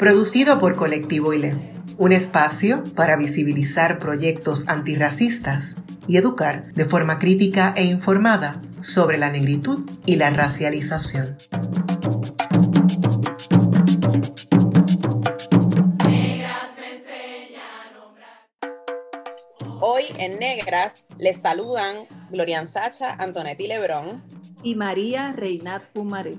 producido 0.00 0.56
por 0.56 0.76
Colectivo 0.76 1.34
ILE, 1.34 1.54
un 1.98 2.12
espacio 2.12 2.84
para 2.94 3.16
visibilizar 3.16 3.98
proyectos 3.98 4.66
antirracistas 4.66 5.76
y 6.06 6.16
educar 6.16 6.72
de 6.72 6.86
forma 6.86 7.18
crítica 7.18 7.74
e 7.76 7.84
informada 7.84 8.62
sobre 8.80 9.18
la 9.18 9.28
negritud 9.28 9.86
y 10.06 10.16
la 10.16 10.30
racialización. 10.30 11.36
Hoy 19.82 20.04
en 20.16 20.38
Negras 20.38 21.04
les 21.18 21.42
saludan 21.42 22.06
Glorian 22.30 22.66
Sacha, 22.66 23.16
Antonetti 23.18 23.66
Lebrón 23.66 24.24
y 24.62 24.76
María 24.76 25.34
Reinat 25.36 25.82
Pumaré 25.92 26.38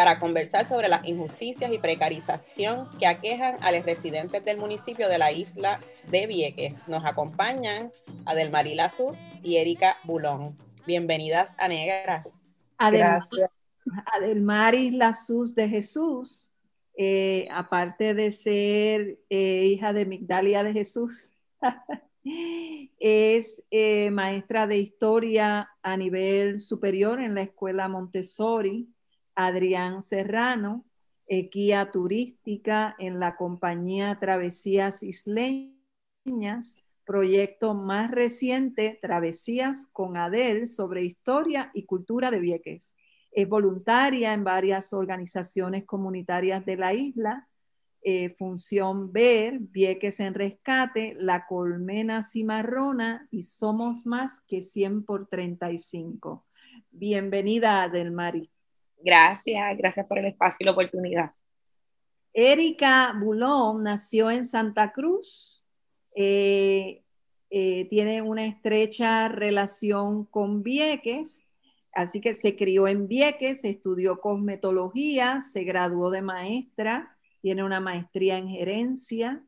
para 0.00 0.18
conversar 0.18 0.64
sobre 0.64 0.88
las 0.88 1.06
injusticias 1.06 1.70
y 1.70 1.76
precarización 1.76 2.88
que 2.98 3.06
aquejan 3.06 3.62
a 3.62 3.70
los 3.70 3.84
residentes 3.84 4.42
del 4.42 4.56
municipio 4.56 5.10
de 5.10 5.18
la 5.18 5.30
isla 5.30 5.78
de 6.08 6.26
Vieques. 6.26 6.88
Nos 6.88 7.04
acompañan 7.04 7.90
Adelmarí 8.24 8.74
Lazus 8.74 9.24
y 9.42 9.56
Erika 9.56 9.98
Bulón. 10.04 10.56
Bienvenidas 10.86 11.54
a 11.58 11.68
Negras. 11.68 12.40
Gracias. 12.78 13.50
Adelmaris 14.16 14.94
Lazus 14.94 15.54
de 15.54 15.68
Jesús, 15.68 16.50
eh, 16.96 17.46
aparte 17.50 18.14
de 18.14 18.32
ser 18.32 19.18
eh, 19.28 19.66
hija 19.66 19.92
de 19.92 20.06
Migdalia 20.06 20.62
de 20.62 20.72
Jesús, 20.72 21.34
es 22.98 23.62
eh, 23.70 24.10
maestra 24.10 24.66
de 24.66 24.78
historia 24.78 25.68
a 25.82 25.96
nivel 25.98 26.62
superior 26.62 27.20
en 27.20 27.34
la 27.34 27.42
escuela 27.42 27.86
Montessori 27.86 28.88
Adrián 29.46 30.02
Serrano, 30.02 30.84
guía 31.28 31.90
turística 31.92 32.96
en 32.98 33.20
la 33.20 33.36
compañía 33.36 34.18
Travesías 34.18 35.02
Isleñas, 35.02 36.76
proyecto 37.04 37.74
más 37.74 38.10
reciente, 38.10 38.98
Travesías 39.00 39.88
con 39.92 40.16
Adel, 40.16 40.68
sobre 40.68 41.04
historia 41.04 41.70
y 41.72 41.84
cultura 41.84 42.30
de 42.30 42.40
Vieques. 42.40 42.94
Es 43.32 43.48
voluntaria 43.48 44.32
en 44.32 44.42
varias 44.42 44.92
organizaciones 44.92 45.84
comunitarias 45.84 46.64
de 46.64 46.76
la 46.76 46.94
isla, 46.94 47.48
eh, 48.02 48.34
Función 48.38 49.12
Ver, 49.12 49.58
Vieques 49.60 50.20
en 50.20 50.34
Rescate, 50.34 51.16
La 51.18 51.46
Colmena 51.46 52.22
Cimarrona 52.22 53.28
y 53.30 53.42
Somos 53.42 54.06
Más 54.06 54.40
que 54.48 54.62
100 54.62 55.04
por 55.04 55.28
35. 55.28 56.46
Bienvenida, 56.90 57.82
Adelmari. 57.82 58.50
Gracias, 59.02 59.78
gracias 59.78 60.06
por 60.06 60.18
el 60.18 60.26
espacio 60.26 60.58
y 60.60 60.64
la 60.66 60.72
oportunidad. 60.72 61.32
Erika 62.32 63.14
Bulón 63.18 63.82
nació 63.82 64.30
en 64.30 64.46
Santa 64.46 64.92
Cruz, 64.92 65.64
eh, 66.14 67.02
eh, 67.50 67.86
tiene 67.88 68.22
una 68.22 68.46
estrecha 68.46 69.28
relación 69.28 70.24
con 70.26 70.62
Vieques, 70.62 71.42
así 71.92 72.20
que 72.20 72.34
se 72.34 72.56
crió 72.56 72.86
en 72.86 73.08
Vieques, 73.08 73.64
estudió 73.64 74.20
cosmetología, 74.20 75.40
se 75.40 75.64
graduó 75.64 76.10
de 76.10 76.22
maestra, 76.22 77.16
tiene 77.40 77.64
una 77.64 77.80
maestría 77.80 78.38
en 78.38 78.48
gerencia, 78.48 79.42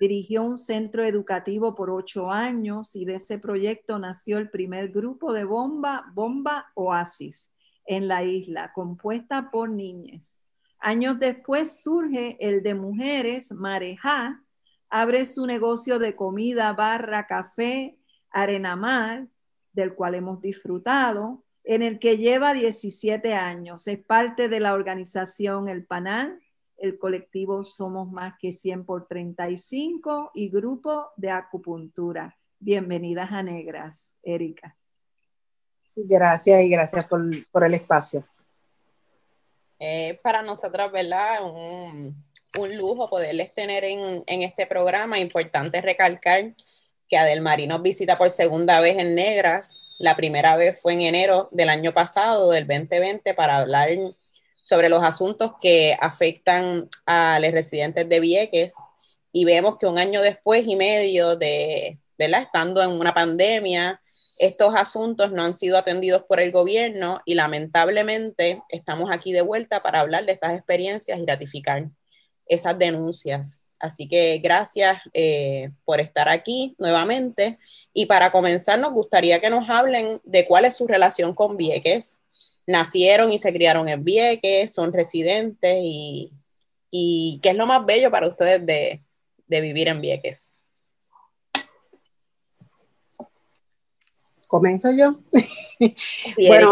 dirigió 0.00 0.42
un 0.42 0.58
centro 0.58 1.04
educativo 1.04 1.74
por 1.74 1.90
ocho 1.90 2.30
años 2.30 2.96
y 2.96 3.04
de 3.04 3.16
ese 3.16 3.38
proyecto 3.38 3.98
nació 3.98 4.38
el 4.38 4.48
primer 4.48 4.88
grupo 4.88 5.32
de 5.32 5.44
bomba, 5.44 6.06
Bomba 6.14 6.70
Oasis 6.74 7.51
en 7.92 8.08
la 8.08 8.24
isla, 8.24 8.72
compuesta 8.72 9.50
por 9.50 9.70
niñas. 9.70 10.38
Años 10.78 11.18
después 11.18 11.82
surge 11.82 12.36
el 12.40 12.62
de 12.62 12.74
mujeres, 12.74 13.52
Mareja, 13.52 14.42
abre 14.90 15.24
su 15.26 15.46
negocio 15.46 15.98
de 15.98 16.16
comida, 16.16 16.72
barra, 16.72 17.26
café, 17.26 17.98
arena 18.30 18.76
mar, 18.76 19.28
del 19.72 19.94
cual 19.94 20.16
hemos 20.16 20.40
disfrutado, 20.40 21.44
en 21.64 21.82
el 21.82 21.98
que 21.98 22.18
lleva 22.18 22.52
17 22.52 23.34
años. 23.34 23.86
Es 23.86 23.98
parte 24.04 24.48
de 24.48 24.60
la 24.60 24.74
organización 24.74 25.68
El 25.68 25.86
Panal, 25.86 26.40
el 26.76 26.98
colectivo 26.98 27.64
Somos 27.64 28.10
Más 28.10 28.34
que 28.38 28.52
100 28.52 28.84
por 28.84 29.06
35 29.06 30.32
y 30.34 30.50
grupo 30.50 31.10
de 31.16 31.30
acupuntura. 31.30 32.36
Bienvenidas 32.58 33.30
a 33.30 33.42
Negras, 33.42 34.12
Erika. 34.22 34.76
Gracias 35.94 36.62
y 36.62 36.68
gracias 36.68 37.04
por, 37.04 37.64
el 37.64 37.74
espacio. 37.74 38.24
Eh, 39.78 40.18
para 40.22 40.42
nosotros, 40.42 40.90
¿verdad? 40.90 41.44
Un, 41.44 42.16
un 42.58 42.76
lujo 42.76 43.08
poderles 43.08 43.54
tener 43.54 43.84
en, 43.84 44.24
este 44.26 44.66
programa. 44.66 45.18
Importante 45.18 45.80
recalcar 45.80 46.54
que 47.08 47.16
Adelmarí 47.16 47.66
nos 47.66 47.82
visita 47.82 48.18
por 48.18 48.30
segunda 48.30 48.80
vez 48.80 48.98
en 48.98 49.14
Negras. 49.14 49.78
La 49.98 50.16
primera 50.16 50.56
vez 50.56 50.80
fue 50.80 50.94
en 50.94 51.02
enero 51.02 51.48
del 51.52 51.68
año 51.68 51.92
pasado, 51.92 52.50
del 52.50 52.66
2020, 52.66 53.34
para 53.34 53.58
hablar 53.58 53.90
sobre 54.62 54.88
los 54.88 55.02
asuntos 55.02 55.52
que 55.60 55.96
afectan 56.00 56.88
a 57.06 57.38
los 57.40 57.52
residentes 57.52 58.08
de 58.08 58.20
Vieques. 58.20 58.74
Y 59.32 59.44
vemos 59.44 59.78
que 59.78 59.86
un 59.86 59.98
año 59.98 60.20
después 60.20 60.64
y 60.66 60.76
medio 60.76 61.36
de, 61.36 61.98
¿verdad? 62.18 62.42
Estando 62.42 62.82
en 62.82 62.90
una 62.90 63.14
pandemia, 63.14 63.98
estos 64.42 64.74
asuntos 64.74 65.30
no 65.30 65.44
han 65.44 65.54
sido 65.54 65.78
atendidos 65.78 66.24
por 66.24 66.40
el 66.40 66.50
gobierno 66.50 67.20
y 67.24 67.36
lamentablemente 67.36 68.60
estamos 68.70 69.08
aquí 69.12 69.32
de 69.32 69.40
vuelta 69.40 69.84
para 69.84 70.00
hablar 70.00 70.26
de 70.26 70.32
estas 70.32 70.54
experiencias 70.54 71.16
y 71.16 71.24
ratificar 71.24 71.88
esas 72.46 72.76
denuncias. 72.76 73.60
Así 73.78 74.08
que 74.08 74.38
gracias 74.38 74.98
eh, 75.14 75.70
por 75.84 76.00
estar 76.00 76.28
aquí 76.28 76.74
nuevamente. 76.78 77.56
Y 77.94 78.06
para 78.06 78.32
comenzar, 78.32 78.80
nos 78.80 78.92
gustaría 78.92 79.40
que 79.40 79.48
nos 79.48 79.70
hablen 79.70 80.20
de 80.24 80.44
cuál 80.44 80.64
es 80.64 80.76
su 80.76 80.88
relación 80.88 81.36
con 81.36 81.56
Vieques. 81.56 82.20
Nacieron 82.66 83.32
y 83.32 83.38
se 83.38 83.52
criaron 83.52 83.88
en 83.88 84.02
Vieques, 84.02 84.74
son 84.74 84.92
residentes 84.92 85.78
y, 85.80 86.32
qué 87.42 87.50
es 87.50 87.56
lo 87.56 87.66
más 87.66 87.86
bello 87.86 88.10
para 88.10 88.26
ustedes 88.26 88.66
de, 88.66 89.04
de 89.46 89.60
vivir 89.60 89.86
en 89.86 90.00
Vieques. 90.00 90.61
Comienzo 94.52 94.90
yo. 94.92 95.18
bueno, 96.36 96.70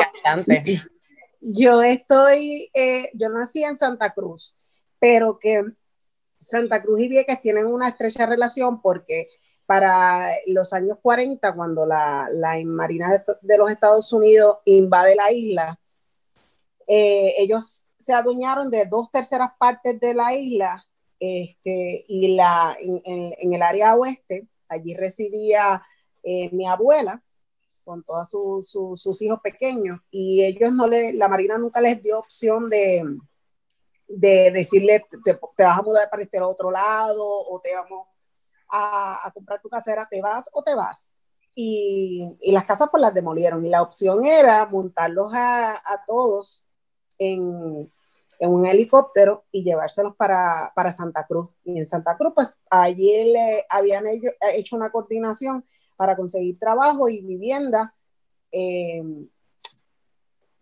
yo 1.41 1.83
estoy, 1.83 2.71
eh, 2.75 3.09
yo 3.15 3.31
nací 3.31 3.65
en 3.65 3.75
Santa 3.75 4.13
Cruz, 4.13 4.55
pero 4.99 5.39
que 5.39 5.65
Santa 6.35 6.83
Cruz 6.83 7.01
y 7.01 7.09
Vieques 7.09 7.41
tienen 7.41 7.69
una 7.69 7.89
estrecha 7.89 8.27
relación 8.27 8.83
porque 8.83 9.31
para 9.65 10.29
los 10.49 10.75
años 10.75 10.99
40, 11.01 11.55
cuando 11.55 11.87
la, 11.87 12.29
Marina 12.67 13.25
de, 13.41 13.57
los 13.57 13.71
Estados 13.71 14.13
Unidos 14.13 14.59
invade 14.67 15.15
la 15.15 15.33
isla, 15.33 15.81
eh, 16.87 17.33
ellos 17.39 17.87
se 17.97 18.13
adueñaron 18.13 18.71
de 18.71 18.85
dos 18.85 19.11
terceras 19.11 19.53
partes 19.59 19.99
de 19.99 20.13
la 20.13 20.35
isla 20.35 20.87
este, 21.19 22.05
y 22.07 22.37
la, 22.37 22.77
en, 22.79 23.55
el 23.55 23.63
área 23.63 23.95
oeste, 23.95 24.49
allí 24.69 24.93
residía 24.93 25.83
eh, 26.23 26.51
mi 26.53 26.69
abuela, 26.69 27.25
con 27.91 28.05
todos 28.05 28.31
sus 28.71 29.23
hijos 29.23 29.41
pequeños 29.43 29.99
y 30.13 30.45
ellos 30.45 30.73
no 30.73 30.87
le, 30.87 31.13
la 31.13 31.27
Marina 31.27 31.59
nunca 31.59 31.81
les 31.81 32.01
dio 32.01 32.21
opción 32.21 32.71
de, 32.71 33.03
de 34.07 34.53
decirle 34.53 35.05
te, 35.25 35.33
vas 35.65 35.79
a 35.79 35.83
mudar 35.83 36.09
para 36.09 36.23
este 36.23 36.41
otro 36.41 36.71
lado 36.71 37.25
o 37.27 37.61
te 37.61 37.75
vamos 37.75 38.07
a, 38.69 39.29
comprar 39.35 39.61
tu 39.61 39.69
casera, 39.69 40.07
te 40.09 40.23
vas 40.23 40.49
o 40.53 40.63
te 40.63 40.77
vas. 40.77 41.17
Y, 41.53 42.29
y, 42.41 42.53
las 42.53 42.65
casas 42.65 42.87
pues 42.93 43.01
las 43.01 43.13
demolieron 43.13 43.65
y 43.65 43.69
la 43.69 43.83
opción 43.83 44.25
era 44.25 44.65
montarlos 44.67 45.35
a, 45.35 45.73
a 45.73 46.05
todos 46.07 46.65
en, 47.19 47.93
en, 48.39 48.51
un 48.51 48.67
helicóptero 48.67 49.47
y 49.51 49.65
llevárselos 49.65 50.15
para, 50.15 50.71
para, 50.77 50.93
Santa 50.93 51.27
Cruz. 51.27 51.49
Y 51.65 51.77
en 51.77 51.87
Santa 51.87 52.17
Cruz 52.17 52.35
pues 52.37 52.61
allí 52.71 53.33
le 53.33 53.67
habían 53.69 54.05
hecho 54.55 54.77
una 54.77 54.93
coordinación 54.93 55.65
para 56.01 56.17
conseguir 56.17 56.59
trabajo 56.59 57.11
y 57.11 57.21
vivienda 57.21 57.95
eh, 58.51 59.03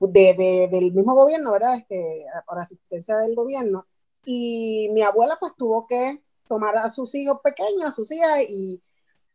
del 0.00 0.92
mismo 0.92 1.14
gobierno, 1.14 1.52
¿verdad? 1.52 1.76
Este, 1.76 2.26
por 2.44 2.58
asistencia 2.58 3.18
del 3.18 3.36
gobierno. 3.36 3.86
y 4.24 4.88
mi 4.90 5.02
abuela 5.02 5.36
pues 5.38 5.52
tuvo 5.56 5.86
que 5.86 6.20
tomar 6.48 6.76
a 6.76 6.90
sus 6.90 7.14
hijos 7.14 7.38
pequeños, 7.40 7.84
a 7.84 7.90
sus 7.92 8.10
hijas 8.10 8.40
y, 8.48 8.82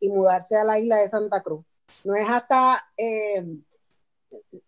y 0.01 0.09
mudarse 0.09 0.57
a 0.57 0.65
la 0.65 0.77
isla 0.77 0.97
de 0.97 1.07
Santa 1.07 1.41
Cruz. 1.41 1.63
No 2.03 2.15
es 2.15 2.27
hasta 2.29 2.83
eh, 2.97 3.45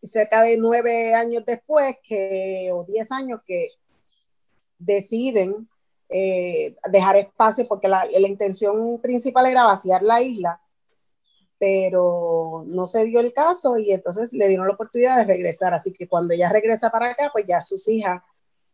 cerca 0.01 0.41
de 0.41 0.55
nueve 0.55 1.15
años 1.15 1.43
después 1.45 1.97
que, 2.01 2.69
o 2.71 2.85
diez 2.85 3.11
años 3.11 3.41
que 3.45 3.71
deciden 4.79 5.67
eh, 6.07 6.77
dejar 6.89 7.17
espacio, 7.17 7.67
porque 7.67 7.89
la, 7.89 8.05
la, 8.05 8.27
intención 8.29 9.01
principal 9.01 9.47
era 9.47 9.65
vaciar 9.65 10.01
la 10.01 10.21
isla, 10.21 10.61
pero 11.65 12.63
no 12.67 12.85
se 12.85 13.05
dio 13.05 13.19
el 13.21 13.33
caso 13.33 13.79
y 13.79 13.91
entonces 13.91 14.31
le 14.33 14.47
dieron 14.47 14.67
la 14.67 14.75
oportunidad 14.75 15.17
de 15.17 15.23
regresar. 15.23 15.73
Así 15.73 15.91
que 15.91 16.07
cuando 16.07 16.35
ella 16.35 16.47
regresa 16.47 16.91
para 16.91 17.09
acá, 17.09 17.31
pues 17.33 17.43
ya 17.47 17.59
sus 17.59 17.87
hijas 17.87 18.21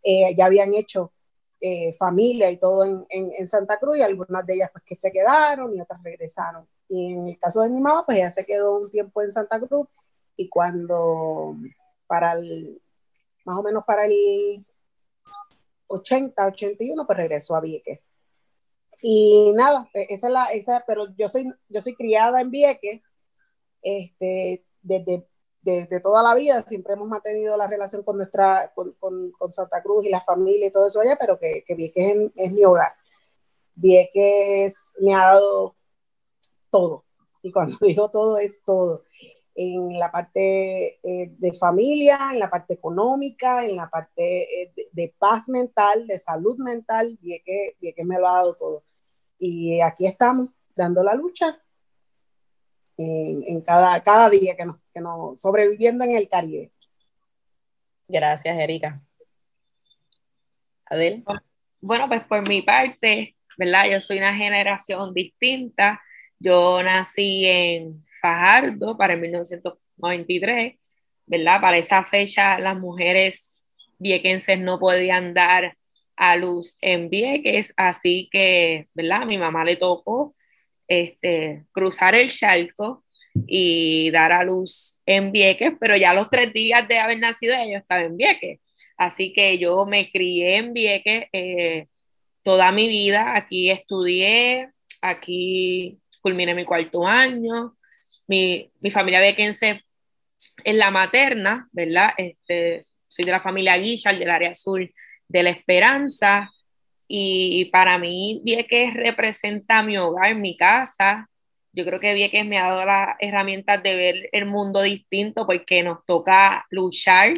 eh, 0.03 0.35
ya 0.35 0.47
habían 0.47 0.73
hecho 0.73 1.13
eh, 1.61 1.93
familia 1.93 2.51
y 2.51 2.57
todo 2.57 2.83
en, 2.83 3.05
en, 3.09 3.47
Santa 3.47 3.79
Cruz 3.79 3.97
y 3.97 4.01
algunas 4.01 4.45
de 4.45 4.55
ellas 4.55 4.71
pues 4.73 4.83
que 4.85 4.95
se 4.95 5.09
quedaron 5.09 5.73
y 5.73 5.79
otras 5.79 6.03
regresaron. 6.03 6.67
Y 6.89 7.13
en 7.13 7.29
el 7.29 7.39
caso 7.39 7.61
de 7.61 7.69
mi 7.69 7.79
mamá, 7.79 8.05
pues 8.05 8.17
ella 8.17 8.29
se 8.29 8.45
quedó 8.45 8.77
un 8.77 8.89
tiempo 8.89 9.21
en 9.21 9.31
Santa 9.31 9.57
Cruz 9.61 9.87
y 10.35 10.49
cuando 10.49 11.55
para 12.07 12.33
el, 12.33 12.81
más 13.45 13.57
o 13.57 13.63
menos 13.63 13.85
para 13.85 14.05
el 14.05 14.57
80, 15.87 16.45
81, 16.45 17.07
pues 17.07 17.17
regresó 17.17 17.55
a 17.55 17.61
Vieques. 17.61 18.01
Y 19.01 19.51
nada, 19.55 19.89
e, 19.93 20.07
esa 20.09 20.27
es 20.27 20.33
la, 20.33 20.45
esa, 20.45 20.83
pero 20.85 21.07
yo 21.15 21.27
soy, 21.27 21.51
yo 21.69 21.81
soy 21.81 21.95
criada 21.95 22.41
en 22.41 22.51
Vieques, 22.51 23.01
este, 23.81 24.65
desde 24.81 25.27
de, 25.61 25.99
toda 25.99 26.23
la 26.23 26.35
vida, 26.35 26.63
siempre 26.67 26.93
hemos 26.93 27.07
mantenido 27.07 27.55
la 27.57 27.67
relación 27.67 28.03
con 28.03 28.17
nuestra, 28.17 28.71
con, 28.73 28.93
con, 28.99 29.51
Santa 29.51 29.81
Cruz 29.81 30.05
y 30.05 30.09
la 30.09 30.21
familia 30.21 30.67
y 30.67 30.71
todo 30.71 30.87
eso 30.87 31.01
allá, 31.01 31.17
pero 31.19 31.39
que, 31.39 31.63
que 31.65 31.75
Vieques 31.75 32.31
es, 32.35 32.51
mi 32.51 32.63
hogar. 32.65 32.93
Vieques 33.75 34.75
me 34.99 35.13
ha 35.13 35.33
dado 35.33 35.75
todo, 36.69 37.05
y 37.41 37.51
cuando 37.51 37.77
digo 37.81 38.09
todo 38.09 38.37
es 38.37 38.63
todo, 38.63 39.03
en 39.53 39.99
la 39.99 40.11
parte 40.11 40.99
eh, 41.03 41.35
de 41.37 41.53
familia, 41.53 42.29
en 42.31 42.39
la 42.39 42.49
parte 42.49 42.73
económica, 42.73 43.65
en 43.65 43.75
la 43.75 43.89
parte 43.89 44.63
eh, 44.63 44.73
de, 44.93 45.13
paz 45.19 45.49
mental, 45.49 46.07
de 46.07 46.17
salud 46.17 46.57
mental, 46.57 47.17
Vieques, 47.21 47.75
Vieques 47.79 48.05
me 48.05 48.17
lo 48.17 48.27
ha 48.27 48.35
dado 48.37 48.55
todo. 48.55 48.83
Y 49.43 49.81
aquí 49.81 50.05
estamos, 50.05 50.49
dando 50.75 51.03
la 51.03 51.15
lucha 51.15 51.59
en, 52.95 53.61
cada, 53.61 54.01
cada 54.03 54.29
día 54.29 54.55
que 54.55 54.65
nos, 54.65 54.81
que 54.93 55.01
nos 55.01 55.41
sobreviviendo 55.41 56.05
en 56.05 56.13
el 56.13 56.29
Caribe. 56.29 56.71
Gracias, 58.07 58.55
Erika. 58.55 59.01
Adel. 60.91 61.23
Bueno, 61.79 62.07
pues 62.07 62.23
por 62.25 62.47
mi 62.47 62.61
parte, 62.61 63.35
¿verdad? 63.57 63.85
Yo 63.89 63.99
soy 63.99 64.19
una 64.19 64.35
generación 64.35 65.11
distinta. 65.11 65.99
Yo 66.37 66.83
nací 66.83 67.47
en 67.47 68.05
Fajardo 68.21 68.95
para 68.95 69.13
el 69.13 69.21
1993, 69.21 70.77
¿verdad? 71.25 71.59
Para 71.59 71.77
esa 71.77 72.03
fecha 72.03 72.59
las 72.59 72.77
mujeres 72.77 73.49
viequenses 73.97 74.59
no 74.59 74.77
podían 74.77 75.33
dar 75.33 75.75
a 76.21 76.35
luz 76.35 76.77
en 76.81 77.09
Vieques, 77.09 77.73
así 77.77 78.29
que, 78.31 78.85
¿verdad? 78.93 79.23
A 79.23 79.25
mi 79.25 79.39
mamá 79.39 79.65
le 79.65 79.75
tocó 79.75 80.35
este, 80.87 81.65
cruzar 81.71 82.13
el 82.13 82.29
charco 82.29 83.03
y 83.47 84.11
dar 84.11 84.31
a 84.31 84.43
luz 84.43 84.99
en 85.07 85.31
Vieques, 85.31 85.71
pero 85.79 85.97
ya 85.97 86.13
los 86.13 86.29
tres 86.29 86.53
días 86.53 86.87
de 86.87 86.99
haber 86.99 87.17
nacido 87.17 87.55
yo 87.67 87.79
estaba 87.79 88.03
en 88.03 88.17
Vieques. 88.17 88.59
Así 88.97 89.33
que 89.33 89.57
yo 89.57 89.87
me 89.87 90.11
crié 90.11 90.57
en 90.57 90.73
Vieques 90.73 91.25
eh, 91.33 91.87
toda 92.43 92.71
mi 92.71 92.87
vida. 92.87 93.33
Aquí 93.35 93.71
estudié, 93.71 94.69
aquí 95.01 95.97
culminé 96.21 96.53
mi 96.53 96.65
cuarto 96.65 97.07
año. 97.07 97.75
Mi, 98.27 98.71
mi 98.79 98.91
familia 98.91 99.21
viequense 99.21 99.81
es 100.63 100.75
la 100.75 100.91
materna, 100.91 101.67
¿verdad? 101.71 102.11
Este, 102.15 102.79
soy 103.07 103.25
de 103.25 103.31
la 103.31 103.39
familia 103.39 103.75
Guichard, 103.75 104.19
del 104.19 104.29
área 104.29 104.51
azul 104.51 104.93
de 105.31 105.43
la 105.43 105.49
Esperanza. 105.51 106.51
Y 107.07 107.65
para 107.65 107.97
mí, 107.97 108.41
Vieques 108.43 108.93
representa 108.93 109.81
mi 109.83 109.97
hogar, 109.97 110.35
mi 110.35 110.55
casa. 110.55 111.29
Yo 111.73 111.85
creo 111.85 111.99
que 111.99 112.13
Vieques 112.13 112.45
me 112.45 112.57
ha 112.57 112.69
dado 112.69 112.85
las 112.85 113.15
herramientas 113.19 113.81
de 113.81 113.95
ver 113.95 114.29
el 114.31 114.45
mundo 114.45 114.81
distinto 114.81 115.45
porque 115.45 115.83
nos 115.83 116.05
toca 116.05 116.65
luchar 116.69 117.33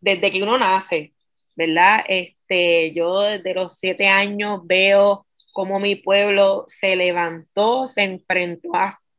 desde 0.00 0.30
que 0.30 0.42
uno 0.42 0.58
nace, 0.58 1.12
¿verdad? 1.56 2.04
Este, 2.08 2.92
yo 2.92 3.20
desde 3.20 3.54
los 3.54 3.76
siete 3.76 4.08
años 4.08 4.60
veo 4.64 5.26
cómo 5.52 5.78
mi 5.78 5.96
pueblo 5.96 6.64
se 6.66 6.96
levantó, 6.96 7.86
se 7.86 8.02
enfrentó 8.02 8.70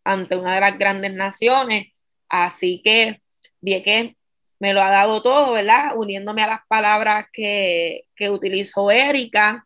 ante 0.03 0.35
una 0.35 0.55
de 0.55 0.61
las 0.61 0.77
grandes 0.77 1.13
naciones. 1.13 1.87
Así 2.27 2.81
que 2.83 3.21
Vieques 3.61 4.15
me 4.61 4.73
lo 4.73 4.83
ha 4.83 4.91
dado 4.91 5.23
todo, 5.23 5.53
¿verdad? 5.53 5.93
Uniéndome 5.95 6.43
a 6.43 6.47
las 6.47 6.59
palabras 6.67 7.25
que, 7.33 8.03
que 8.15 8.29
utilizó 8.29 8.91
Erika, 8.91 9.65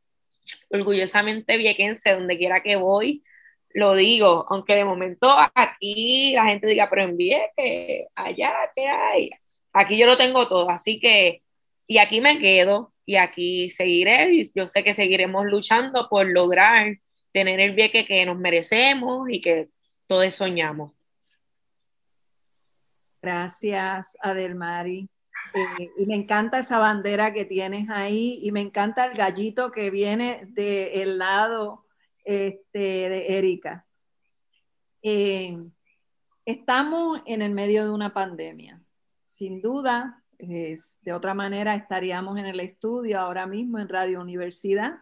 orgullosamente 0.69 1.57
viequense, 1.57 2.13
donde 2.13 2.37
quiera 2.37 2.63
que 2.63 2.77
voy, 2.77 3.21
lo 3.73 3.93
digo, 3.93 4.45
aunque 4.49 4.73
de 4.75 4.85
momento 4.85 5.27
aquí 5.53 6.31
la 6.33 6.45
gente 6.45 6.67
diga, 6.67 6.89
pero 6.89 7.03
en 7.03 7.17
Vieques, 7.17 8.07
allá, 8.15 8.53
¿qué 8.73 8.87
hay? 8.87 9.31
Aquí 9.73 9.97
yo 9.97 10.07
lo 10.07 10.15
tengo 10.15 10.47
todo, 10.47 10.69
así 10.69 10.97
que, 10.97 11.43
y 11.87 11.97
aquí 11.97 12.21
me 12.21 12.39
quedo, 12.39 12.93
y 13.05 13.17
aquí 13.17 13.69
seguiré, 13.69 14.31
y 14.31 14.49
yo 14.55 14.69
sé 14.69 14.81
que 14.85 14.93
seguiremos 14.93 15.43
luchando 15.45 16.07
por 16.09 16.25
lograr 16.25 16.99
tener 17.33 17.59
el 17.59 17.73
Vieque 17.73 18.05
que 18.05 18.25
nos 18.25 18.37
merecemos 18.37 19.27
y 19.29 19.41
que 19.41 19.67
todos 20.07 20.33
soñamos. 20.33 20.93
Gracias, 23.25 24.15
Adelmari. 24.21 25.09
Eh, 25.55 25.89
y 25.97 26.05
me 26.05 26.13
encanta 26.13 26.59
esa 26.59 26.77
bandera 26.77 27.33
que 27.33 27.43
tienes 27.43 27.89
ahí 27.89 28.37
y 28.43 28.51
me 28.51 28.61
encanta 28.61 29.07
el 29.07 29.15
gallito 29.15 29.71
que 29.71 29.89
viene 29.89 30.45
del 30.49 31.17
lado 31.17 31.87
este, 32.23 32.77
de 32.77 33.35
Erika. 33.39 33.83
Eh, 35.01 35.57
estamos 36.45 37.19
en 37.25 37.41
el 37.41 37.49
medio 37.49 37.83
de 37.83 37.89
una 37.89 38.13
pandemia. 38.13 38.79
Sin 39.25 39.59
duda, 39.59 40.21
de 40.37 40.77
otra 41.11 41.33
manera 41.33 41.73
estaríamos 41.73 42.37
en 42.37 42.45
el 42.45 42.59
estudio 42.59 43.19
ahora 43.19 43.47
mismo 43.47 43.79
en 43.79 43.89
Radio 43.89 44.21
Universidad. 44.21 44.99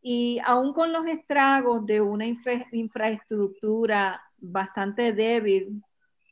Y 0.00 0.38
aún 0.44 0.72
con 0.72 0.92
los 0.92 1.08
estragos 1.08 1.84
de 1.86 2.00
una 2.00 2.24
infraestructura 2.70 4.22
bastante 4.38 5.12
débil 5.12 5.82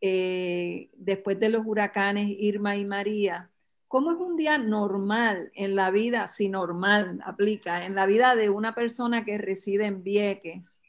eh, 0.00 0.90
después 0.94 1.38
de 1.38 1.50
los 1.50 1.66
huracanes 1.66 2.28
Irma 2.28 2.76
y 2.76 2.84
María, 2.84 3.50
¿cómo 3.88 4.12
es 4.12 4.18
un 4.18 4.36
día 4.36 4.56
normal 4.56 5.50
en 5.54 5.76
la 5.76 5.90
vida, 5.90 6.28
si 6.28 6.48
normal 6.48 7.20
aplica, 7.24 7.84
en 7.84 7.94
la 7.94 8.06
vida 8.06 8.34
de 8.34 8.48
una 8.50 8.74
persona 8.74 9.24
que 9.24 9.38
reside 9.38 9.86
en 9.86 10.02
Vieques? 10.02 10.80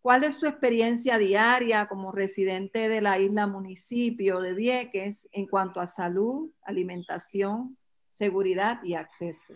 ¿Cuál 0.00 0.22
es 0.22 0.36
su 0.36 0.46
experiencia 0.46 1.18
diaria 1.18 1.86
como 1.88 2.12
residente 2.12 2.88
de 2.88 3.00
la 3.00 3.18
isla 3.18 3.48
municipio 3.48 4.40
de 4.40 4.54
Vieques 4.54 5.28
en 5.32 5.48
cuanto 5.48 5.80
a 5.80 5.88
salud, 5.88 6.50
alimentación, 6.62 7.76
seguridad 8.08 8.80
y 8.84 8.94
acceso? 8.94 9.54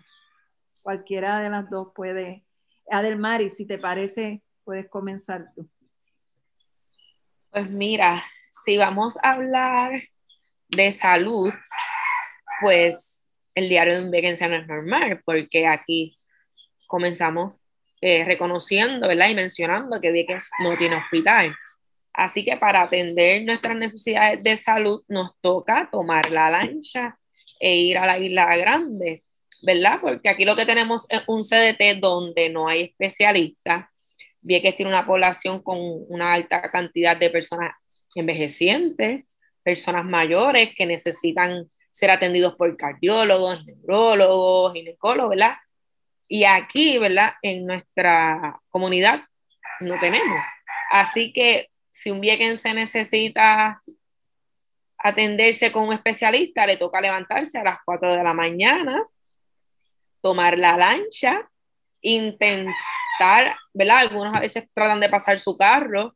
Cualquiera 0.82 1.38
de 1.40 1.50
las 1.50 1.70
dos 1.70 1.92
puede. 1.94 2.44
Adelmari, 2.90 3.50
si 3.50 3.64
te 3.64 3.78
parece, 3.78 4.42
puedes 4.64 4.88
comenzar 4.88 5.52
tú. 5.54 5.68
Pues 7.52 7.70
mira, 7.70 8.24
si 8.64 8.76
vamos 8.76 9.18
a 9.22 9.32
hablar 9.32 10.02
de 10.68 10.92
salud, 10.92 11.52
pues 12.60 13.32
el 13.54 13.68
diario 13.68 13.94
de 13.94 14.04
un 14.04 14.10
no 14.10 14.56
es 14.56 14.66
normal, 14.66 15.22
porque 15.24 15.66
aquí 15.66 16.14
comenzamos 16.86 17.54
eh, 18.00 18.24
reconociendo, 18.24 19.08
¿verdad? 19.08 19.28
Y 19.28 19.34
mencionando 19.34 20.00
que 20.00 20.12
Vieques 20.12 20.50
no 20.62 20.76
tiene 20.76 20.96
hospital. 20.96 21.54
Así 22.12 22.44
que 22.44 22.56
para 22.56 22.82
atender 22.82 23.44
nuestras 23.44 23.76
necesidades 23.76 24.42
de 24.42 24.56
salud 24.56 25.02
nos 25.08 25.38
toca 25.40 25.88
tomar 25.90 26.30
la 26.30 26.50
lancha 26.50 27.18
e 27.60 27.76
ir 27.76 27.98
a 27.98 28.06
la 28.06 28.18
isla 28.18 28.56
grande, 28.56 29.20
¿verdad? 29.62 29.98
Porque 30.00 30.28
aquí 30.28 30.44
lo 30.44 30.56
que 30.56 30.66
tenemos 30.66 31.06
es 31.08 31.22
un 31.26 31.42
CDT 31.42 32.00
donde 32.00 32.50
no 32.50 32.68
hay 32.68 32.82
especialistas. 32.82 33.86
Vieques 34.42 34.76
tiene 34.76 34.90
una 34.90 35.06
población 35.06 35.62
con 35.62 35.78
una 36.08 36.32
alta 36.32 36.62
cantidad 36.62 37.16
de 37.16 37.30
personas 37.30 37.72
envejecientes, 38.14 39.24
personas 39.62 40.04
mayores 40.04 40.70
que 40.76 40.86
necesitan 40.86 41.66
ser 41.90 42.10
atendidos 42.10 42.54
por 42.56 42.76
cardiólogos, 42.76 43.64
neurólogos, 43.66 44.72
ginecólogos, 44.72 45.30
¿verdad? 45.30 45.56
Y 46.28 46.44
aquí, 46.44 46.98
¿verdad? 46.98 47.34
En 47.42 47.66
nuestra 47.66 48.60
comunidad 48.68 49.22
no 49.80 49.98
tenemos. 49.98 50.38
Así 50.90 51.32
que 51.32 51.68
si 51.90 52.10
un 52.10 52.20
viequense 52.20 52.72
necesita 52.72 53.82
atenderse 54.98 55.72
con 55.72 55.88
un 55.88 55.94
especialista, 55.94 56.66
le 56.66 56.76
toca 56.76 57.00
levantarse 57.00 57.58
a 57.58 57.64
las 57.64 57.78
4 57.84 58.14
de 58.14 58.22
la 58.22 58.34
mañana, 58.34 59.02
tomar 60.20 60.58
la 60.58 60.76
lancha, 60.76 61.50
intentar, 62.02 63.56
¿verdad? 63.72 63.98
Algunos 63.98 64.34
a 64.34 64.40
veces 64.40 64.68
tratan 64.74 65.00
de 65.00 65.08
pasar 65.08 65.38
su 65.38 65.56
carro 65.56 66.14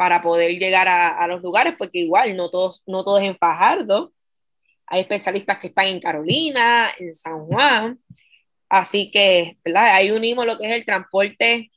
para 0.00 0.22
poder 0.22 0.52
llegar 0.52 0.88
a, 0.88 1.26
los 1.26 1.42
lugares, 1.42 1.74
porque 1.76 1.98
igual 1.98 2.34
no 2.34 2.48
todos, 2.48 2.82
no 2.86 3.04
todos 3.04 3.20
en 3.20 3.36
Fajardo. 3.36 4.14
Hay 4.86 5.02
especialistas 5.02 5.58
que 5.58 5.66
están 5.66 5.88
en 5.88 6.00
Carolina, 6.00 6.88
en 6.98 7.14
San 7.14 7.44
Juan. 7.44 8.00
Así 8.66 9.10
que, 9.10 9.58
¿verdad? 9.62 9.92
Ahí 9.92 10.10
unimos 10.10 10.46
lo 10.46 10.56
que 10.56 10.68
es 10.68 10.72
el 10.72 10.86
transporte 10.86 11.70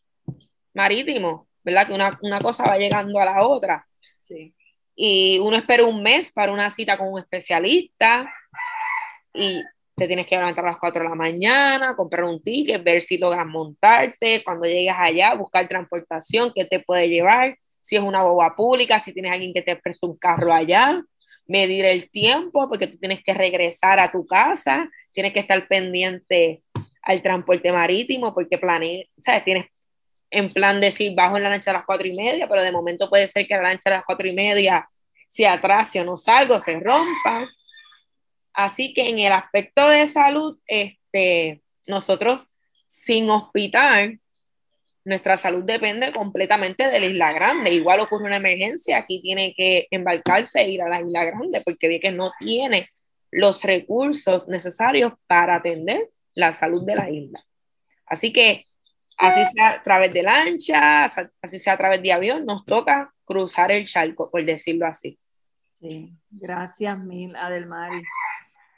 marítimo, 0.74 1.50
¿verdad? 1.66 1.86
Que 1.86 1.94
una, 1.96 2.18
una 2.22 2.40
cosa 2.40 2.64
va 2.64 2.78
llegando 2.78 3.20
a 3.20 3.26
la 3.26 3.46
otra. 3.46 3.86
Sí. 4.22 4.56
Y 4.96 5.40
uno 5.40 5.58
espera 5.58 5.84
un 5.84 6.02
mes 6.02 6.32
para 6.32 6.54
una 6.54 6.70
cita 6.70 6.98
con 6.98 7.10
un 7.10 7.20
especialista 7.20 8.34
y 9.34 9.62
te 9.98 10.08
tienes 10.08 10.28
que 10.28 10.38
levantar 10.38 10.64
a 10.64 10.70
las 10.70 10.80
4 10.80 11.04
de 11.04 11.10
la 11.10 11.16
mañana, 11.16 11.94
comprar 11.98 12.24
un 12.24 12.42
ticket, 12.42 12.82
ver 12.82 13.02
si 13.02 13.18
logras 13.18 13.46
montarte, 13.46 14.42
cuando 14.46 14.66
llegues 14.66 14.96
allá, 14.98 15.34
buscar 15.34 15.68
transportación, 15.68 16.54
qué 16.56 16.64
te 16.64 16.80
puede 16.80 17.10
llevar, 17.10 17.58
si 17.84 17.98
es 17.98 18.02
una 18.02 18.24
boba 18.24 18.56
pública, 18.56 19.00
si 19.00 19.12
tienes 19.12 19.34
alguien 19.34 19.54
que 19.54 19.62
te 19.62 19.76
preste 19.76 20.06
un 20.06 20.18
carro 20.18 20.54
allá, 20.54 21.04
medir 21.46 21.84
el 21.84 22.10
tiempo, 22.10 22.70
porque 22.70 22.88
tú 22.88 22.98
tienes 22.98 23.22
que 23.24 23.34
regresar 23.34 24.00
a 24.00 24.10
tu 24.10 24.26
casa, 24.26 24.90
tienes 25.12 25.34
que 25.34 25.42
estar 25.42 25.68
pendiente 25.68 26.64
al 27.02 27.22
transporte 27.22 27.74
marítimo, 27.74 28.34
porque 28.34 28.58
planeas, 28.58 29.08
¿sabes? 29.20 29.44
Tienes 29.44 29.66
en 30.30 30.52
plan 30.54 30.80
decir, 30.80 31.14
bajo 31.14 31.36
en 31.36 31.44
la 31.44 31.50
lancha 31.50 31.72
a 31.72 31.76
las 31.76 31.86
cuatro 31.86 32.08
y 32.08 32.14
media, 32.14 32.48
pero 32.48 32.64
de 32.64 32.72
momento 32.72 33.10
puede 33.10 33.28
ser 33.28 33.46
que 33.46 33.56
la 33.56 33.64
lancha 33.64 33.90
a 33.90 33.98
las 33.98 34.06
cuatro 34.06 34.28
y 34.28 34.34
media 34.34 34.90
se 35.28 35.46
atrase 35.46 36.00
o 36.00 36.06
no 36.06 36.16
salga, 36.16 36.60
se 36.62 36.80
rompa. 36.80 37.50
Así 38.54 38.94
que 38.94 39.10
en 39.10 39.20
el 39.20 39.34
aspecto 39.34 39.88
de 39.90 40.08
salud, 40.08 40.58
este, 40.68 41.62
nosotros 41.88 42.48
sin 42.88 43.30
hospital, 43.30 44.22
nuestra 45.06 45.38
salud 45.38 45.64
depende 45.64 46.12
completamente 46.14 46.88
de 46.88 47.00
la 47.00 47.06
Isla 47.06 47.34
Grande. 47.34 47.74
Igual 47.74 48.00
ocurre 48.00 48.26
una 48.26 48.38
emergencia, 48.38 48.98
aquí 48.98 49.22
tiene 49.22 49.54
que 49.56 49.88
embarcarse 49.92 50.62
e 50.62 50.70
ir 50.70 50.82
a 50.82 50.90
la 50.90 51.02
Isla 51.02 51.26
Grande 51.26 51.62
porque 51.62 51.88
ve 51.88 52.00
que 52.00 52.12
no 52.12 52.32
tiene 52.40 52.90
los 53.32 53.64
recursos 53.64 54.48
necesarios 54.48 55.14
para 55.28 55.56
atender 55.56 56.10
la 56.36 56.54
salud 56.54 56.86
de 56.86 56.96
la 56.96 57.10
isla. 57.10 57.44
Así 58.06 58.32
que, 58.32 58.66
así 59.18 59.44
sea 59.54 59.70
a 59.70 59.84
través 59.84 60.14
de 60.14 60.24
lancha, 60.24 61.06
así 61.42 61.60
sea 61.60 61.74
a 61.74 61.78
través 61.78 62.02
de 62.02 62.14
avión, 62.14 62.46
nos 62.46 62.64
toca 62.66 63.14
cruzar 63.26 63.72
el 63.72 63.86
charco, 63.86 64.30
por 64.30 64.46
decirlo 64.46 64.86
así. 64.86 65.20
Sí, 65.80 66.14
gracias 66.30 67.00
mil, 67.00 67.36
Adelmari. 67.36 68.04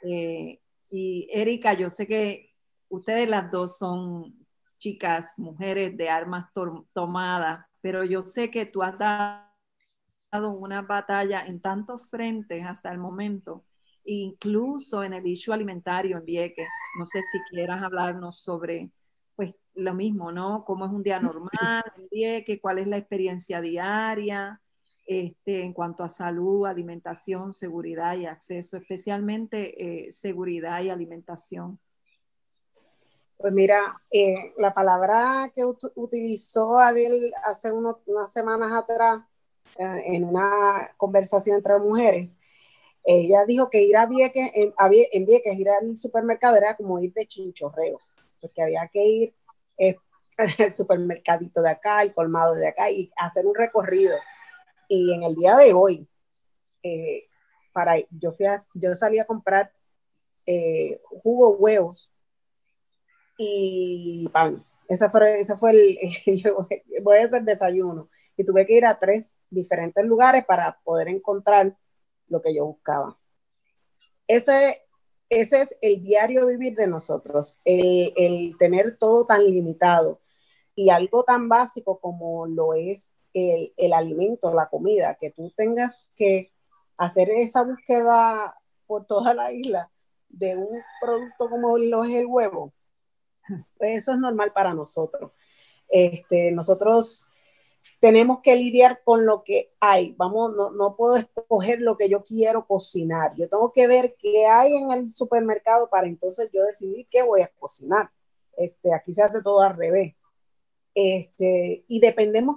Eh, 0.02 0.58
y 0.90 1.28
Erika, 1.30 1.74
yo 1.74 1.90
sé 1.90 2.06
que 2.06 2.54
ustedes 2.88 3.28
las 3.28 3.50
dos 3.50 3.76
son 3.76 4.45
chicas, 4.78 5.38
mujeres 5.38 5.96
de 5.96 6.08
armas 6.08 6.46
tomadas, 6.92 7.66
pero 7.80 8.04
yo 8.04 8.24
sé 8.24 8.50
que 8.50 8.66
tú 8.66 8.82
has 8.82 8.98
dado 8.98 10.50
una 10.50 10.82
batalla 10.82 11.46
en 11.46 11.60
tantos 11.60 12.08
frentes 12.08 12.64
hasta 12.64 12.90
el 12.92 12.98
momento, 12.98 13.64
incluso 14.04 15.02
en 15.02 15.14
el 15.14 15.26
issue 15.26 15.52
alimentario 15.52 16.18
en 16.18 16.24
Vieques. 16.24 16.68
No 16.98 17.06
sé 17.06 17.20
si 17.22 17.38
quieras 17.50 17.82
hablarnos 17.82 18.40
sobre 18.40 18.90
pues 19.34 19.54
lo 19.74 19.94
mismo, 19.94 20.32
¿no? 20.32 20.64
¿Cómo 20.64 20.86
es 20.86 20.92
un 20.92 21.02
día 21.02 21.20
normal 21.20 21.82
en 21.96 22.08
Vieques? 22.10 22.58
¿Cuál 22.60 22.78
es 22.78 22.86
la 22.86 22.96
experiencia 22.96 23.60
diaria? 23.60 24.60
Este, 25.06 25.62
en 25.62 25.72
cuanto 25.72 26.02
a 26.02 26.08
salud, 26.08 26.66
alimentación, 26.66 27.54
seguridad 27.54 28.16
y 28.16 28.26
acceso, 28.26 28.76
especialmente 28.76 30.08
eh, 30.08 30.12
seguridad 30.12 30.82
y 30.82 30.90
alimentación. 30.90 31.78
Pues 33.38 33.52
mira, 33.52 34.02
eh, 34.10 34.54
la 34.56 34.72
palabra 34.72 35.52
que 35.54 35.62
utilizó 35.64 36.78
Adel 36.78 37.32
hace 37.44 37.70
unas 37.70 38.32
semanas 38.32 38.72
atrás 38.72 39.22
eh, 39.78 40.02
en 40.06 40.24
una 40.24 40.94
conversación 40.96 41.56
entre 41.56 41.78
mujeres, 41.78 42.38
ella 43.04 43.44
dijo 43.46 43.68
que 43.68 43.82
ir 43.82 43.96
a 43.96 44.06
Vieques, 44.06 44.50
en, 44.54 44.72
a 44.78 44.88
Vieques, 44.88 45.58
ir 45.58 45.68
al 45.68 45.96
supermercado 45.98 46.56
era 46.56 46.76
como 46.76 46.98
ir 46.98 47.12
de 47.12 47.26
chinchorreo, 47.26 48.00
porque 48.40 48.62
había 48.62 48.88
que 48.88 49.04
ir 49.04 49.34
al 50.58 50.72
supermercadito 50.72 51.60
de 51.60 51.70
acá, 51.70 52.02
el 52.02 52.14
colmado 52.14 52.54
de 52.54 52.68
acá 52.68 52.90
y 52.90 53.12
hacer 53.16 53.46
un 53.46 53.54
recorrido. 53.54 54.16
Y 54.88 55.12
en 55.12 55.22
el 55.24 55.34
día 55.34 55.56
de 55.56 55.74
hoy, 55.74 56.08
eh, 56.82 57.28
para, 57.72 57.96
yo, 58.10 58.32
fui 58.32 58.46
yo 58.74 58.94
salí 58.94 59.18
a 59.18 59.26
comprar 59.26 59.72
jugo, 61.22 61.50
huevos 61.56 62.10
y 63.36 64.28
pan. 64.32 64.64
Ese 64.88 65.10
fue, 65.10 65.40
ese 65.40 65.56
fue 65.56 65.70
el, 65.72 65.98
voy 67.02 67.18
a 67.18 67.24
hacer 67.24 67.42
desayuno. 67.42 68.08
Y 68.36 68.44
tuve 68.44 68.66
que 68.66 68.76
ir 68.76 68.84
a 68.84 68.98
tres 68.98 69.38
diferentes 69.50 70.04
lugares 70.04 70.44
para 70.44 70.78
poder 70.84 71.08
encontrar 71.08 71.76
lo 72.28 72.42
que 72.42 72.54
yo 72.54 72.66
buscaba. 72.66 73.18
Ese, 74.28 74.82
ese 75.28 75.62
es 75.62 75.78
el 75.80 76.02
diario 76.02 76.46
vivir 76.46 76.74
de 76.74 76.86
nosotros, 76.86 77.60
el, 77.64 78.12
el 78.16 78.56
tener 78.58 78.98
todo 78.98 79.26
tan 79.26 79.44
limitado 79.44 80.20
y 80.74 80.90
algo 80.90 81.24
tan 81.24 81.48
básico 81.48 81.98
como 82.00 82.46
lo 82.46 82.74
es 82.74 83.14
el, 83.32 83.72
el, 83.76 83.92
alimento, 83.92 84.52
la 84.52 84.68
comida, 84.68 85.16
que 85.20 85.30
tú 85.30 85.52
tengas 85.56 86.08
que 86.14 86.52
hacer 86.96 87.30
esa 87.30 87.62
búsqueda 87.62 88.56
por 88.86 89.06
toda 89.06 89.34
la 89.34 89.52
isla 89.52 89.90
de 90.28 90.56
un 90.56 90.82
producto 91.00 91.48
como 91.48 91.78
lo 91.78 92.04
es 92.04 92.10
el 92.10 92.26
huevo, 92.26 92.72
eso 93.80 94.12
es 94.12 94.18
normal 94.18 94.52
para 94.52 94.74
nosotros. 94.74 95.32
Este, 95.88 96.52
nosotros 96.52 97.28
tenemos 98.00 98.40
que 98.42 98.56
lidiar 98.56 99.02
con 99.04 99.26
lo 99.26 99.42
que 99.42 99.72
hay. 99.80 100.14
Vamos, 100.18 100.54
no, 100.54 100.70
no, 100.70 100.96
puedo 100.96 101.16
escoger 101.16 101.80
lo 101.80 101.96
que 101.96 102.08
yo 102.08 102.22
quiero 102.22 102.66
cocinar. 102.66 103.34
Yo 103.36 103.48
tengo 103.48 103.72
que 103.72 103.86
ver 103.86 104.16
qué 104.18 104.46
hay 104.46 104.76
en 104.76 104.90
el 104.90 105.10
supermercado 105.10 105.88
para 105.88 106.06
entonces 106.06 106.50
yo 106.52 106.62
decidir 106.62 107.06
qué 107.10 107.22
voy 107.22 107.42
a 107.42 107.50
cocinar. 107.58 108.10
Este, 108.56 108.94
aquí 108.94 109.12
se 109.12 109.22
hace 109.22 109.42
todo 109.42 109.60
al 109.60 109.76
revés. 109.76 110.14
Este, 110.94 111.84
y 111.86 112.00
dependemos 112.00 112.56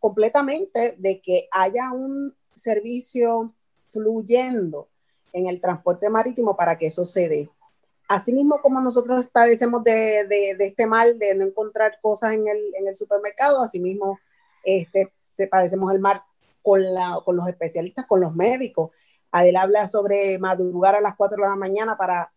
completamente 0.00 0.96
de 0.98 1.20
que 1.20 1.48
haya 1.52 1.92
un 1.92 2.36
servicio 2.52 3.54
fluyendo 3.88 4.88
en 5.32 5.46
el 5.46 5.60
transporte 5.60 6.10
marítimo 6.10 6.56
para 6.56 6.76
que 6.76 6.86
eso 6.86 7.04
se 7.04 7.28
dé. 7.28 7.50
Asimismo, 8.12 8.60
como 8.60 8.78
nosotros 8.78 9.26
padecemos 9.28 9.82
de, 9.84 10.26
de, 10.26 10.54
este 10.60 10.86
mal 10.86 11.18
de 11.18 11.34
no 11.34 11.46
encontrar 11.46 11.98
cosas 12.02 12.34
en 12.34 12.46
el, 12.46 12.58
en 12.74 12.86
el 12.86 12.94
supermercado, 12.94 13.62
asimismo 13.62 14.20
este, 14.64 15.14
padecemos 15.50 15.90
el 15.94 15.98
mal 15.98 16.22
con, 16.60 16.82
la, 16.92 17.18
con 17.24 17.36
los 17.36 17.48
especialistas, 17.48 18.04
con 18.04 18.20
los 18.20 18.34
médicos. 18.34 18.90
Adel 19.30 19.56
habla 19.56 19.88
sobre 19.88 20.38
madrugar 20.38 20.94
a 20.94 21.00
las 21.00 21.16
4 21.16 21.42
de 21.42 21.48
la 21.48 21.56
mañana 21.56 21.96
para 21.96 22.30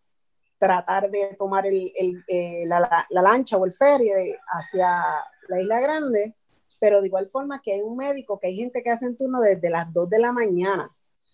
tratar 0.56 1.10
de 1.10 1.34
tomar 1.36 1.66
el, 1.66 1.92
el, 1.94 2.24
eh, 2.26 2.64
la, 2.66 3.06
la, 3.10 3.22
lancha 3.22 3.58
o 3.58 3.66
el 3.66 3.74
ferry 3.74 4.08
hacia 4.48 5.04
la 5.46 5.60
Isla 5.60 5.78
Grande, 5.80 6.36
pero 6.80 7.02
de 7.02 7.08
igual 7.08 7.28
forma 7.28 7.60
que 7.60 7.74
hay 7.74 7.82
un 7.82 7.98
médico, 7.98 8.40
que 8.40 8.46
hay 8.46 8.56
gente 8.56 8.82
que 8.82 8.88
hace 8.88 9.04
en 9.04 9.18
turno 9.18 9.42
desde 9.42 9.68
las 9.68 9.92
2 9.92 10.08
de 10.08 10.20
la 10.20 10.32
mañana 10.32 10.90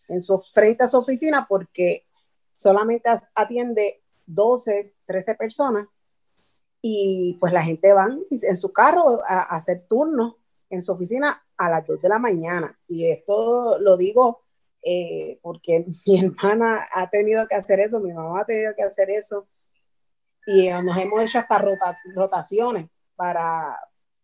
en 0.08 0.20
su, 0.20 0.37
frente 0.40 0.82
a 0.82 0.88
su 0.88 0.99
oficina 0.99 1.46
porque 1.49 2.08
solamente 2.52 3.08
atiende 3.37 4.01
12, 4.34 4.94
13 5.06 5.34
personas 5.34 5.86
y 6.80 7.36
pues 7.40 7.52
la 7.52 7.62
gente 7.62 7.92
va 7.92 8.08
en 8.30 8.56
su 8.56 8.72
carro 8.72 9.20
a, 9.26 9.42
hacer 9.42 9.86
turnos 9.88 10.34
en 10.68 10.82
su 10.82 10.92
oficina 10.92 11.44
a 11.56 11.70
las 11.70 11.86
2 11.86 12.02
de 12.02 12.08
la 12.08 12.18
mañana. 12.18 12.78
Y 12.88 13.06
esto 13.06 13.78
lo 13.78 13.96
digo 13.96 14.42
eh, 14.82 15.38
porque 15.42 15.86
mi 16.06 16.18
hermana 16.18 16.84
ha 16.92 17.08
tenido 17.08 17.46
que 17.46 17.54
hacer 17.54 17.80
eso, 17.80 18.00
mi 18.00 18.12
mamá 18.12 18.40
ha 18.40 18.44
tenido 18.44 18.74
que 18.74 18.82
hacer 18.82 19.10
eso 19.10 19.46
y 20.44 20.68
nos 20.70 20.96
hemos 20.96 21.22
hecho 21.22 21.38
hasta 21.38 21.62
rotaciones 22.16 22.90
para, 23.14 23.78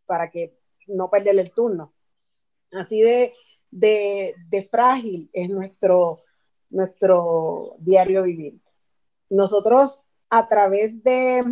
para 0.05 0.29
que 0.31 0.59
no 0.89 1.09
perder 1.09 1.39
el 1.39 1.53
turno. 1.53 1.95
Así 2.73 3.01
de, 3.01 3.35
de, 3.71 4.35
de 4.49 4.63
frágil 4.65 5.31
es 5.33 5.49
nuestro, 5.49 6.25
nuestro 6.71 7.77
diario 7.79 8.25
vivir. 8.25 8.61
Nosotros 9.31 10.05
a 10.31 10.47
través 10.47 11.03
de 11.03 11.45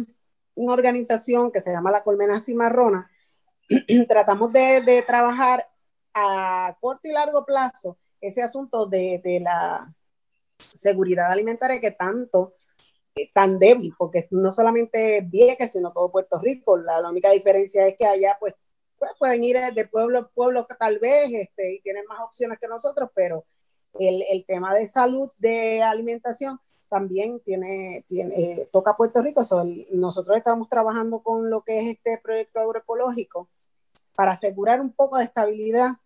una 0.55 0.73
organización 0.73 1.53
que 1.53 1.61
se 1.61 1.71
llama 1.71 1.91
la 1.91 2.03
Colmena 2.03 2.41
Cimarrona, 2.41 3.11
tratamos 4.09 4.53
de, 4.53 5.05
trabajar 5.07 5.69
a 6.15 6.77
corto 6.81 7.09
y 7.09 7.13
largo 7.13 7.45
plazo 7.45 7.99
ese 8.21 8.43
asunto 8.43 8.87
de, 8.87 9.41
la 9.43 9.95
seguridad 10.59 11.31
alimentaria 11.31 11.81
que 11.81 11.91
tanto, 11.91 12.55
eh, 13.15 13.31
tan 13.33 13.59
débil, 13.59 13.95
porque 13.99 14.27
no 14.31 14.51
solamente 14.51 15.21
Vieques, 15.21 15.73
sino 15.73 15.93
todo 15.93 16.11
Puerto 16.11 16.39
Rico. 16.41 16.79
La, 16.79 17.09
única 17.09 17.31
diferencia 17.31 17.87
es 17.87 17.97
que 17.97 18.07
allá 18.07 18.37
pues, 18.41 18.55
pues 18.99 19.13
pueden 19.19 19.45
ir 19.45 19.59
de 19.75 19.87
pueblo 19.87 20.19
a 20.21 20.29
pueblo 20.29 20.67
tal 20.79 20.99
vez 20.99 21.31
este, 21.33 21.75
y 21.75 21.81
tienen 21.81 22.07
más 22.07 22.21
opciones 22.21 22.59
que 22.59 22.69
nosotros, 22.69 23.11
pero 23.15 23.45
el 23.99 24.45
tema 24.47 24.75
de 24.75 24.87
salud, 24.87 25.31
de 25.39 25.83
alimentación, 25.83 26.61
también 26.89 27.41
tiene, 27.41 28.05
tiene 28.09 28.35
eh, 28.35 28.69
toca 28.73 28.97
Puerto 28.97 29.23
Rico. 29.23 29.43
nosotros 29.93 30.37
estamos 30.37 30.69
trabajando 30.69 31.21
con 31.21 31.51
lo 31.51 31.63
que 31.63 31.79
es 31.79 31.97
este 31.97 32.19
proyecto 32.23 32.61
agroecológico 32.61 33.49
para 34.15 34.33
asegurar 34.33 34.81
un 34.81 34.93
poco 34.93 35.19
de 35.19 35.25
estabilidad 35.25 35.97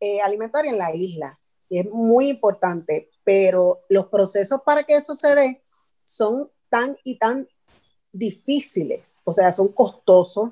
eh, 0.00 0.20
alimentaria 0.20 0.70
en 0.70 0.78
la 0.78 0.94
isla. 0.94 1.38
Es 1.70 1.88
muy 1.90 2.28
importante, 2.28 3.10
pero 3.24 3.80
los 3.88 4.06
procesos 4.06 4.60
para 4.62 4.84
que 4.84 4.96
eso 4.96 5.14
se 5.14 5.34
dé 5.34 5.62
son 6.04 6.50
tan 6.68 6.96
y 7.04 7.18
tan 7.18 7.48
difíciles, 8.12 9.20
o 9.24 9.32
sea, 9.32 9.50
son 9.52 9.68
costosos, 9.68 10.50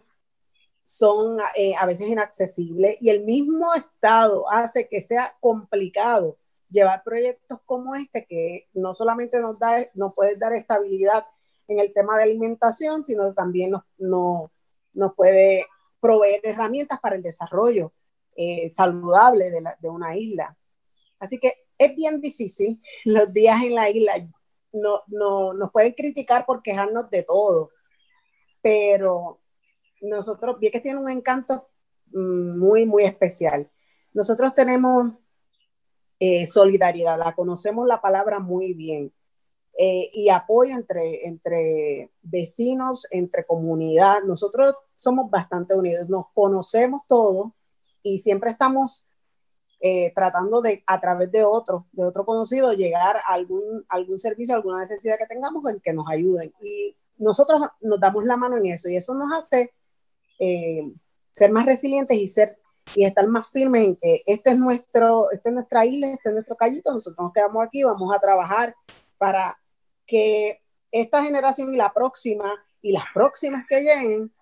son 0.85 1.39
eh, 1.57 1.75
a 1.79 1.87
veces 1.87 2.09
inaccesibles 2.09 2.97
y 3.01 3.11
el 3.11 3.25
mismo 3.25 3.73
Estado 3.75 4.51
hace 4.51 4.89
que 4.89 5.01
sea 5.01 5.37
complicado 5.41 6.37
llevar 6.71 7.03
proyectos 7.03 7.61
como 7.67 7.95
este 7.95 8.27
que 8.27 8.69
no 8.73 8.95
solamente 8.95 9.41
nos, 9.41 9.59
da, 9.59 9.79
nos 9.95 10.15
puede 10.15 10.37
dar 10.37 10.53
estabilidad 10.53 11.25
en 11.69 11.79
el 11.79 11.93
tema 11.93 12.17
de 12.17 12.25
alimentación, 12.25 13.05
sino 13.05 13.33
también 13.35 13.71
nos, 13.71 13.83
no, 13.99 14.53
nos 14.93 15.15
puede 15.15 15.67
proveer 16.01 16.41
herramientas 16.45 16.99
para 17.01 17.17
el 17.17 17.23
desarrollo 17.23 17.93
eh, 18.37 18.71
saludable 18.71 19.51
de, 19.51 19.63
de, 19.79 19.89
una 19.89 20.17
isla. 20.17 20.57
Así 21.19 21.39
que 21.39 21.53
es 21.79 21.95
bien 21.95 22.21
difícil 22.21 22.81
los 23.05 23.33
días 23.33 23.63
en 23.63 23.75
la 23.75 23.91
isla. 23.91 24.29
No, 24.73 25.03
no, 25.09 25.53
nos 25.53 25.71
pueden 25.73 25.93
criticar 25.93 26.47
por 26.47 26.63
quejarnos 26.63 27.11
de 27.11 27.25
todo, 27.25 27.71
pero 28.63 29.41
nosotros, 30.01 30.57
que 30.61 30.81
tiene 30.81 30.99
un 30.99 31.11
encanto 31.11 31.69
mm, 32.13 32.59
muy, 32.59 32.87
muy 32.87 33.05
especial. 33.05 33.71
Nosotros 34.13 34.55
tenemos 34.55 35.15
eh, 36.23 36.47
solidaridad, 36.47 37.19
la 37.19 37.35
conocemos 37.35 37.89
la 37.89 38.03
palabra 38.03 38.41
muy 38.41 38.75
bien, 38.75 39.11
eh, 39.79 40.11
y 40.13 40.29
apoyo 40.29 40.75
entre, 40.75 41.27
entre 41.27 42.11
vecinos, 42.21 43.07
entre 43.11 43.47
comunidad. 43.47 44.23
Nosotros 44.25 44.75
somos 44.95 45.31
bastante 45.31 45.75
unidos, 45.75 46.11
nos 46.11 46.27
conocemos 46.35 47.03
todos 47.09 47.53
y 48.03 48.19
siempre 48.19 48.51
estamos 48.51 49.07
eh, 49.81 50.13
tratando 50.15 50.61
de, 50.61 50.85
a 50.87 51.01
través 51.01 51.33
de 51.33 51.43
otro, 51.43 51.87
de 51.93 52.05
otro 52.05 52.27
conocido, 52.27 52.75
llegar 52.75 53.17
a 53.17 53.33
algún, 53.33 53.87
algún 53.89 54.19
servicio, 54.19 54.55
alguna 54.55 54.81
necesidad 54.81 55.17
que 55.17 55.25
tengamos 55.25 55.65
en 55.73 55.81
que 55.81 55.95
nos 55.95 56.07
ayuden. 56.11 56.53
Y 56.61 56.95
nosotros 57.17 57.63
nos 57.81 57.99
damos 57.99 58.27
la 58.27 58.37
mano 58.37 58.59
en 58.59 58.67
eso 58.67 58.91
y 58.91 58.97
eso 58.97 59.15
nos 59.15 59.33
hace 59.33 59.73
ser 61.33 61.51
más 61.51 61.65
resilientes 61.65 62.19
y 62.19 62.29
ser 62.29 62.60
y 62.95 63.05
estar 63.05 63.27
más 63.27 63.51
firmes 63.51 63.85
en 63.85 63.97
que 63.97 64.23
este 64.27 64.51
es 64.51 64.59
nuestro, 64.59 65.31
este 65.31 65.51
es 65.51 65.55
nuestra 65.55 65.87
isla, 65.87 66.09
este 66.09 66.31
es 66.31 66.35
nuestro 66.35 66.57
callito, 66.57 66.93
nosotros 66.93 67.25
nos 67.25 67.33
quedamos 67.33 67.65
aquí, 67.65 67.83
vamos 67.83 68.15
a 68.15 68.19
trabajar 68.19 68.75
para 69.19 69.59
que 70.07 70.61
esta 70.91 71.23
generación 71.23 71.73
y 71.73 71.77
la 71.77 71.93
próxima 71.93 72.55
y 72.83 72.93
las 72.93 73.05
próximas 73.15 73.67
que 73.69 73.83
lleguen 73.83 74.33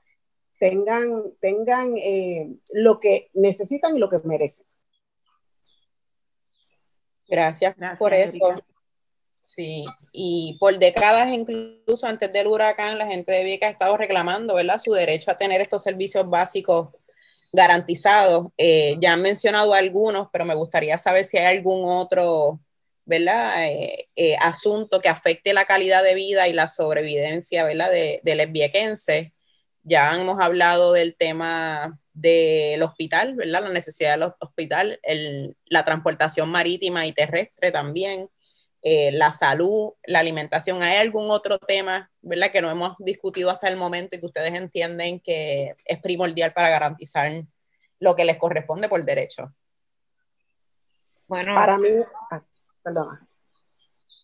tengan, 0.59 1.33
tengan 1.41 1.97
eh, 1.99 2.49
lo 2.75 3.01
que 3.01 3.31
necesitan 3.35 3.97
y 3.97 3.99
lo 3.99 4.09
que 4.09 4.21
merecen. 4.25 4.67
Gracias, 7.29 7.77
por 7.99 8.15
eso. 8.15 8.63
Sí, 9.41 9.85
y 10.13 10.57
por 10.59 10.79
décadas, 10.79 11.29
incluso 11.33 12.07
antes 12.07 12.33
del 12.33 12.49
huracán, 12.49 12.99
la 12.99 13.07
gente 13.07 13.33
de 13.33 13.45
Vieques 13.45 13.69
ha 13.69 13.73
estado 13.73 13.97
reclamando, 13.97 14.55
¿verdad?, 14.55 14.79
su 14.79 14.93
derecho 14.93 15.31
a 15.31 15.37
tener 15.37 15.61
estos 15.61 15.83
servicios 15.83 16.29
básicos 16.29 16.91
garantizados. 17.53 18.49
Eh, 18.57 18.97
ya 19.01 19.15
han 19.15 19.23
mencionado 19.23 19.75
algunos, 19.75 20.29
pero 20.33 20.45
me 20.45 20.55
gustaría 20.55 20.99
saber 20.99 21.25
si 21.25 21.39
hay 21.39 21.57
algún 21.57 21.89
otro, 21.89 22.61
¿verdad?, 23.05 23.67
eh, 23.67 24.09
eh, 24.17 24.37
asunto 24.41 25.01
que 25.01 25.09
afecte 25.09 25.53
la 25.55 25.65
calidad 25.65 26.03
de 26.03 26.15
vida 26.15 26.49
y 26.49 26.53
la 26.53 26.67
sobrevivencia, 26.67 27.65
¿verdad?, 27.65 27.91
de, 27.91 28.21
del 28.23 28.47
viequense. 28.51 29.33
Ya 29.83 30.15
hemos 30.17 30.39
hablado 30.41 30.93
del 30.93 31.17
tema 31.17 31.99
del 32.13 32.83
hospital, 32.83 33.35
¿verdad?, 33.35 33.63
la 33.63 33.71
necesidad 33.71 34.19
del 34.19 34.33
hospital, 34.41 35.01
el, 35.03 35.57
la 35.67 35.85
transportación 35.85 36.51
marítima 36.51 37.07
y 37.07 37.13
terrestre 37.13 37.71
también 37.71 38.29
eh, 38.91 39.13
la 39.13 39.31
salud, 39.31 39.93
la 40.07 40.21
alimentación. 40.21 40.83
¿Hay 40.83 40.97
algún 40.97 41.31
otro 41.31 41.59
tema, 41.59 42.11
verdad, 42.23 42.51
que 42.51 42.63
no 42.63 42.71
hemos 42.71 42.97
discutido 42.99 43.51
hasta 43.51 43.69
el 43.69 43.77
momento 43.77 44.17
y 44.17 44.21
que 44.21 44.25
ustedes 44.25 44.55
entienden 44.55 45.21
que 45.21 45.75
es 45.85 45.99
primordial 46.01 46.55
para 46.55 46.71
garantizar 46.71 47.31
lo 48.01 48.17
que 48.17 48.25
les 48.25 48.39
corresponde 48.39 48.89
por 48.89 49.05
derecho? 49.05 49.55
Bueno, 51.27 51.55
para 51.55 51.77
mí, 51.77 51.89
ah, 52.31 52.43
perdona. 52.83 53.29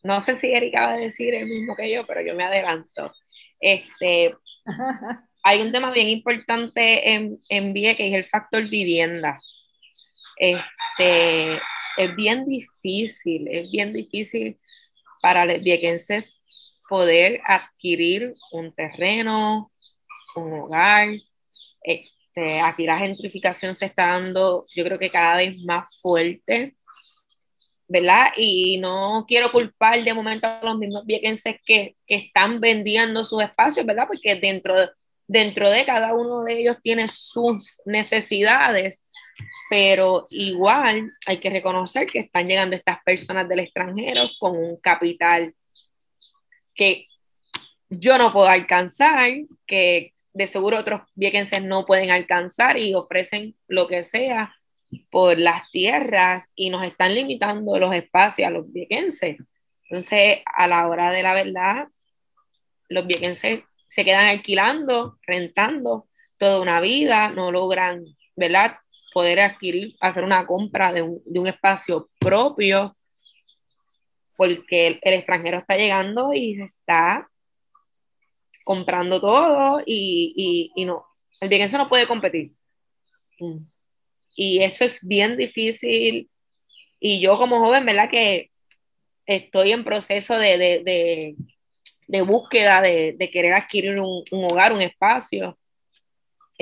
No 0.02 0.22
sé 0.22 0.34
si 0.34 0.54
Erika 0.54 0.86
va 0.86 0.92
a 0.94 0.96
decir 0.96 1.34
el 1.34 1.46
mismo 1.46 1.76
que 1.76 1.92
yo, 1.92 2.06
pero 2.06 2.22
yo 2.22 2.34
me 2.34 2.46
adelanto. 2.46 3.12
Este, 3.60 4.34
hay 5.42 5.60
un 5.60 5.72
tema 5.72 5.92
bien 5.92 6.08
importante 6.08 7.12
en, 7.12 7.36
en 7.50 7.74
que 7.74 7.90
es 7.98 8.14
el 8.14 8.24
factor 8.24 8.66
vivienda. 8.70 9.38
Este, 10.38 11.60
es 11.96 12.14
bien 12.16 12.46
difícil, 12.46 13.48
es 13.48 13.70
bien 13.70 13.92
difícil 13.92 14.58
para 15.22 15.46
los 15.46 15.62
viequenses 15.62 16.42
poder 16.88 17.40
adquirir 17.46 18.32
un 18.52 18.72
terreno, 18.72 19.72
un 20.36 20.52
hogar. 20.52 21.08
Este, 21.82 22.60
aquí 22.60 22.86
la 22.86 22.98
gentrificación 22.98 23.74
se 23.74 23.86
está 23.86 24.08
dando, 24.08 24.64
yo 24.74 24.84
creo 24.84 24.98
que 24.98 25.10
cada 25.10 25.36
vez 25.36 25.62
más 25.64 25.98
fuerte, 26.00 26.76
¿verdad? 27.86 28.32
Y 28.36 28.78
no 28.78 29.24
quiero 29.28 29.52
culpar 29.52 30.02
de 30.02 30.14
momento 30.14 30.46
a 30.46 30.60
los 30.62 30.78
mismos 30.78 31.04
viequenses 31.06 31.56
que, 31.64 31.96
que 32.06 32.16
están 32.16 32.60
vendiendo 32.60 33.24
sus 33.24 33.42
espacios, 33.42 33.86
¿verdad? 33.86 34.06
Porque 34.06 34.34
dentro, 34.36 34.74
dentro 35.26 35.70
de 35.70 35.84
cada 35.84 36.14
uno 36.14 36.44
de 36.44 36.60
ellos 36.60 36.76
tiene 36.82 37.06
sus 37.08 37.80
necesidades 37.84 39.03
pero 39.70 40.26
igual 40.30 41.12
hay 41.26 41.38
que 41.38 41.50
reconocer 41.50 42.06
que 42.06 42.20
están 42.20 42.48
llegando 42.48 42.76
estas 42.76 43.02
personas 43.02 43.48
del 43.48 43.60
extranjero 43.60 44.22
con 44.38 44.56
un 44.56 44.76
capital 44.76 45.54
que 46.74 47.08
yo 47.88 48.18
no 48.18 48.32
puedo 48.32 48.48
alcanzar, 48.48 49.30
que 49.66 50.12
de 50.32 50.46
seguro 50.46 50.78
otros 50.78 51.02
viequenses 51.14 51.62
no 51.62 51.86
pueden 51.86 52.10
alcanzar 52.10 52.78
y 52.78 52.94
ofrecen 52.94 53.54
lo 53.68 53.86
que 53.86 54.02
sea 54.02 54.54
por 55.10 55.38
las 55.38 55.70
tierras 55.70 56.50
y 56.56 56.70
nos 56.70 56.82
están 56.82 57.14
limitando 57.14 57.78
los 57.78 57.94
espacios 57.94 58.48
a 58.48 58.50
los 58.50 58.70
viequenses. 58.72 59.36
Entonces, 59.88 60.38
a 60.44 60.66
la 60.66 60.88
hora 60.88 61.12
de 61.12 61.22
la 61.22 61.34
verdad, 61.34 61.88
los 62.88 63.06
viequenses 63.06 63.62
se 63.88 64.04
quedan 64.04 64.26
alquilando, 64.26 65.18
rentando 65.22 66.08
toda 66.36 66.60
una 66.60 66.80
vida, 66.80 67.30
no 67.30 67.52
logran, 67.52 68.04
¿verdad? 68.34 68.76
Poder 69.14 69.38
adquirir, 69.40 69.96
hacer 70.00 70.24
una 70.24 70.44
compra 70.44 70.92
de 70.92 71.02
un, 71.02 71.22
de 71.24 71.38
un 71.38 71.46
espacio 71.46 72.10
propio, 72.18 72.96
porque 74.36 74.98
el, 75.00 75.14
extranjero 75.14 75.58
está 75.58 75.76
llegando 75.76 76.34
y 76.34 76.60
está 76.60 77.30
comprando 78.64 79.20
todo 79.20 79.80
y, 79.86 80.34
y, 80.36 80.82
y 80.82 80.84
no, 80.84 81.06
el 81.40 81.48
viequense 81.48 81.78
no 81.78 81.88
puede 81.88 82.08
competir. 82.08 82.52
Mm. 83.38 83.58
Y 84.34 84.62
eso 84.64 84.84
es 84.84 85.06
bien 85.06 85.36
difícil. 85.36 86.28
Y 86.98 87.20
yo 87.20 87.38
como 87.38 87.60
joven, 87.60 87.86
¿verdad? 87.86 88.10
Que 88.10 88.50
estoy 89.26 89.70
en 89.70 89.84
proceso 89.84 90.36
de, 90.36 90.58
de, 90.58 90.82
de, 90.82 91.36
de 92.08 92.22
búsqueda 92.22 92.80
de, 92.82 93.30
querer 93.32 93.54
adquirir 93.54 94.00
un, 94.00 94.24
un, 94.32 94.44
hogar, 94.44 94.72
un 94.72 94.82
espacio 94.82 95.56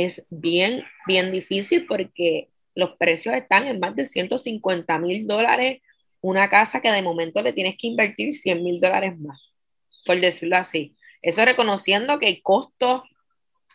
es 0.05 0.27
bien, 0.31 0.85
bien 1.07 1.33
difícil 1.33 1.87
porque 1.87 2.49
los 2.75 2.97
precios 2.97 3.35
están 3.35 3.67
en 3.67 3.81
más 3.81 3.95
de 3.97 4.05
150 4.05 4.99
mil 4.99 5.27
dólares 5.27 5.81
una 6.23 6.49
casa 6.49 6.81
que 6.81 6.91
de 6.91 7.03
momento 7.03 7.43
le 7.43 7.53
tienes 7.53 7.77
que 7.77 7.89
invertir 7.89 8.33
100 8.33 8.63
mil 8.63 8.81
dólares 8.81 9.19
más, 9.19 9.41
por 10.07 10.19
decirlo 10.21 10.57
así. 10.57 10.97
Eso 11.21 11.45
reconociendo 11.45 12.19
que 12.19 12.29
el 12.29 12.43
costo, 12.43 13.05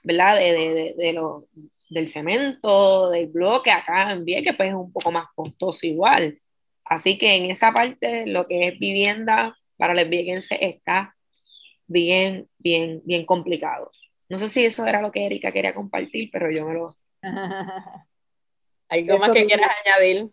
¿verdad? 0.04 0.38
De, 0.38 0.54
de, 0.54 0.96
de, 0.98 1.13
lo, 1.13 1.46
del 1.90 2.08
cemento, 2.08 3.10
del 3.10 3.28
bloque 3.28 3.70
acá 3.70 4.12
en 4.12 4.26
que 4.26 4.54
pues 4.54 4.70
es 4.70 4.76
un 4.76 4.92
poco 4.92 5.12
más 5.12 5.28
costoso 5.36 5.86
igual. 5.86 6.40
Así 6.86 7.18
que 7.18 7.36
en 7.36 7.52
esa 7.52 7.74
parte 7.74 8.26
lo 8.28 8.48
que 8.48 8.70
es 8.70 8.80
vivienda 8.80 9.58
para 9.76 9.94
los 9.94 10.08
viequenses 10.10 10.58
está 10.62 11.16
bien, 11.86 12.48
bien, 12.58 13.02
bien 13.04 13.26
complicado. 13.26 13.92
No 14.30 14.38
sé 14.38 14.50
si 14.50 14.66
eso 14.66 14.86
era 14.86 15.02
lo 15.02 15.12
que 15.12 15.26
Erika 15.26 15.52
quería 15.52 15.74
compartir, 15.74 16.30
pero 16.32 16.52
yo 16.52 16.66
me 16.66 16.74
lo... 16.74 16.98
¿Algo 18.90 19.18
más 19.18 19.32
que 19.32 19.46
quieras 19.46 19.72
añadir, 19.86 20.32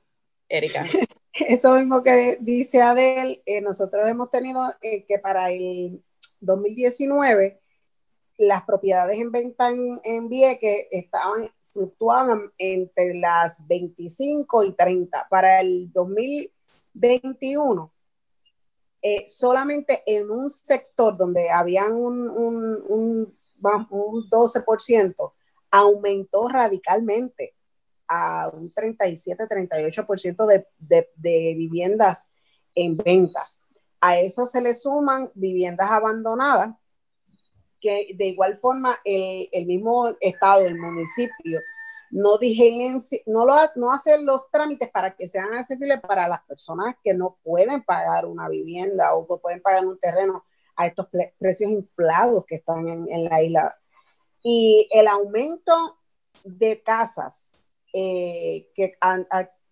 Erika? 0.48 0.84
Eso 1.32 1.74
mismo 1.74 2.04
que 2.04 2.38
dice 2.40 2.80
Adel, 2.80 3.42
eh, 3.44 3.60
nosotros 3.60 4.08
hemos 4.08 4.30
tenido 4.30 4.64
eh, 4.80 5.04
que 5.04 5.18
para 5.18 5.50
el 5.50 6.00
2019 6.38 7.60
las 8.38 8.62
propiedades 8.62 9.18
en 9.18 9.32
venta 9.32 9.70
en, 9.70 10.00
en 10.04 10.28
Vieques 10.28 10.86
estaban 10.92 11.50
fluctuaban 11.72 12.52
entre 12.56 13.14
las 13.14 13.66
25 13.66 14.62
y 14.62 14.74
30. 14.74 15.26
Para 15.28 15.60
el 15.60 15.90
2021 15.92 17.94
eh, 19.06 19.26
solamente 19.28 20.02
en 20.06 20.30
un 20.30 20.48
sector 20.48 21.14
donde 21.14 21.50
habían 21.50 21.92
un, 21.92 22.26
un, 22.30 22.82
un, 22.88 23.38
un 23.90 24.28
12%, 24.28 25.32
aumentó 25.70 26.48
radicalmente 26.48 27.54
a 28.08 28.50
un 28.52 28.72
37-38% 28.72 30.46
de, 30.46 30.66
de, 30.78 31.10
de 31.16 31.54
viviendas 31.56 32.30
en 32.74 32.96
venta. 32.96 33.44
A 34.00 34.18
eso 34.18 34.46
se 34.46 34.60
le 34.60 34.74
suman 34.74 35.30
viviendas 35.34 35.90
abandonadas, 35.90 36.70
que 37.80 38.06
de 38.14 38.26
igual 38.26 38.56
forma 38.56 38.96
el, 39.04 39.48
el 39.52 39.66
mismo 39.66 40.08
estado, 40.20 40.64
el 40.64 40.78
municipio, 40.78 41.60
no, 42.14 42.38
no, 43.26 43.44
lo, 43.44 43.54
no 43.74 43.92
hacen 43.92 44.24
los 44.24 44.48
trámites 44.50 44.88
para 44.90 45.16
que 45.16 45.26
sean 45.26 45.52
accesibles 45.52 46.00
para 46.00 46.28
las 46.28 46.44
personas 46.44 46.94
que 47.02 47.12
no 47.12 47.38
pueden 47.42 47.82
pagar 47.82 48.24
una 48.26 48.48
vivienda 48.48 49.14
o 49.14 49.26
que 49.26 49.40
pueden 49.40 49.60
pagar 49.60 49.84
un 49.84 49.98
terreno 49.98 50.44
a 50.76 50.86
estos 50.86 51.08
precios 51.38 51.70
inflados 51.70 52.44
que 52.46 52.56
están 52.56 52.88
en, 52.88 53.10
en 53.10 53.24
la 53.24 53.42
isla. 53.42 53.76
Y 54.42 54.88
el 54.92 55.08
aumento 55.08 55.98
de 56.44 56.82
casas 56.82 57.48
eh, 57.92 58.70
que, 58.74 58.98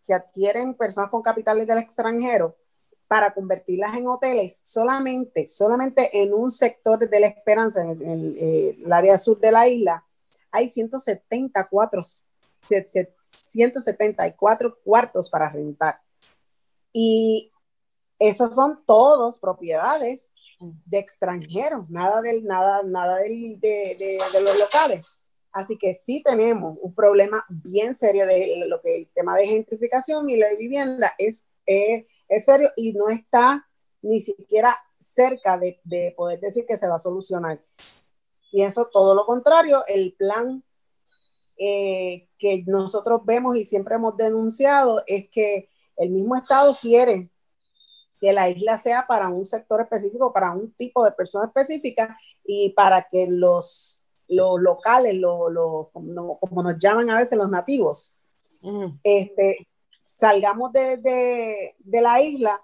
que 0.05 0.15
adquieren 0.15 0.75
personas 0.75 1.11
con 1.11 1.23
capitales 1.23 1.67
del 1.67 1.79
extranjero 1.79 2.57
para 3.09 3.35
convertirlas 3.35 3.97
en 3.97 4.07
hoteles 4.07 4.61
solamente, 4.65 5.49
solamente 5.49 6.23
en 6.23 6.33
un 6.33 6.51
sector 6.51 6.99
de 6.99 7.21
la 7.21 7.27
esperanza, 7.27 7.83
en 7.83 8.01
el, 8.01 8.37
eh, 8.39 8.75
área 8.91 9.19
sur 9.19 9.39
de 9.39 9.53
la 9.53 9.69
isla, 9.69 10.07
hay 10.51 10.69
174, 10.69 12.01
174 13.25 14.79
cuartos 14.83 15.29
para 15.29 15.51
rentar. 15.51 16.01
Y 16.93 17.51
esos 18.19 18.55
son 18.55 18.83
todos 18.87 19.39
propiedades 19.39 20.31
de 20.87 20.99
extranjeros, 20.99 21.89
nada, 21.91 22.21
del, 22.21 22.45
nada, 22.45 22.83
nada 22.83 23.19
del, 23.19 23.61
de, 23.61 23.97
de, 23.99 24.41
los 24.41 24.59
locales. 24.59 25.19
Así 25.53 25.77
que 25.77 25.93
sí 25.93 26.23
tenemos 26.23 26.79
un 26.81 26.95
problema 26.95 27.45
bien 27.49 27.95
serio 27.95 28.27
de 28.27 28.65
lo 28.67 28.81
que 28.81 28.97
el 28.97 29.09
tema 29.15 29.37
de 29.37 29.47
gentrificación 29.47 30.31
y 30.31 30.37
la 30.37 30.55
vivienda 30.55 31.13
es, 31.19 31.49
es, 31.67 32.07
es 32.29 32.45
serio 32.45 32.71
y 32.77 32.95
no 32.95 33.09
está 33.09 33.69
ni 34.01 34.21
siquiera 34.21 34.77
cerca 34.97 35.59
de, 35.59 35.81
de, 35.85 36.15
poder 36.17 36.41
decir 36.41 36.65
que 36.67 36.77
se 36.77 36.89
va 36.89 36.95
a 36.95 36.99
solucionar. 36.99 37.63
Pienso 38.51 38.89
todo 38.91 39.15
lo 39.15 39.27
contrario, 39.27 39.83
el 39.87 40.15
plan 40.15 40.65
eh, 41.59 42.29
que 42.39 42.65
nosotros 42.67 43.21
vemos 43.25 43.57
y 43.57 43.65
siempre 43.65 43.95
hemos 43.95 44.17
denunciado 44.17 45.03
es 45.07 45.29
que 45.31 45.69
el 45.97 46.11
mismo 46.11 46.35
Estado 46.35 46.75
quiere 46.81 47.31
que 48.23 48.33
la 48.33 48.49
isla 48.49 48.79
sea 48.79 49.07
para 49.07 49.29
un 49.29 49.45
sector 49.45 49.81
específico, 49.81 50.33
para 50.33 50.53
un 50.53 50.73
tipo 50.75 51.05
de 51.05 51.11
persona 51.13 51.47
específica 51.47 52.17
y 52.45 52.71
para 52.71 53.09
que 53.11 53.27
los 53.29 54.03
los 54.33 54.61
locales, 54.61 55.17
los, 55.17 55.91
como, 55.93 56.63
nos 56.63 56.79
llaman 56.79 57.11
a 57.11 57.17
veces 57.17 57.39
los 57.39 57.51
nativos, 57.51 58.21
este, 59.03 59.69
salgamos 60.03 60.73
de, 60.73 61.75
la 61.85 62.21
isla, 62.21 62.61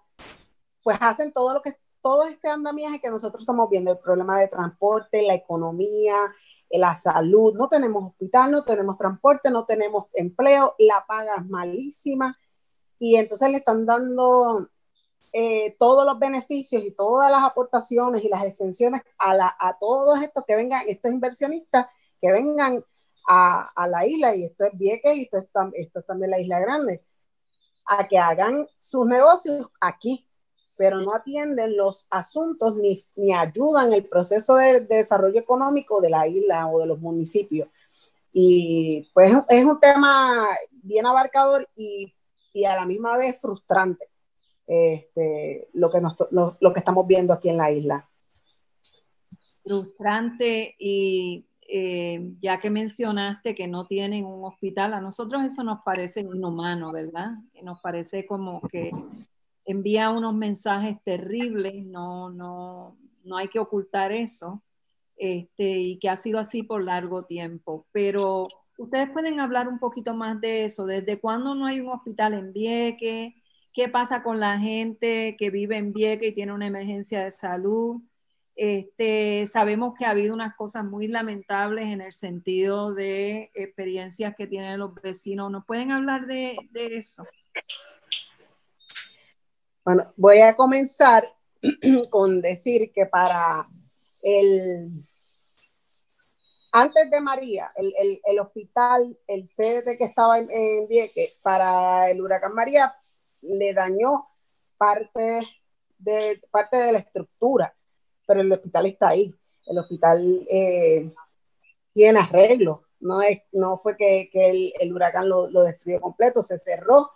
pues 0.83 0.97
hacen 1.01 1.33
todo 1.33 1.55
lo 1.55 1.62
que, 1.62 1.77
todo 2.01 2.25
este 2.27 2.49
andamiaje 2.49 3.01
que 3.01 3.11
nosotros 3.11 3.42
estamos 3.42 3.68
viendo, 3.68 3.92
el 3.92 3.99
problema 3.99 4.40
de 4.40 4.49
transporte, 4.49 5.23
la 5.23 5.35
economía, 5.35 6.16
la 6.71 6.94
salud, 6.94 7.55
no 7.55 7.68
tenemos 7.68 8.12
hospital, 8.12 8.51
no 8.51 8.64
tenemos 8.64 8.97
transporte, 8.99 9.51
no 9.51 9.64
tenemos 9.64 10.07
empleo, 10.14 10.75
la 10.79 11.05
paga 11.07 11.37
es 11.37 11.47
malísima 11.47 12.38
y 12.99 13.16
entonces 13.16 13.51
le 13.51 13.59
están 13.59 13.87
dando 13.87 14.68
eh, 15.33 15.77
todos 15.79 16.07
los 16.07 16.19
beneficios 16.19 16.83
y 16.83 16.91
todas 16.91 17.31
las 17.31 17.43
aportaciones 17.43 18.25
y 18.25 18.29
las 18.29 18.45
exenciones 18.45 19.03
a, 19.19 19.35
la, 19.35 19.55
a 19.59 19.77
todos 19.79 20.23
estos 20.23 20.45
que 20.47 20.57
vengan, 20.57 20.83
estos 20.88 21.11
inversionistas 21.11 21.87
que 22.21 22.33
vengan 22.33 22.85
a, 23.29 23.71
a 23.75 23.87
la 23.88 24.07
isla, 24.07 24.35
y 24.35 24.45
esto 24.45 24.64
es 24.64 24.71
Vieques 24.75 25.17
y 25.17 25.23
esto 25.23 25.37
es, 25.37 25.47
esto 25.75 26.01
es 26.01 26.07
también 26.07 26.31
la 26.31 26.41
Isla 26.41 26.61
Grande, 26.61 27.05
a 27.87 28.09
que 28.09 28.19
hagan 28.19 28.67
sus 28.79 29.07
negocios 29.07 29.67
aquí, 29.81 30.27
pero 30.79 31.01
no 31.01 31.14
atienden 31.14 31.77
los 31.77 32.07
asuntos 32.11 32.77
ni, 32.77 33.03
ni 33.17 33.35
ayudan 33.35 33.93
el 33.93 34.09
proceso 34.09 34.57
de, 34.57 34.81
de, 34.81 34.97
desarrollo 34.97 35.38
económico 35.41 36.01
de 36.01 36.11
la 36.11 36.27
isla 36.27 36.69
o 36.69 36.81
de 36.81 36.87
los 36.87 37.01
municipios. 37.01 37.69
Y 38.33 39.11
pues 39.12 39.33
es 39.49 39.64
un 39.64 39.81
tema 39.81 40.47
bien 40.71 41.07
abarcador 41.07 41.69
y, 41.75 42.14
y 42.53 42.64
a 42.64 42.77
la 42.77 42.87
misma 42.87 43.17
vez 43.17 43.41
frustrante 43.41 44.09
este, 44.68 45.68
lo, 45.72 45.90
que 45.90 46.00
lo, 46.31 46.59
lo, 46.61 46.72
que 46.72 46.78
estamos 46.78 47.07
viendo 47.07 47.33
aquí 47.33 47.48
en 47.48 47.57
la 47.57 47.72
isla. 47.72 48.04
Frustrante 49.64 50.76
y 50.78 51.46
eh, 51.66 52.33
ya 52.40 52.61
que 52.61 52.70
mencionaste 52.70 53.54
que 53.54 53.66
no 53.66 53.87
tienen 53.87 54.26
un 54.26 54.44
hospital, 54.44 54.92
a 54.92 55.00
nosotros 55.00 55.42
eso 55.44 55.64
nos 55.64 55.83
parece 55.83 56.20
inhumano, 56.20 56.92
¿verdad? 56.92 57.33
Nos 57.62 57.81
parece 57.81 58.26
como 58.26 58.61
que 58.68 58.90
envía 59.64 60.11
unos 60.11 60.35
mensajes 60.35 60.96
terribles, 61.02 61.85
no, 61.87 62.31
no, 62.31 62.96
no 63.24 63.37
hay 63.37 63.48
que 63.48 63.59
ocultar 63.59 64.12
eso, 64.12 64.62
este, 65.16 65.78
y 65.78 65.98
que 65.98 66.11
ha 66.11 66.16
sido 66.16 66.38
así 66.38 66.62
por 66.62 66.85
largo 66.85 67.24
tiempo. 67.24 67.87
Pero 67.92 68.48
ustedes 68.78 69.11
pueden 69.11 69.40
hablar 69.40 69.66
un 69.68 69.78
poquito 69.78 70.14
más 70.14 70.40
de 70.40 70.64
eso, 70.66 70.85
¿desde 70.87 71.20
cuándo 71.20 71.54
no 71.54 71.66
hay 71.66 71.81
un 71.81 71.88
hospital 71.88 72.35
en 72.35 72.52
Vieques? 72.52 73.35
Qué 73.79 73.88
pasa 73.88 74.25
con 74.25 74.41
la 74.41 74.59
gente 74.59 75.37
que 75.38 75.51
vive 75.51 75.77
en 75.77 75.93
Vieques 75.93 76.31
y 76.31 76.35
tiene 76.35 76.53
una 76.53 76.67
emergencia 76.67 77.23
de 77.23 77.31
salud. 77.31 78.03
Este, 78.57 79.47
sabemos 79.47 79.95
que 79.97 80.05
ha 80.05 80.11
habido 80.11 80.35
unas 80.35 80.57
cosas 80.57 80.85
muy 80.85 81.07
lamentables 81.07 81.87
en 81.87 82.01
el 82.01 82.12
sentido 82.12 82.93
de 82.93 83.53
experiencias 83.55 84.35
que 84.35 84.49
tienen 84.49 84.81
los 84.81 84.93
vecinos. 84.97 85.53
¿Nos 85.53 85.64
pueden 85.64 85.93
hablar 85.93 86.27
de, 86.27 86.57
eso? 86.75 87.23
Bueno, 89.85 90.12
voy 90.17 90.41
a 90.41 90.57
comenzar 90.57 91.33
con 92.11 92.41
decir 92.41 92.91
que 92.93 93.07
para 93.07 93.64
el 94.25 94.91
antes 96.73 97.11
de 97.12 97.21
María, 97.21 97.71
el, 97.77 97.95
el, 97.97 98.21
el 98.25 98.41
hospital, 98.41 99.17
el 99.29 99.47
sede 99.47 99.97
que 99.97 100.05
estaba 100.05 100.41
en, 100.41 100.51
en 100.51 100.88
Vieques, 100.88 101.38
para 101.45 102.11
el 102.11 102.21
huracán 102.21 102.55
María, 102.55 102.93
le 103.42 103.72
dañó 103.74 104.29
parte 104.77 105.40
de, 105.98 106.40
parte 106.51 106.77
de 106.77 106.92
la 106.92 106.98
estructura, 106.98 107.74
pero 108.27 108.40
el 108.40 108.53
hospital 108.53 108.87
está 108.87 109.09
ahí. 109.09 109.35
El 109.66 109.79
hospital 109.79 110.46
eh, 110.51 111.12
tiene 111.92 112.20
arreglo, 112.20 112.85
no, 113.01 113.22
es, 113.22 113.40
no 113.53 113.79
fue 113.79 113.96
que, 113.96 114.31
que 114.33 114.72
el, 114.81 114.92
huracán 114.92 115.29
lo, 115.29 115.51
lo, 115.51 115.62
destruyó 115.62 116.01
completo, 116.01 116.42
se 116.42 116.59
cerró 116.59 117.11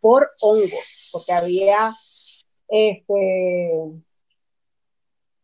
por 0.00 0.26
hongos, 0.40 1.10
porque 1.12 1.32
había, 1.32 1.90
este, 2.68 4.02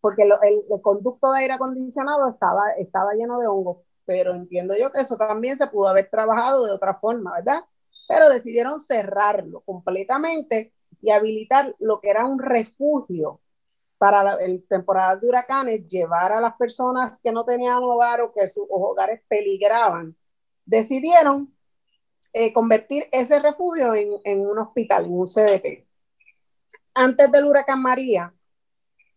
porque 0.00 0.22
el, 0.22 0.32
el, 0.70 0.80
conducto 0.82 1.32
de 1.32 1.40
aire 1.40 1.54
acondicionado 1.54 2.28
estaba, 2.30 2.72
estaba 2.78 3.12
lleno 3.12 3.38
de 3.40 3.48
hongos, 3.48 3.78
pero 4.04 4.34
entiendo 4.34 4.76
yo 4.78 4.92
que 4.92 5.00
eso 5.00 5.16
también 5.16 5.56
se 5.56 5.66
pudo 5.66 5.88
haber 5.88 6.08
trabajado 6.10 6.66
de 6.66 6.72
otra 6.72 6.94
forma, 7.00 7.34
¿verdad? 7.34 7.64
Pero 8.08 8.28
decidieron 8.28 8.80
cerrarlo 8.80 9.60
completamente 9.60 10.72
y 11.00 11.10
habilitar 11.10 11.74
lo 11.80 12.00
que 12.00 12.10
era 12.10 12.24
un 12.24 12.38
refugio 12.38 13.40
para 13.98 14.24
la 14.24 14.36
en 14.44 14.66
temporada 14.66 15.16
de 15.16 15.28
huracanes, 15.28 15.86
llevar 15.86 16.32
a 16.32 16.40
las 16.40 16.56
personas 16.56 17.20
que 17.20 17.30
no 17.30 17.44
tenían 17.44 17.82
hogar 17.82 18.20
o 18.20 18.32
que 18.32 18.48
sus 18.48 18.66
hogares 18.68 19.20
peligraban. 19.28 20.16
Decidieron 20.64 21.54
eh, 22.32 22.52
convertir 22.52 23.08
ese 23.12 23.38
refugio 23.38 23.94
en, 23.94 24.08
en, 24.24 24.40
un 24.40 24.58
hospital, 24.58 25.04
en 25.04 25.12
un 25.12 25.26
CBT. 25.26 25.86
Antes 26.94 27.30
del 27.30 27.44
huracán 27.44 27.82
María, 27.82 28.34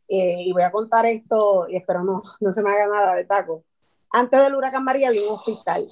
eh, 0.07 0.35
y 0.39 0.51
voy 0.53 0.63
a 0.63 0.71
contar 0.71 1.05
esto, 1.05 1.67
y 1.67 1.77
espero 1.77 2.03
no, 2.03 2.21
no 2.41 2.53
se 2.53 2.61
me 2.61 2.71
haga 2.71 2.87
nada 2.87 3.15
de 3.15 3.25
taco, 3.25 3.63
antes 4.11 4.39
del 4.39 4.55
huracán 4.55 4.83
María 4.83 5.07
había 5.07 5.23
un 5.23 5.35
hospital, 5.35 5.87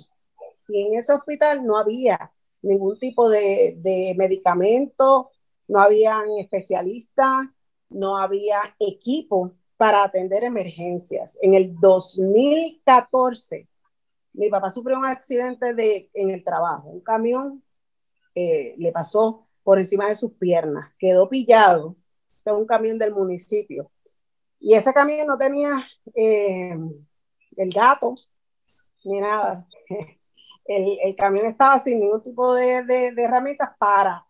y 0.67 0.81
en 0.85 0.99
ese 0.99 1.13
hospital 1.13 1.65
no 1.65 1.77
había 1.77 2.32
ningún 2.63 2.97
tipo 2.97 3.29
de, 3.29 3.75
de 3.77 4.15
medicamento, 4.17 5.29
no 5.67 5.79
habían 5.79 6.25
especialistas, 6.39 7.47
no 7.89 8.17
había 8.17 8.61
equipo 8.79 9.51
para 9.77 10.03
atender 10.03 10.43
emergencias. 10.43 11.37
En 11.41 11.53
el 11.53 11.75
2014, 11.79 13.67
mi 14.33 14.49
papá 14.49 14.71
sufrió 14.71 14.97
un 14.97 15.05
accidente 15.05 15.73
de, 15.73 16.09
en 16.13 16.31
el 16.31 16.43
trabajo. 16.43 16.89
Un 16.89 17.01
camión 17.01 17.63
eh, 18.35 18.75
le 18.77 18.91
pasó 18.91 19.47
por 19.63 19.79
encima 19.79 20.07
de 20.07 20.15
sus 20.15 20.33
piernas, 20.33 20.93
quedó 20.97 21.29
pillado. 21.29 21.95
Este 22.37 22.51
un 22.51 22.65
camión 22.65 22.97
del 22.97 23.13
municipio. 23.13 23.89
Y 24.59 24.73
ese 24.73 24.93
camión 24.93 25.27
no 25.27 25.37
tenía 25.37 25.85
eh, 26.15 26.77
el 27.55 27.69
gato 27.69 28.15
ni 29.05 29.19
nada. 29.19 29.67
El, 30.65 30.97
el, 31.03 31.15
camión 31.15 31.45
estaba 31.45 31.79
sin 31.79 31.99
ningún 31.99 32.21
tipo 32.21 32.53
de, 32.53 32.83
de, 32.83 33.13
herramientas 33.17 33.71
para 33.77 34.25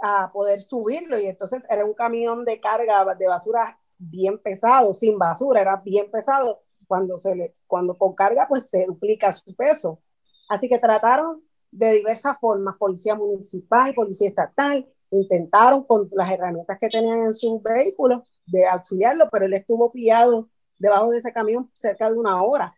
a 0.00 0.30
poder 0.32 0.60
subirlo 0.60 1.18
y 1.18 1.26
entonces 1.26 1.64
era 1.70 1.84
un 1.84 1.94
camión 1.94 2.44
de 2.44 2.60
carga 2.60 3.04
de 3.14 3.28
basura 3.28 3.78
bien 3.98 4.38
pesado, 4.38 4.92
sin 4.92 5.18
basura, 5.18 5.60
era 5.60 5.76
bien 5.76 6.10
pesado. 6.10 6.62
Cuando, 6.86 7.16
se 7.16 7.34
le, 7.34 7.54
cuando 7.66 7.96
con 7.96 8.14
carga, 8.14 8.46
pues 8.48 8.68
se 8.68 8.84
duplica 8.84 9.32
su 9.32 9.54
peso. 9.54 10.00
Así 10.48 10.68
que 10.68 10.78
trataron 10.78 11.42
de 11.70 11.92
diversas 11.94 12.36
formas, 12.38 12.76
policía 12.76 13.14
municipal, 13.14 13.94
policía 13.94 14.28
estatal, 14.28 14.86
intentaron 15.10 15.84
con 15.84 16.08
las 16.12 16.30
herramientas 16.30 16.78
que 16.78 16.88
tenían 16.88 17.22
en 17.22 17.32
sus 17.32 17.62
vehículos 17.62 18.20
de 18.46 18.66
auxiliarlo, 18.66 19.28
pero 19.30 19.46
él 19.46 19.54
estuvo 19.54 19.90
pillado 19.90 20.50
debajo 20.78 21.10
de 21.10 21.18
ese 21.18 21.32
camión 21.32 21.70
cerca 21.72 22.10
de 22.10 22.18
una 22.18 22.42
hora. 22.42 22.74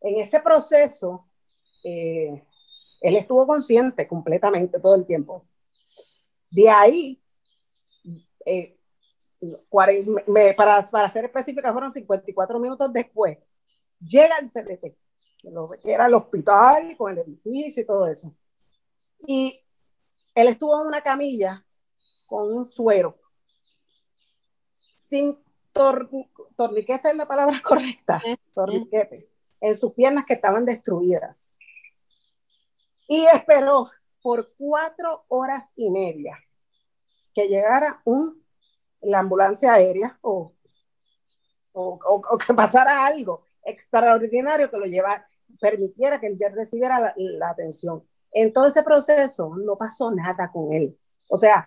En 0.00 0.18
ese 0.18 0.40
proceso, 0.40 1.26
eh, 1.84 2.42
él 3.00 3.16
estuvo 3.16 3.46
consciente 3.46 4.08
completamente 4.08 4.80
todo 4.80 4.94
el 4.94 5.06
tiempo. 5.06 5.46
De 6.50 6.70
ahí, 6.70 7.22
eh, 8.46 8.78
para, 10.56 10.88
para 10.90 11.10
ser 11.10 11.26
específica, 11.26 11.72
fueron 11.72 11.90
54 11.90 12.58
minutos 12.58 12.92
después, 12.92 13.38
llega 14.00 14.38
el 14.38 14.48
CDT, 14.48 14.96
que 15.82 15.92
era 15.92 16.06
el 16.06 16.14
hospital 16.14 16.96
con 16.96 17.12
el 17.12 17.18
edificio 17.18 17.82
y 17.82 17.86
todo 17.86 18.06
eso. 18.06 18.34
Y 19.26 19.60
él 20.34 20.48
estuvo 20.48 20.80
en 20.80 20.86
una 20.86 21.02
camilla 21.02 21.64
con 22.26 22.52
un 22.52 22.64
suero, 22.64 23.18
sin 24.96 25.38
torniquete 25.72 27.10
es 27.10 27.16
la 27.16 27.26
palabra 27.26 27.60
correcta, 27.62 28.22
torniquete, 28.54 29.28
en 29.60 29.74
sus 29.74 29.92
piernas 29.92 30.24
que 30.24 30.34
estaban 30.34 30.64
destruidas. 30.64 31.54
Y 33.06 33.26
esperó 33.26 33.90
por 34.22 34.48
cuatro 34.56 35.24
horas 35.28 35.72
y 35.76 35.90
media 35.90 36.38
que 37.34 37.48
llegara 37.48 38.00
un, 38.04 38.42
la 39.02 39.18
ambulancia 39.18 39.74
aérea 39.74 40.18
o, 40.22 40.52
o, 41.72 42.38
que 42.38 42.54
pasara 42.54 43.04
algo 43.04 43.44
extraordinario 43.64 44.70
que 44.70 44.78
lo 44.78 44.86
llevara, 44.86 45.28
permitiera 45.60 46.20
que 46.20 46.28
él 46.28 46.38
recibiera 46.54 47.00
la, 47.00 47.14
la, 47.16 47.50
atención. 47.50 48.04
En 48.32 48.52
todo 48.52 48.66
ese 48.66 48.82
proceso 48.82 49.54
no 49.56 49.76
pasó 49.76 50.10
nada 50.10 50.50
con 50.52 50.72
él. 50.72 50.98
O 51.28 51.36
sea, 51.36 51.66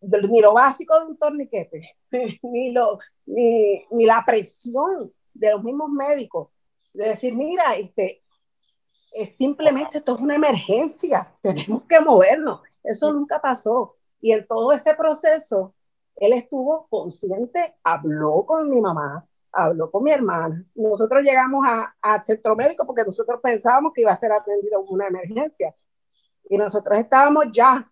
ni 0.00 0.40
lo 0.40 0.52
básico 0.52 0.98
de 0.98 1.06
un 1.06 1.18
torniquete, 1.18 1.96
ni, 2.42 2.72
lo, 2.72 2.98
ni, 3.26 3.84
ni 3.90 4.06
la 4.06 4.22
presión 4.26 5.12
de 5.34 5.50
los 5.50 5.62
mismos 5.64 5.90
médicos, 5.90 6.50
de 6.92 7.08
decir, 7.08 7.34
mira, 7.34 7.74
este, 7.76 8.22
es 9.12 9.36
simplemente 9.36 9.98
esto 9.98 10.14
es 10.14 10.20
una 10.20 10.36
emergencia, 10.36 11.32
tenemos 11.42 11.84
que 11.84 12.00
movernos. 12.00 12.60
Eso 12.82 13.12
nunca 13.12 13.40
pasó. 13.40 13.96
Y 14.20 14.32
en 14.32 14.46
todo 14.46 14.72
ese 14.72 14.94
proceso, 14.94 15.74
él 16.16 16.32
estuvo 16.32 16.86
consciente, 16.88 17.76
habló 17.82 18.44
con 18.46 18.68
mi 18.68 18.80
mamá, 18.80 19.26
habló 19.52 19.90
con 19.90 20.04
mi 20.04 20.12
hermana. 20.12 20.64
Nosotros 20.74 21.22
llegamos 21.22 21.66
al 22.00 22.22
centro 22.22 22.54
médico 22.54 22.86
porque 22.86 23.04
nosotros 23.04 23.40
pensábamos 23.42 23.92
que 23.94 24.02
iba 24.02 24.12
a 24.12 24.16
ser 24.16 24.32
atendido 24.32 24.82
una 24.82 25.06
emergencia. 25.06 25.74
Y 26.48 26.58
nosotros 26.58 26.98
estábamos 26.98 27.46
ya 27.52 27.90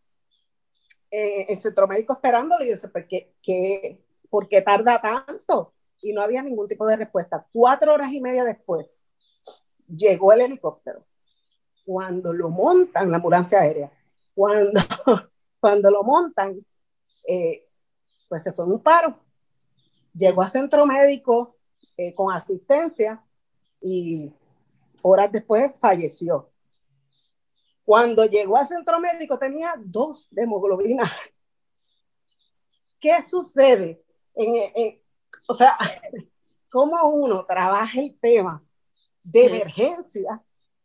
eh, 1.11 1.46
en 1.48 1.61
centro 1.61 1.87
médico 1.87 2.12
esperándolo 2.14 2.64
y 2.64 2.70
yo 2.70 2.76
sé, 2.76 2.88
¿por 2.88 3.07
qué, 3.07 3.35
qué, 3.42 4.04
¿por 4.28 4.48
qué 4.48 4.61
tarda 4.61 5.00
tanto? 5.00 5.72
Y 6.02 6.12
no 6.12 6.20
había 6.22 6.42
ningún 6.42 6.68
tipo 6.68 6.87
de 6.87 6.96
respuesta. 6.96 7.46
Cuatro 7.52 7.94
horas 7.94 8.12
y 8.12 8.20
media 8.20 8.44
después 8.44 9.08
llegó 9.88 10.33
el 10.33 10.42
helicóptero. 10.42 11.05
Cuando 11.85 12.33
lo 12.33 12.51
montan, 12.51 13.11
la 13.11 13.16
ambulancia 13.16 13.61
aérea, 13.61 13.90
cuando, 14.35 14.81
cuando 15.61 15.90
lo 15.90 16.05
montan, 16.05 16.64
eh, 17.27 17.66
pues 18.29 18.42
se 18.42 18.53
fue 18.53 18.64
en 18.66 18.72
un 18.72 18.83
paro. 18.83 19.18
Llegó 20.14 20.42
a 20.42 20.48
centro 20.48 20.87
médico 20.87 21.57
eh, 21.96 22.14
con 22.14 22.35
asistencia 22.35 23.24
y 23.81 24.33
horas 25.03 25.33
después 25.33 25.72
falleció. 25.81 26.51
Cuando 27.85 28.27
llegó 28.27 28.59
al 28.59 28.66
centro 28.66 29.01
médico 29.01 29.38
tenía 29.38 29.74
dos 29.79 30.29
de. 30.31 30.46
¿Qué 33.01 33.22
sucede? 33.22 34.03
O 35.48 35.55
sea, 35.55 35.77
¿cómo 36.70 37.09
uno 37.09 37.46
trabaja 37.46 37.98
el 37.98 38.18
tema 38.20 38.62
de 39.31 39.47
emergencia 39.47 40.43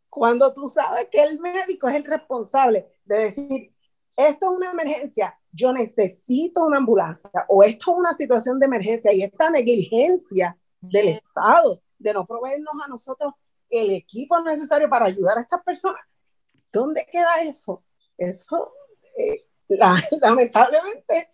cuando 0.08 0.52
tú 0.52 0.68
sabes 0.68 1.08
que 1.10 1.22
el 1.22 1.40
médico 1.40 1.88
es 1.88 1.96
el 1.96 2.04
responsable 2.04 2.86
de 3.04 3.16
decir, 3.16 3.74
esto 4.16 4.50
es 4.50 4.56
una 4.56 4.70
emergencia, 4.70 5.36
yo 5.50 5.72
necesito 5.72 6.64
una 6.64 6.78
ambulancia 6.78 7.44
o 7.48 7.62
esto 7.64 7.92
es 7.92 7.98
una 7.98 8.14
situación 8.14 8.60
de 8.60 8.66
emergencia 8.66 9.12
y 9.12 9.22
esta 9.22 9.50
negligencia 9.50 10.56
del 10.80 11.08
Estado 11.08 11.82
de 11.98 12.12
no 12.12 12.24
proveernos 12.24 12.74
a 12.84 12.88
nosotros 12.88 13.34
el 13.68 13.90
equipo 13.90 14.40
necesario 14.40 14.88
para 14.88 15.06
ayudar 15.06 15.38
a 15.38 15.40
estas 15.40 15.62
personas, 15.64 16.02
¿Dónde 16.74 17.06
queda 17.10 17.40
eso? 17.42 17.84
Eso, 18.18 18.72
eh, 19.16 19.46
lamentablemente, 20.20 21.30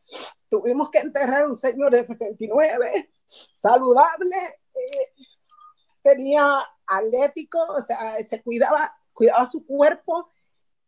tuvimos 0.50 0.90
que 0.90 0.98
enterrar 0.98 1.44
a 1.44 1.46
un 1.46 1.56
señor 1.56 1.92
de 1.92 2.04
69, 2.04 3.10
saludable, 3.26 4.36
eh, 4.74 5.12
tenía 6.02 6.58
atlético, 6.90 7.58
o 7.72 7.82
sea, 7.82 8.22
se 8.22 8.42
cuidaba, 8.42 8.94
cuidaba 9.12 9.46
su 9.46 9.64
cuerpo 9.64 10.28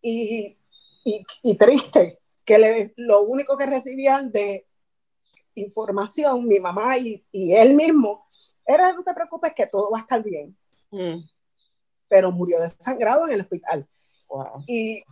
y, 0.00 0.58
y, 1.04 1.54
triste, 1.56 2.20
que 2.44 2.58
le, 2.58 2.92
lo 2.96 3.22
único 3.22 3.56
que 3.56 3.66
recibían 3.66 4.30
de 4.32 4.66
información, 5.54 6.46
mi 6.46 6.58
mamá 6.58 6.98
y, 6.98 7.24
y, 7.30 7.54
él 7.54 7.74
mismo, 7.74 8.26
era 8.66 8.92
no 8.92 9.02
te 9.02 9.14
preocupes 9.14 9.52
que 9.54 9.66
todo 9.66 9.90
va 9.90 9.98
a 9.98 10.02
estar 10.02 10.22
bien. 10.22 10.56
Mm. 10.90 11.24
Pero 12.08 12.32
murió 12.32 12.60
desangrado 12.60 13.26
en 13.26 13.34
el 13.34 13.40
hospital. 13.42 13.88
Y 14.66 15.02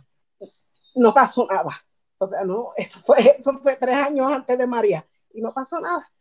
no 0.95 1.13
pasó 1.13 1.45
nada. 1.45 1.71
O 2.17 2.25
sea, 2.25 2.43
no, 2.43 2.71
eso 2.75 2.99
fue, 2.99 3.17
eso 3.37 3.59
fue 3.63 3.75
tres 3.75 3.95
años 3.95 4.31
antes 4.31 4.57
de 4.57 4.67
María 4.67 5.07
y 5.33 5.41
no 5.41 5.53
pasó 5.53 5.79
nada. 5.79 6.11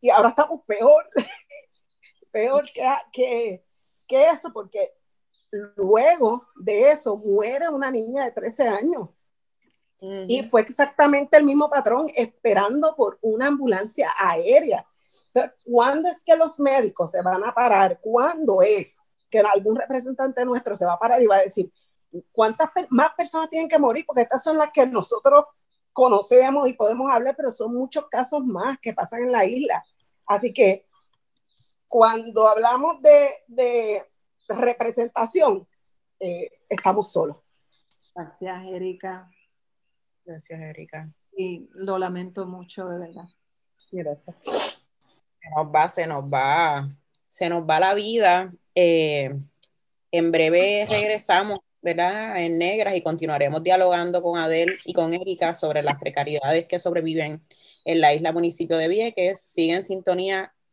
Y 0.00 0.10
ahora 0.10 0.30
estamos 0.30 0.62
peor, 0.66 1.08
peor 2.32 2.64
que, 2.72 2.84
que, 3.12 3.65
que 4.06 4.28
eso, 4.28 4.52
porque 4.52 4.94
luego 5.76 6.46
de 6.56 6.90
eso 6.92 7.16
muere 7.16 7.68
una 7.68 7.90
niña 7.90 8.24
de 8.24 8.32
13 8.32 8.68
años. 8.68 9.08
Y 10.28 10.42
fue 10.44 10.60
exactamente 10.60 11.36
el 11.36 11.44
mismo 11.44 11.68
patrón, 11.68 12.06
esperando 12.14 12.94
por 12.94 13.18
una 13.22 13.48
ambulancia 13.48 14.12
aérea. 14.18 14.86
Entonces, 15.28 15.52
¿cuándo 15.64 16.08
es 16.08 16.22
que 16.22 16.36
los 16.36 16.60
médicos 16.60 17.10
se 17.10 17.22
van 17.22 17.42
a 17.42 17.52
parar? 17.52 17.98
¿Cuándo 18.00 18.62
es 18.62 18.98
que 19.30 19.40
algún 19.40 19.74
representante 19.74 20.44
nuestro 20.44 20.76
se 20.76 20.84
va 20.84 20.92
a 20.92 20.98
parar 20.98 21.22
y 21.22 21.26
va 21.26 21.36
a 21.36 21.40
decir, 21.40 21.72
cuántas 22.32 22.70
más 22.90 23.10
personas 23.16 23.50
tienen 23.50 23.68
que 23.68 23.78
morir, 23.78 24.04
porque 24.06 24.22
estas 24.22 24.42
son 24.42 24.58
las 24.58 24.70
que 24.70 24.86
nosotros 24.86 25.46
conocemos 25.92 26.68
y 26.68 26.74
podemos 26.74 27.10
hablar, 27.10 27.34
pero 27.36 27.50
son 27.50 27.74
muchos 27.74 28.06
casos 28.08 28.44
más 28.44 28.78
que 28.78 28.92
pasan 28.92 29.22
en 29.22 29.32
la 29.32 29.44
isla. 29.44 29.84
Así 30.26 30.52
que 30.52 30.85
cuando 31.88 32.48
hablamos 32.48 33.00
de, 33.02 33.28
de 33.46 34.02
representación, 34.48 35.66
eh, 36.20 36.50
estamos 36.68 37.12
solos. 37.12 37.38
Gracias, 38.14 38.64
Erika. 38.66 39.30
Gracias, 40.24 40.60
Erika. 40.60 41.10
Y 41.36 41.68
lo 41.74 41.98
lamento 41.98 42.46
mucho, 42.46 42.88
de 42.88 42.98
verdad. 42.98 43.28
Gracias. 43.92 44.36
Se 44.40 45.50
nos 45.54 45.66
va, 45.66 45.88
se 45.88 46.06
nos 46.06 46.24
va, 46.24 46.88
se 47.28 47.48
nos 47.48 47.62
va 47.62 47.80
la 47.80 47.94
vida. 47.94 48.52
Eh, 48.74 49.34
en 50.10 50.32
breve 50.32 50.86
regresamos 50.88 51.60
¿verdad? 51.82 52.42
en 52.42 52.58
negras 52.58 52.96
y 52.96 53.02
continuaremos 53.02 53.62
dialogando 53.62 54.22
con 54.22 54.38
Adel 54.38 54.78
y 54.84 54.92
con 54.92 55.12
Erika 55.12 55.54
sobre 55.54 55.82
las 55.82 55.98
precariedades 55.98 56.66
que 56.66 56.78
sobreviven 56.78 57.42
en 57.84 58.00
la 58.00 58.14
isla 58.14 58.32
municipio 58.32 58.76
de 58.76 58.88
Vieques. 58.88 59.40
Sigue 59.40 59.74
en 59.74 59.82
sintonía 59.82 60.54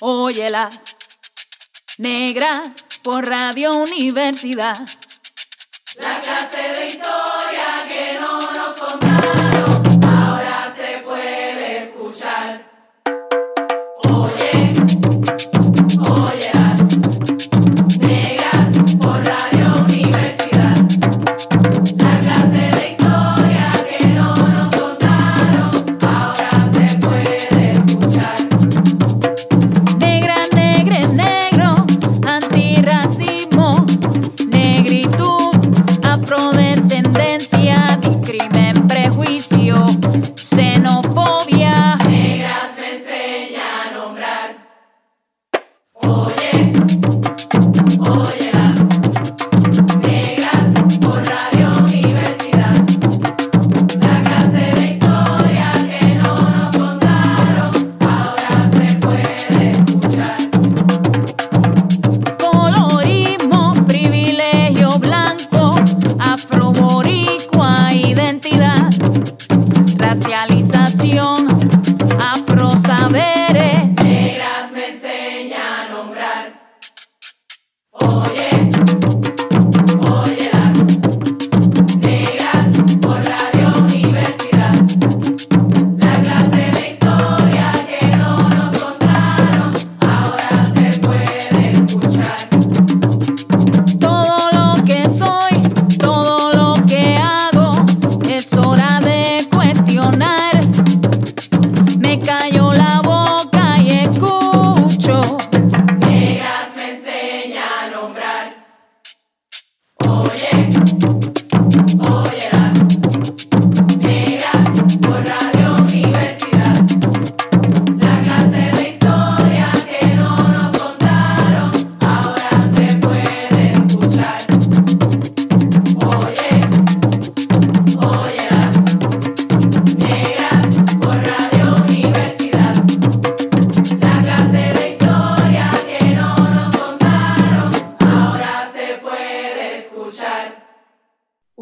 óyelas, 0.00 0.96
negras 1.98 2.84
por 3.02 3.26
Radio 3.26 3.74
Universidad. 3.76 4.78
La 5.98 6.20
clase 6.20 6.58
de 6.58 6.86
historia 6.88 7.86
que 7.88 8.18
no 8.20 8.52
nos 8.52 8.78
contaron. 8.78 9.05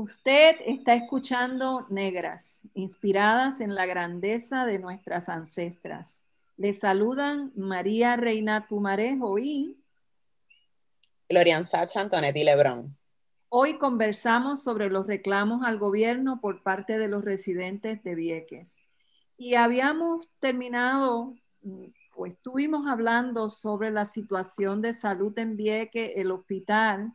Usted 0.04 0.56
está 0.66 0.92
escuchando 0.92 1.86
Negras, 1.88 2.60
inspiradas 2.74 3.62
en 3.62 3.74
la 3.74 3.86
grandeza 3.86 4.66
de 4.66 4.78
nuestras 4.78 5.30
ancestras. 5.30 6.22
Le 6.58 6.74
saludan 6.74 7.52
María 7.56 8.14
Reina 8.16 8.66
Pumarejo 8.68 9.38
y 9.38 9.78
Glorian 11.26 11.64
Sacha 11.64 12.02
Antonetti 12.02 12.44
Lebrón. 12.44 12.98
Hoy 13.48 13.78
conversamos 13.78 14.62
sobre 14.62 14.90
los 14.90 15.06
reclamos 15.06 15.64
al 15.64 15.78
gobierno 15.78 16.38
por 16.38 16.62
parte 16.62 16.98
de 16.98 17.08
los 17.08 17.24
residentes 17.24 18.04
de 18.04 18.14
Vieques. 18.14 18.82
Y 19.38 19.54
habíamos 19.54 20.28
terminado, 20.38 21.32
pues 22.14 22.34
estuvimos 22.34 22.86
hablando 22.88 23.48
sobre 23.48 23.90
la 23.90 24.04
situación 24.04 24.82
de 24.82 24.92
salud 24.92 25.32
en 25.38 25.56
Vieques, 25.56 26.12
el 26.16 26.30
hospital 26.30 27.14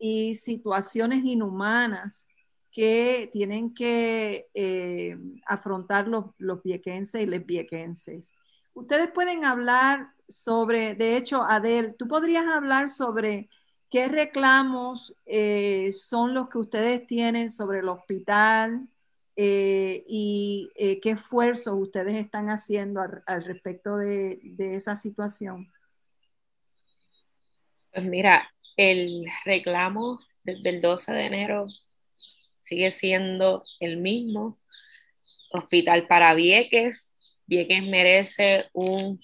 y 0.00 0.34
situaciones 0.34 1.22
inhumanas 1.24 2.26
que 2.72 3.28
tienen 3.32 3.74
que 3.74 4.48
eh, 4.54 5.16
afrontar 5.46 6.08
los, 6.08 6.26
los 6.38 6.62
viequenses 6.62 7.20
y 7.20 7.26
les 7.26 7.44
viequenses. 7.44 8.32
Ustedes 8.72 9.10
pueden 9.10 9.44
hablar 9.44 10.08
sobre, 10.26 10.94
de 10.94 11.16
hecho, 11.16 11.42
Adel, 11.42 11.94
tú 11.98 12.08
podrías 12.08 12.46
hablar 12.46 12.88
sobre 12.88 13.50
qué 13.90 14.08
reclamos 14.08 15.14
eh, 15.26 15.90
son 15.92 16.32
los 16.32 16.48
que 16.48 16.58
ustedes 16.58 17.06
tienen 17.06 17.50
sobre 17.50 17.80
el 17.80 17.88
hospital 17.88 18.88
eh, 19.36 20.04
y 20.06 20.70
qué 20.74 21.10
esfuerzos 21.10 21.74
ustedes 21.76 22.14
están 22.14 22.48
haciendo 22.50 23.00
al, 23.26 23.44
respecto 23.44 23.96
de, 23.96 24.38
de, 24.42 24.76
esa 24.76 24.96
situación. 24.96 25.70
Pues 27.92 28.04
mira, 28.04 28.48
el 28.80 29.26
reclamo 29.44 30.20
desde 30.42 30.70
el 30.70 30.80
12 30.80 31.12
de 31.12 31.26
enero 31.26 31.66
sigue 32.60 32.90
siendo 32.90 33.62
el 33.78 33.98
mismo. 33.98 34.58
Hospital 35.52 36.06
para 36.06 36.32
Vieques. 36.32 37.14
Vieques 37.44 37.82
merece 37.82 38.70
un 38.72 39.20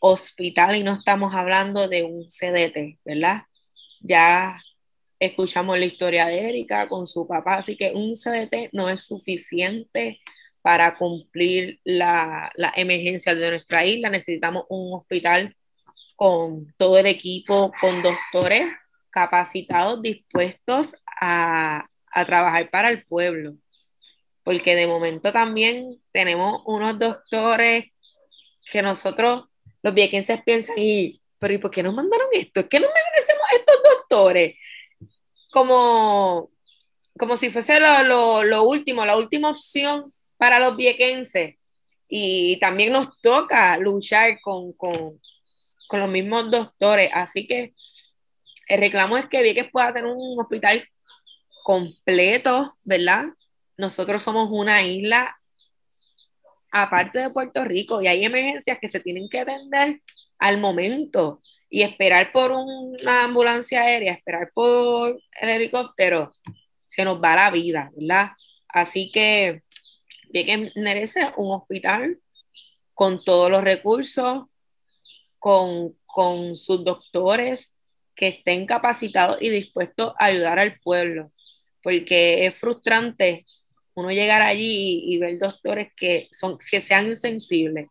hospital 0.00 0.76
y 0.76 0.82
no 0.82 0.92
estamos 0.92 1.34
hablando 1.34 1.88
de 1.88 2.02
un 2.02 2.26
CDT, 2.28 2.98
¿verdad? 3.02 3.44
Ya 4.00 4.62
escuchamos 5.18 5.78
la 5.78 5.86
historia 5.86 6.26
de 6.26 6.50
Erika 6.50 6.86
con 6.86 7.06
su 7.06 7.26
papá, 7.26 7.54
así 7.54 7.78
que 7.78 7.92
un 7.92 8.12
CDT 8.14 8.68
no 8.72 8.90
es 8.90 9.00
suficiente 9.00 10.20
para 10.60 10.98
cumplir 10.98 11.80
la, 11.84 12.52
la 12.54 12.70
emergencia 12.76 13.34
de 13.34 13.50
nuestra 13.50 13.86
isla. 13.86 14.10
Necesitamos 14.10 14.64
un 14.68 14.92
hospital 14.98 15.56
con 16.16 16.74
todo 16.76 16.98
el 16.98 17.06
equipo, 17.06 17.72
con 17.80 18.02
doctores 18.02 18.66
capacitados, 19.10 20.02
dispuestos 20.02 20.96
a, 21.20 21.86
trabajar 22.26 22.70
para 22.70 22.88
el 22.88 23.04
pueblo. 23.04 23.54
Porque 24.42 24.74
de 24.74 24.86
momento 24.86 25.32
también 25.32 26.00
tenemos 26.12 26.62
unos 26.66 26.98
doctores 26.98 27.84
que 28.70 28.82
nosotros 28.82 29.44
los 29.82 29.94
viequenses 29.94 30.42
piensan, 30.44 30.76
y, 30.78 31.20
pero 31.38 31.54
¿y 31.54 31.58
por 31.58 31.70
qué 31.70 31.82
nos 31.82 31.94
mandaron 31.94 32.28
esto? 32.32 32.68
¿Qué 32.68 32.80
nos 32.80 32.90
merecemos 32.90 33.46
estos 33.58 33.76
doctores? 33.82 34.56
Como, 35.52 36.50
como 37.18 37.36
si 37.36 37.50
fuese 37.50 37.80
lo, 37.80 38.02
lo, 38.04 38.42
lo 38.42 38.62
último, 38.64 39.04
la 39.04 39.16
última 39.16 39.50
opción 39.50 40.12
para 40.36 40.58
los 40.58 40.76
viequenses. 40.76 41.56
Y 42.08 42.58
también 42.58 42.92
nos 42.92 43.20
toca 43.20 43.76
luchar 43.78 44.40
con, 44.40 44.72
con, 44.72 45.20
con 45.86 46.00
los 46.00 46.08
mismos 46.08 46.50
doctores. 46.50 47.10
Así 47.12 47.46
que 47.46 47.74
el 48.70 48.78
reclamo 48.78 49.18
es 49.18 49.26
que 49.26 49.42
Vieques 49.42 49.68
pueda 49.70 49.92
tener 49.92 50.08
un 50.08 50.38
hospital 50.38 50.88
completo, 51.64 52.78
¿verdad? 52.84 53.24
Nosotros 53.76 54.22
somos 54.22 54.48
una 54.50 54.82
isla 54.84 55.36
aparte 56.70 57.18
de 57.18 57.30
Puerto 57.30 57.64
Rico 57.64 58.00
y 58.00 58.06
hay 58.06 58.24
emergencias 58.24 58.78
que 58.80 58.88
se 58.88 59.00
tienen 59.00 59.28
que 59.28 59.40
atender 59.40 60.00
al 60.38 60.58
momento 60.58 61.42
y 61.68 61.82
esperar 61.82 62.30
por 62.30 62.52
una 62.52 63.24
ambulancia 63.24 63.82
aérea, 63.82 64.12
esperar 64.12 64.52
por 64.54 65.20
el 65.40 65.48
helicóptero, 65.48 66.32
se 66.86 67.04
nos 67.04 67.20
va 67.20 67.34
la 67.34 67.50
vida, 67.50 67.90
¿verdad? 67.96 68.30
Así 68.68 69.10
que 69.10 69.64
bien 70.28 70.70
merece 70.76 71.28
un 71.36 71.52
hospital 71.52 72.20
con 72.94 73.24
todos 73.24 73.50
los 73.50 73.64
recursos, 73.64 74.44
con, 75.40 75.96
con 76.06 76.56
sus 76.56 76.84
doctores 76.84 77.76
que 78.20 78.28
estén 78.28 78.66
capacitados 78.66 79.38
y 79.40 79.48
dispuestos 79.48 80.12
a 80.18 80.26
ayudar 80.26 80.58
al 80.58 80.78
pueblo, 80.80 81.32
porque 81.82 82.44
es 82.44 82.54
frustrante 82.54 83.46
uno 83.94 84.10
llegar 84.10 84.42
allí 84.42 85.00
y, 85.06 85.16
ver 85.16 85.38
doctores 85.38 85.88
que, 85.96 86.28
son, 86.30 86.58
que 86.58 86.82
sean 86.82 87.06
insensibles. 87.06 87.86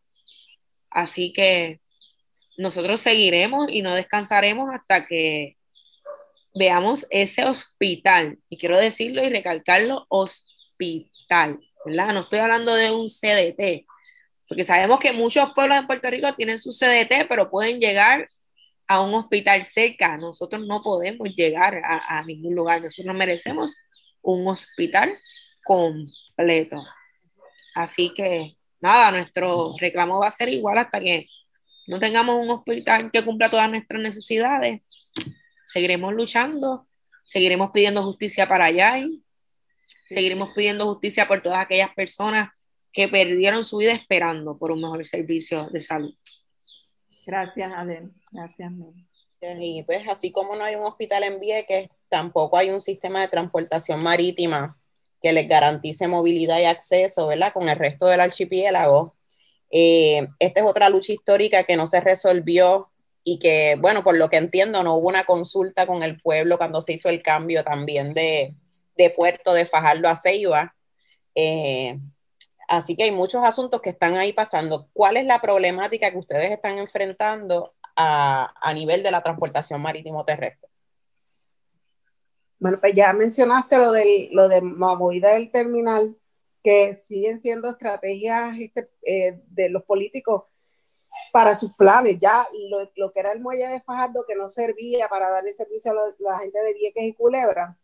Así 0.92 1.34
que 1.34 1.82
nosotros 2.58 3.02
seguiremos 3.02 3.72
y 3.72 3.82
no 3.82 3.96
descansaremos 3.96 4.70
hasta 4.72 5.08
que 5.08 5.58
veamos 6.54 7.08
ese 7.10 7.46
hospital. 7.46 8.38
Y 8.50 8.60
quiero 8.60 8.78
decirlo 8.78 9.24
y 9.24 9.30
recalcarlo, 9.30 10.06
hospital, 10.10 11.60
¿verdad? 11.86 12.14
No 12.14 12.20
estoy 12.22 12.38
hablando 12.38 12.76
de 12.76 12.92
un 12.92 13.08
CDT, 13.08 13.88
porque 14.48 14.64
sabemos 14.64 15.00
que 15.00 15.12
muchos 15.12 15.54
pueblos 15.56 15.80
en 15.80 15.88
Puerto 15.88 16.08
Rico 16.12 16.36
tienen 16.36 16.60
su 16.60 16.72
CDT, 16.72 17.28
pero 17.28 17.50
pueden 17.50 17.80
llegar 17.80 18.30
a 18.90 19.02
un 19.02 19.14
hospital 19.14 19.64
cerca. 19.64 20.18
Nosotros 20.18 20.66
no 20.66 20.82
podemos 20.82 21.30
llegar 21.36 21.80
a, 21.86 22.18
a 22.18 22.26
ningún 22.26 22.56
lugar. 22.56 22.82
Nosotros 22.82 23.16
merecemos 23.16 23.78
un 24.22 24.48
hospital 24.48 25.16
completo. 25.64 26.84
Así 27.76 28.12
que 28.16 28.58
nada, 28.82 29.12
nuestro 29.12 29.76
reclamo 29.80 30.20
va 30.20 30.28
a 30.28 30.32
ser 30.32 30.50
igual 30.50 30.80
hasta 30.80 31.00
que 31.00 31.28
no 31.86 32.00
tengamos 32.00 32.38
un 32.40 32.50
hospital 32.50 33.12
que 33.12 33.24
cumpla 33.24 33.50
todas 33.50 33.70
nuestras 33.70 34.02
necesidades. 34.02 34.82
Seguiremos 35.68 36.14
luchando, 36.14 36.88
seguiremos 37.24 37.70
pidiendo 37.72 38.02
justicia 38.02 38.48
para 38.48 38.66
allá, 38.66 39.06
seguiremos 40.04 40.50
pidiendo 40.56 40.86
justicia 40.86 41.28
por 41.28 41.42
todas 41.42 41.60
aquellas 41.60 41.94
personas 41.94 42.50
que 42.92 43.08
perdieron 43.08 43.64
su 43.64 43.78
vida 43.78 43.92
esperando 43.92 44.58
por 44.58 44.72
un 44.72 44.82
mejor 44.82 45.06
servicio 45.06 45.70
de 45.70 45.80
salud. 45.80 46.16
Gracias, 47.30 47.72
Adel. 47.76 48.12
Gracias, 48.32 48.72
Y 49.60 49.84
pues 49.84 50.02
así 50.10 50.32
como 50.32 50.56
no 50.56 50.64
hay 50.64 50.74
un 50.74 50.84
hospital 50.84 51.24
en 51.24 51.40
Vieques, 51.40 51.88
tampoco 52.10 52.58
hay 52.58 52.72
un 52.72 52.82
sistema 52.82 53.22
de 53.22 53.28
transportación 53.28 54.02
marítima 54.02 54.80
que 55.22 55.32
les 55.32 55.48
garantice 55.48 56.08
movilidad 56.08 56.60
y 56.60 56.66
acceso, 56.66 57.28
¿verdad? 57.28 57.54
Con 57.54 57.70
el 57.70 57.78
resto 57.78 58.08
del 58.08 58.22
archipiélago. 58.22 59.16
Eh, 59.70 60.28
esta 60.40 60.62
es 60.62 60.66
otra 60.66 60.90
lucha 60.90 61.14
histórica 61.14 61.66
que 61.66 61.78
no 61.78 61.86
se 61.86 62.02
resolvió 62.02 62.90
y 63.24 63.38
que, 63.38 63.78
bueno, 63.80 64.04
por 64.04 64.18
lo 64.18 64.28
que 64.28 64.38
entiendo, 64.38 64.82
no 64.82 64.96
hubo 64.96 65.10
una 65.10 65.24
consulta 65.24 65.86
con 65.86 66.02
el 66.02 66.20
pueblo 66.20 66.58
cuando 66.58 66.82
se 66.82 66.94
hizo 66.94 67.10
el 67.10 67.22
cambio 67.22 67.64
también 67.64 68.16
de, 68.16 68.56
de 68.98 69.10
puerto 69.12 69.54
de 69.54 69.68
Fajardo 69.68 70.10
a 70.10 70.16
Ceiba. 70.16 70.76
Eh, 71.36 72.00
así 72.70 72.96
que 72.96 73.04
hay 73.04 73.12
muchos 73.12 73.44
asuntos 73.44 73.82
que 73.82 73.90
están 73.90 74.16
ahí 74.16 74.32
pasando. 74.34 74.88
¿Cuál 74.94 75.18
es 75.18 75.26
la 75.26 75.42
problemática 75.42 76.12
que 76.12 76.18
ustedes 76.18 76.52
están 76.52 76.78
enfrentando 76.78 77.76
a, 77.96 78.54
a 78.62 78.74
nivel 78.74 79.04
de 79.04 79.12
la 79.12 79.22
transportación 79.22 79.82
marítimo 79.82 80.24
terrestre? 80.24 80.70
Bueno, 82.60 82.78
pues 82.82 82.94
ya 82.94 83.14
mencionaste 83.14 83.78
lo, 83.78 83.92
del, 83.92 84.30
lo 84.34 84.50
de 84.50 84.62
movida 84.62 85.32
del 85.34 85.50
terminal, 85.50 86.16
que 86.62 86.94
siguen 86.94 87.40
siendo 87.40 87.70
estrategias 87.70 88.58
este, 88.60 88.90
eh, 89.06 89.42
de 89.48 89.70
los 89.70 89.84
políticos 89.84 90.44
para 91.32 91.56
sus 91.56 91.76
planes. 91.76 92.18
Ya 92.20 92.46
lo, 92.70 92.92
lo, 92.98 93.12
que 93.12 93.22
era 93.22 93.32
el 93.32 93.40
muelle 93.40 93.68
de 93.68 93.80
Fajardo, 93.80 94.26
que 94.28 94.36
no 94.36 94.50
servía 94.50 95.08
para 95.08 95.30
darle 95.30 95.54
servicio 95.54 95.94
a 95.94 96.14
la 96.20 96.40
gente 96.40 96.60
de 96.60 96.74
Vieques 96.74 97.04
y 97.04 97.14
Culebra, 97.14 97.78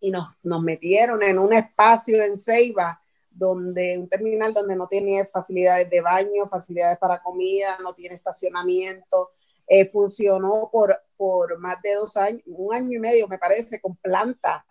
y 0.00 0.10
nos, 0.10 0.28
nos 0.42 0.62
metieron 0.62 1.22
en 1.22 1.38
un 1.38 1.54
espacio 1.54 2.22
en 2.22 2.36
Ceiba, 2.36 3.00
donde 3.34 3.98
un 3.98 4.08
terminal 4.08 4.52
donde 4.52 4.76
no 4.76 4.86
tiene 4.86 5.24
facilidades 5.26 5.90
de 5.90 6.00
baño, 6.00 6.48
facilidades 6.48 6.98
para 6.98 7.22
comida, 7.22 7.76
no 7.82 7.92
tiene 7.92 8.14
estacionamiento, 8.14 9.30
eh, 9.66 9.86
funcionó 9.86 10.68
por, 10.70 10.94
por 11.16 11.58
más 11.58 11.80
de 11.82 11.94
dos 11.94 12.16
años, 12.16 12.42
un 12.46 12.72
año 12.74 12.96
y 12.96 13.00
medio 13.00 13.26
me 13.28 13.38
parece, 13.38 13.80
con 13.80 13.96
planta, 13.96 14.64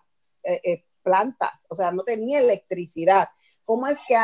eh, 0.43 0.61
eh, 0.64 0.86
plantas, 1.01 1.66
o 1.70 1.76
sea, 1.76 1.91
no 1.91 2.03
tenía 2.03 2.39
electricidad. 2.39 3.28
¿Cómo 3.66 3.88
es 3.88 3.99
que 4.07 4.16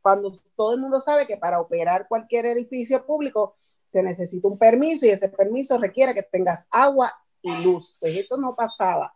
cuando 0.00 0.32
todo 0.56 0.74
el 0.74 0.80
mundo 0.80 1.00
sabe 1.00 1.26
que 1.26 1.36
para 1.36 1.60
operar 1.60 2.08
cualquier 2.08 2.46
edificio 2.46 3.04
público 3.04 3.56
se 3.86 4.02
necesita 4.02 4.48
un 4.48 4.58
permiso 4.58 5.04
y 5.04 5.10
ese 5.10 5.28
permiso 5.28 5.76
requiere 5.78 6.14
que 6.14 6.22
tengas 6.22 6.66
agua 6.70 7.12
y 7.42 7.62
luz? 7.62 7.96
Pues 8.00 8.16
eso 8.16 8.38
no 8.38 8.54
pasaba. 8.54 9.14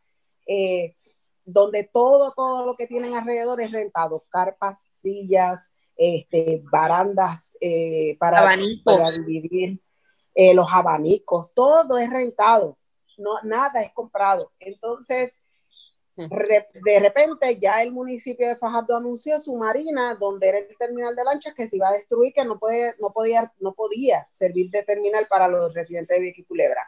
Donde 1.44 1.84
todo, 1.84 2.32
todo 2.34 2.64
lo 2.64 2.76
que 2.76 2.86
tienen 2.86 3.14
alrededor 3.14 3.60
es 3.60 3.72
rentado, 3.72 4.22
carpas, 4.28 4.82
sillas, 4.82 5.74
este, 5.96 6.62
barandas 6.70 7.56
para, 8.18 8.56
para 8.84 9.10
dividir 9.10 9.80
los 10.54 10.72
abanicos, 10.72 11.52
todo 11.54 11.98
es 11.98 12.08
rentado, 12.08 12.78
no, 13.18 13.34
nada 13.44 13.82
es 13.82 13.92
comprado. 13.92 14.52
Entonces, 14.58 15.42
de 16.14 17.00
repente 17.00 17.58
ya 17.58 17.82
el 17.82 17.90
municipio 17.90 18.46
de 18.46 18.56
Fajardo 18.56 18.96
anunció 18.96 19.38
su 19.38 19.56
marina, 19.56 20.14
donde 20.20 20.48
era 20.48 20.58
el 20.58 20.76
terminal 20.76 21.16
de 21.16 21.24
lanchas, 21.24 21.54
que 21.54 21.66
se 21.66 21.76
iba 21.76 21.88
a 21.88 21.92
destruir, 21.92 22.32
que 22.34 22.44
no, 22.44 22.58
puede, 22.58 22.94
no, 23.00 23.12
podía, 23.12 23.52
no 23.60 23.74
podía 23.74 24.28
servir 24.30 24.70
de 24.70 24.82
terminal 24.82 25.26
para 25.28 25.48
los 25.48 25.72
residentes 25.72 26.16
de 26.16 26.22
Vieques 26.22 26.46
Culebra. 26.46 26.82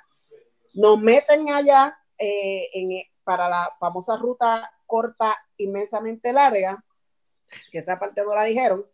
Nos 0.75 1.01
meten 1.01 1.51
allá 1.51 1.97
eh, 2.19 2.69
en, 2.75 3.03
para 3.25 3.49
la 3.49 3.75
famosa 3.81 4.17
ruta 4.17 4.71
corta 4.87 5.37
inmensamente 5.57 6.33
larga, 6.33 6.85
que 7.71 7.79
esa 7.79 7.99
parte 7.99 8.23
no 8.25 8.35
la 8.35 8.45
dijeron, 8.45 8.87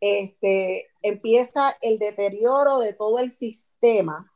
este, 0.00 0.88
empieza 1.02 1.76
el 1.80 1.98
deterioro 1.98 2.78
de 2.78 2.94
todo 2.94 3.18
el 3.18 3.30
sistema 3.30 4.30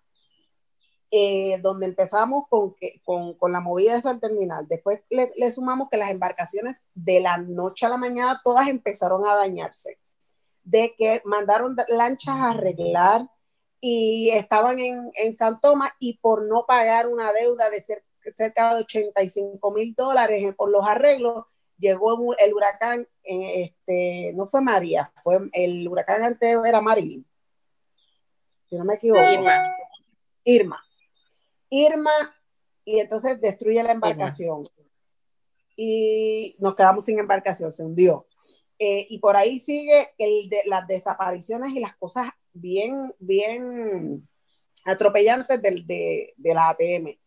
eh, 1.11 1.59
donde 1.62 1.87
empezamos 1.87 2.45
con, 2.49 2.75
con, 3.05 3.35
con, 3.35 3.53
la 3.53 3.61
movida 3.61 3.93
de 3.93 3.99
esa 3.99 4.18
terminal. 4.18 4.66
Después 4.68 5.01
le, 5.11 5.31
le, 5.37 5.51
sumamos 5.51 5.89
que 5.89 5.97
las 5.97 6.11
embarcaciones 6.11 6.77
de 6.93 7.20
la 7.20 7.39
noche 7.39 7.87
a 7.87 7.91
la 7.91 7.97
mañana 7.97 8.41
todas 8.45 8.68
empezaron 8.68 9.25
a 9.25 9.37
dañarse, 9.37 9.99
de 10.64 10.95
que 10.99 11.22
mandaron 11.25 11.77
lanchas 11.89 12.35
a 12.37 12.51
arreglar 12.51 13.31
y 13.81 14.31
estaban 14.31 14.81
en, 14.81 15.12
en 15.14 15.37
San 15.37 15.61
Tomás 15.61 15.93
y 16.01 16.18
por 16.18 16.49
no 16.49 16.66
pagar 16.66 17.07
una 17.07 17.33
deuda 17.33 17.70
de 17.70 17.81
cerca 18.33 18.75
de 18.75 18.83
85 18.83 19.70
mil 19.72 19.95
dólares 19.95 20.55
por 20.57 20.70
los 20.70 20.87
arreglos, 20.87 21.45
llegó 21.79 22.35
el 22.37 22.55
huracán, 22.55 23.07
este, 23.22 24.33
no 24.35 24.47
fue 24.47 24.61
María, 24.62 25.12
fue 25.22 25.39
el 25.53 25.87
huracán 25.89 26.22
antes 26.22 26.57
era 26.64 26.81
Marilyn. 26.81 27.27
Si 28.68 28.77
no 28.77 28.85
me 28.85 28.95
equivoco. 28.95 29.31
Irma. 29.31 29.62
Irma. 30.45 30.85
Irma 31.70 32.35
y 32.85 33.01
entonces 33.01 33.41
destruye 33.41 33.83
la 33.83 33.93
embarcación. 33.93 34.68
Y 35.77 36.55
nos 36.61 36.75
quedamos 36.75 37.05
sin 37.05 37.18
embarcación, 37.18 37.70
se 37.70 37.85
hundió. 37.85 38.27
Eh, 38.79 39.07
y 39.09 39.18
por 39.18 39.37
ahí 39.37 39.59
sigue 39.59 40.11
el 40.18 40.49
de 40.49 40.62
las 40.66 40.87
desapariciones 40.87 41.75
y 41.75 41.81
las 41.81 41.97
cosas 41.97 42.31
bien, 42.53 43.12
bien 43.18 44.22
atropellantes 44.85 45.61
del, 45.62 45.87
de, 45.87 46.35
de 46.37 46.55
la 46.55 46.70
ATM. 46.70 47.18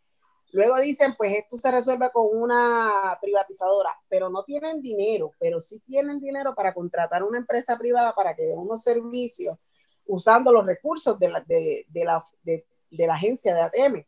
Luego 0.51 0.79
dicen, 0.79 1.15
pues 1.17 1.33
esto 1.35 1.57
se 1.57 1.71
resuelve 1.71 2.09
con 2.11 2.27
una 2.31 3.17
privatizadora, 3.21 3.91
pero 4.07 4.29
no 4.29 4.43
tienen 4.43 4.81
dinero, 4.81 5.33
pero 5.39 5.59
sí 5.59 5.79
tienen 5.85 6.19
dinero 6.19 6.55
para 6.55 6.73
contratar 6.73 7.23
una 7.23 7.37
empresa 7.37 7.77
privada 7.77 8.15
para 8.15 8.35
que 8.35 8.43
dé 8.43 8.53
unos 8.53 8.81
servicios 8.81 9.57
usando 10.05 10.51
los 10.51 10.65
recursos 10.65 11.19
de 11.19 11.29
la, 11.29 11.41
de, 11.41 11.85
de 11.89 12.05
la, 12.05 12.23
de, 12.43 12.65
la 12.91 13.13
agencia 13.13 13.53
de 13.53 13.61
ATM 13.61 14.05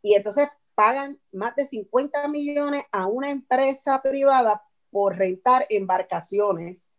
y 0.00 0.14
entonces 0.14 0.48
pagan 0.74 1.20
más 1.32 1.54
de 1.56 1.64
50 1.64 2.26
millones 2.28 2.84
a 2.92 3.06
una 3.06 3.30
empresa 3.30 4.00
privada 4.00 4.62
por 4.90 5.16
rentar 5.16 5.66
embarcaciones 5.68 6.90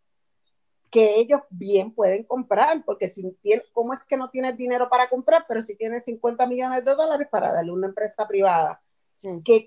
que 0.90 1.20
ellos 1.20 1.40
bien 1.50 1.94
pueden 1.94 2.24
comprar, 2.24 2.84
porque 2.84 3.08
si 3.08 3.30
tiene, 3.40 3.62
¿cómo 3.72 3.94
es 3.94 4.00
que 4.08 4.16
no 4.16 4.28
tienes 4.28 4.56
dinero 4.56 4.88
para 4.88 5.08
comprar, 5.08 5.44
pero 5.46 5.62
si 5.62 5.76
tienes 5.76 6.04
50 6.04 6.46
millones 6.46 6.84
de 6.84 6.94
dólares 6.94 7.28
para 7.30 7.52
darle 7.52 7.70
a 7.70 7.74
una 7.74 7.86
empresa 7.86 8.26
privada 8.26 8.82
mm. 9.22 9.38
que, 9.44 9.64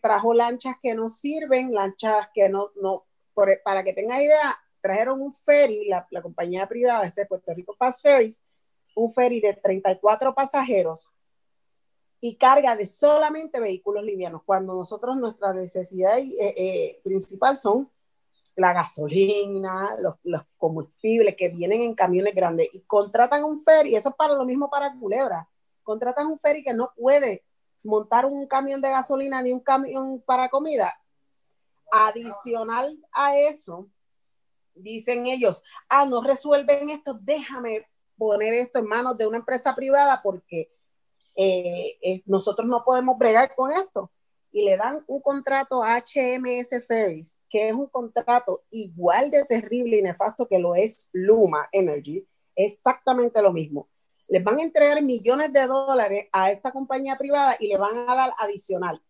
trajo 0.00 0.32
lanchas 0.32 0.76
que 0.82 0.94
no 0.94 1.10
sirven, 1.10 1.72
lanchas 1.72 2.28
que 2.34 2.48
no, 2.48 2.70
no 2.80 3.04
para 3.64 3.84
que 3.84 3.92
tenga 3.92 4.22
idea, 4.22 4.56
trajeron 4.80 5.20
un 5.20 5.32
ferry, 5.32 5.88
la, 5.88 6.06
la 6.10 6.22
compañía 6.22 6.66
privada 6.66 7.10
de 7.14 7.26
Puerto 7.26 7.52
Rico 7.52 7.74
Fast 7.74 8.02
Ferries, 8.02 8.42
un 8.94 9.10
ferry 9.10 9.40
de 9.40 9.54
34 9.54 10.34
pasajeros 10.34 11.12
y 12.20 12.36
carga 12.36 12.74
de 12.74 12.86
solamente 12.86 13.60
vehículos 13.60 14.02
livianos, 14.02 14.42
cuando 14.46 14.74
nosotros 14.74 15.16
nuestra 15.16 15.52
necesidad 15.52 16.18
eh, 16.18 16.30
eh, 16.38 17.00
principal 17.02 17.56
son 17.56 17.90
la 18.56 18.72
gasolina, 18.72 19.96
los, 19.98 20.42
combustibles 20.56 21.34
que 21.36 21.48
vienen 21.48 21.82
en 21.82 21.94
camiones 21.94 22.34
grandes 22.34 22.68
y 22.72 22.80
contratan 22.82 23.44
un 23.44 23.60
ferry, 23.60 23.96
eso 23.96 24.10
es 24.10 24.14
para 24.14 24.34
lo 24.34 24.44
mismo 24.44 24.70
para 24.70 24.94
Culebra, 24.98 25.48
contratan 25.82 26.26
un 26.26 26.38
ferry 26.38 26.62
que 26.62 26.72
no 26.72 26.92
puede 26.96 27.44
montar 27.82 28.26
un 28.26 28.46
camión 28.46 28.80
de 28.80 28.90
gasolina 28.90 29.42
ni 29.42 29.52
un 29.52 29.60
camión 29.60 30.22
para 30.24 30.48
comida. 30.48 30.98
Adicional 31.90 32.98
a 33.12 33.36
eso, 33.36 33.88
dicen 34.74 35.26
ellos, 35.26 35.62
ah, 35.88 36.06
no 36.06 36.22
resuelven 36.22 36.90
esto, 36.90 37.14
déjame 37.20 37.86
poner 38.16 38.54
esto 38.54 38.78
en 38.78 38.86
manos 38.86 39.18
de 39.18 39.26
una 39.26 39.38
empresa 39.38 39.74
privada 39.74 40.20
porque 40.22 40.70
eh, 41.36 42.22
nosotros 42.26 42.66
no 42.66 42.82
podemos 42.84 43.18
bregar 43.18 43.54
con 43.54 43.72
esto. 43.72 44.10
Y 44.54 44.64
le 44.64 44.76
dan 44.76 45.02
un 45.08 45.20
contrato 45.20 45.82
a 45.82 45.98
HMS 45.98 46.86
Ferries, 46.86 47.40
que 47.50 47.68
es 47.70 47.74
un 47.74 47.88
contrato 47.88 48.62
igual 48.70 49.28
de 49.32 49.44
terrible 49.44 49.98
y 49.98 50.02
nefasto 50.02 50.46
que 50.46 50.60
lo 50.60 50.76
es 50.76 51.10
Luma 51.12 51.66
Energy, 51.72 52.24
exactamente 52.54 53.42
lo 53.42 53.52
mismo. 53.52 53.88
Les 54.28 54.44
van 54.44 54.60
a 54.60 54.62
entregar 54.62 55.02
millones 55.02 55.52
de 55.52 55.66
dólares 55.66 56.28
a 56.32 56.52
esta 56.52 56.70
compañía 56.70 57.18
privada 57.18 57.56
y 57.58 57.66
le 57.66 57.76
van 57.78 58.08
a 58.08 58.14
dar 58.14 58.32
adicional 58.38 59.02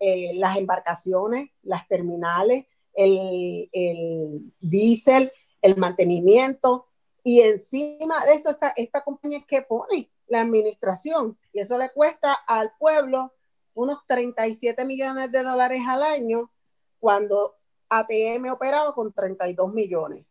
eh, 0.00 0.32
las 0.36 0.56
embarcaciones, 0.56 1.50
las 1.62 1.86
terminales, 1.86 2.66
el, 2.94 3.68
el 3.70 4.40
diésel, 4.62 5.30
el 5.60 5.76
mantenimiento, 5.76 6.86
y 7.22 7.40
encima 7.40 8.24
de 8.24 8.34
eso 8.34 8.50
está 8.50 8.72
esta 8.76 9.02
compañía 9.02 9.44
que 9.46 9.62
pone 9.62 10.10
la 10.26 10.42
administración 10.42 11.38
y 11.52 11.60
eso 11.60 11.78
le 11.78 11.90
cuesta 11.90 12.34
al 12.46 12.70
pueblo 12.78 13.32
unos 13.74 14.06
37 14.06 14.84
millones 14.84 15.30
de 15.30 15.42
dólares 15.42 15.82
al 15.86 16.02
año 16.02 16.50
cuando 16.98 17.54
ATM 17.88 18.50
operaba 18.50 18.94
con 18.94 19.12
32 19.12 19.72
millones. 19.72 20.26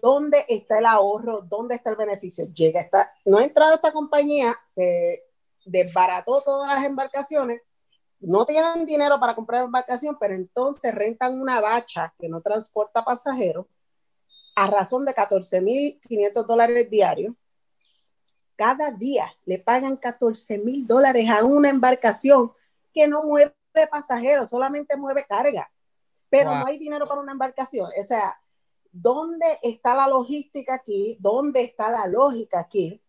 ¿Dónde 0.00 0.46
está 0.48 0.78
el 0.78 0.86
ahorro? 0.86 1.40
¿Dónde 1.40 1.74
está 1.74 1.90
el 1.90 1.96
beneficio? 1.96 2.46
Llega 2.46 2.80
esta, 2.80 3.10
no 3.24 3.38
ha 3.38 3.44
entrado 3.44 3.74
esta 3.74 3.90
compañía, 3.90 4.56
se 4.72 5.24
desbarató 5.64 6.42
todas 6.42 6.68
las 6.68 6.84
embarcaciones, 6.84 7.60
no 8.20 8.46
tienen 8.46 8.86
dinero 8.86 9.18
para 9.18 9.34
comprar 9.34 9.64
embarcación, 9.64 10.16
pero 10.20 10.34
entonces 10.34 10.94
rentan 10.94 11.40
una 11.40 11.60
bacha 11.60 12.14
que 12.20 12.28
no 12.28 12.40
transporta 12.40 13.04
pasajeros 13.04 13.66
a 14.54 14.68
razón 14.68 15.04
de 15.04 15.12
14.500 15.12 16.46
dólares 16.46 16.88
diarios 16.88 17.34
cada 18.56 18.90
día 18.92 19.32
le 19.46 19.58
pagan 19.58 19.96
14 19.96 20.58
mil 20.58 20.86
dólares 20.86 21.28
a 21.28 21.44
una 21.44 21.68
embarcación 21.68 22.50
que 22.92 23.08
no 23.08 23.22
mueve 23.24 23.54
pasajeros, 23.90 24.50
solamente 24.50 24.96
mueve 24.96 25.26
carga, 25.28 25.70
pero 26.30 26.54
no 26.54 26.66
hay 26.66 26.78
dinero 26.78 27.08
para 27.08 27.20
una 27.20 27.32
embarcación. 27.32 27.90
O 27.98 28.02
sea, 28.02 28.36
¿dónde 28.92 29.58
está 29.62 29.94
la 29.94 30.06
logística 30.06 30.74
aquí? 30.74 31.16
¿Dónde 31.20 31.62
está 31.62 31.90
la 31.90 32.06
lógica 32.06 32.60
aquí? 32.60 33.00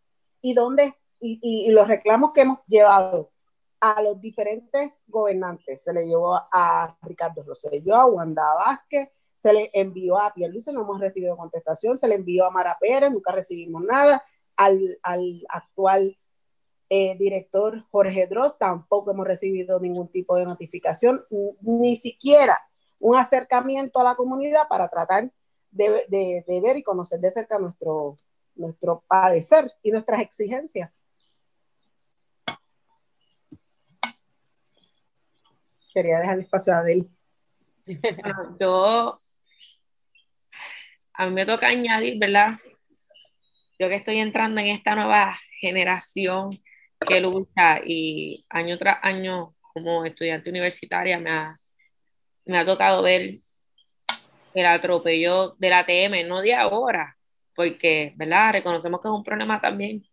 ¿Y 0.41 0.53
dónde 0.53 0.95
y, 1.19 1.71
los 1.71 1.87
reclamos 1.87 2.33
que 2.33 2.41
hemos 2.41 2.59
llevado 2.67 3.31
a 3.79 4.01
los 4.01 4.19
diferentes 4.19 5.03
gobernantes? 5.07 5.83
Se 5.83 5.93
le 5.93 6.07
llevó 6.07 6.35
a 6.51 6.97
Ricardo 7.03 7.43
Rosselló, 7.43 7.95
a 7.95 8.05
Wanda 8.05 8.53
Vázquez, 8.55 9.09
se 9.37 9.53
le 9.53 9.69
envió 9.73 10.17
a 10.17 10.33
Pierluisi, 10.33 10.71
no 10.71 10.81
hemos 10.81 10.99
recibido 10.99 11.37
contestación, 11.37 11.97
se 11.97 12.07
le 12.07 12.15
envió 12.15 12.45
a 12.45 12.49
Mara 12.49 12.75
Pérez, 12.79 13.11
nunca 13.11 13.31
recibimos 13.31 13.83
nada, 13.83 14.21
al, 14.57 14.99
actual 15.49 16.17
eh, 16.89 17.15
director 17.17 17.83
Jorge 17.91 18.27
Dross, 18.27 18.57
tampoco 18.57 19.11
hemos 19.11 19.27
recibido 19.27 19.79
ningún 19.79 20.07
tipo 20.09 20.35
de 20.35 20.45
notificación, 20.45 21.21
ni 21.61 21.95
siquiera 21.97 22.59
un 22.99 23.17
acercamiento 23.17 23.99
a 23.99 24.03
la 24.03 24.15
comunidad 24.15 24.67
para 24.69 24.87
tratar 24.89 25.31
de, 25.71 26.61
ver 26.63 26.77
y 26.77 26.83
conocer 26.83 27.19
de 27.19 27.31
cerca 27.31 27.59
nuestro, 27.59 28.17
nuestro 28.55 29.03
padecer 29.07 29.71
y 29.83 29.91
nuestras 29.91 30.21
exigencias. 30.21 30.93
Quería 35.93 36.19
dejar 36.19 36.39
espacio 36.39 36.73
a 36.73 36.79
Adel. 36.79 37.07
yo, 38.59 39.17
a 41.13 41.25
mí 41.25 41.31
me 41.31 41.45
toca 41.45 41.67
añadir, 41.67 42.19
¿verdad? 42.19 42.57
Yo 43.77 43.89
que 43.89 43.95
estoy 43.95 44.17
entrando 44.17 44.61
en 44.61 44.67
esta 44.67 44.95
nueva 44.95 45.37
generación 45.59 46.49
que 47.05 47.19
lucha 47.19 47.79
y 47.85 48.45
año 48.49 48.77
tras 48.77 48.97
año 49.01 49.55
como 49.73 50.05
estudiante 50.05 50.49
universitaria 50.49 51.19
me 51.19 51.31
ha, 51.31 51.55
me 52.45 52.57
ha 52.57 52.65
tocado 52.65 53.03
ver 53.03 53.35
el 54.55 54.65
atropello 54.65 55.55
de 55.59 55.69
la 55.69 55.79
ATM, 55.79 56.27
no 56.27 56.41
de 56.41 56.55
ahora, 56.55 57.17
porque, 57.53 58.13
¿verdad? 58.15 58.53
Reconocemos 58.53 59.01
que 59.01 59.09
es 59.09 59.13
un 59.13 59.23
problema 59.23 59.59
también 59.59 60.05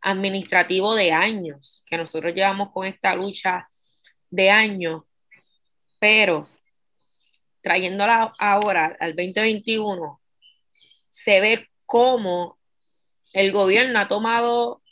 administrativo 0.00 0.94
de 0.94 1.10
años, 1.10 1.82
que 1.84 1.96
nosotros 1.96 2.32
llevamos 2.32 2.70
con 2.72 2.86
esta 2.86 3.16
lucha 3.16 3.68
de 4.30 4.50
años, 4.50 5.02
pero 5.98 6.46
trayéndola 7.60 8.32
ahora 8.38 8.96
al 9.00 9.16
2021, 9.16 10.20
se 11.08 11.40
ve 11.40 11.68
cómo 11.84 12.57
el 13.32 13.52
gobierno 13.52 13.98
ha 13.98 14.08
tomado 14.08 14.82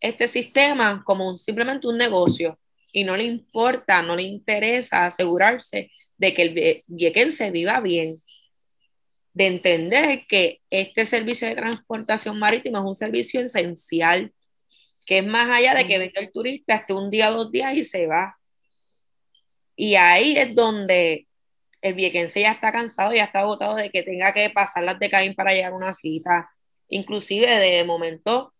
este 0.00 0.28
sistema 0.28 1.02
como 1.04 1.36
simplemente 1.36 1.86
un 1.86 1.98
negocio. 1.98 2.58
y 2.92 3.04
no 3.04 3.16
le 3.16 3.22
importa, 3.22 4.02
no 4.02 4.16
le 4.16 4.24
interesa 4.24 5.06
asegurarse 5.06 5.92
de 6.18 6.34
que 6.34 6.42
el 6.42 6.82
viequense 6.88 7.52
viva 7.52 7.78
bien, 7.80 8.16
de 9.32 9.46
entender 9.46 10.24
que 10.28 10.60
este 10.70 11.06
servicio 11.06 11.46
de 11.48 11.54
transportación 11.54 12.38
marítima 12.38 12.80
es 12.80 12.84
un 12.84 12.94
servicio 12.96 13.40
esencial, 13.40 14.32
que 15.06 15.18
es 15.18 15.26
más 15.26 15.48
allá 15.50 15.74
de 15.74 15.86
que 15.86 15.98
venga 15.98 16.20
el 16.20 16.32
turista, 16.32 16.74
esté 16.74 16.92
un 16.92 17.10
día, 17.10 17.30
dos 17.30 17.50
días 17.52 17.74
y 17.76 17.84
se 17.84 18.06
va. 18.06 18.36
Y 19.76 19.94
ahí 19.94 20.36
es 20.36 20.54
donde 20.54 21.26
el 21.80 21.94
viequense 21.94 22.42
ya 22.42 22.52
está 22.52 22.72
cansado, 22.72 23.14
ya 23.14 23.24
está 23.24 23.40
agotado 23.40 23.76
de 23.76 23.90
que 23.90 24.02
tenga 24.02 24.32
que 24.32 24.50
pasar 24.50 24.84
las 24.84 24.98
de 24.98 25.10
Caín 25.10 25.34
para 25.34 25.52
llegar 25.52 25.72
a 25.72 25.76
una 25.76 25.94
cita. 25.94 26.50
Inclusive 26.90 27.58
de 27.58 27.84
momento, 27.84 28.52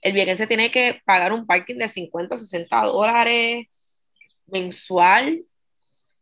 el 0.00 0.12
viequense 0.12 0.46
tiene 0.46 0.70
que 0.70 1.02
pagar 1.04 1.32
un 1.32 1.46
parking 1.46 1.76
de 1.76 1.88
50, 1.88 2.36
60 2.36 2.82
dólares 2.82 3.66
mensual 4.46 5.44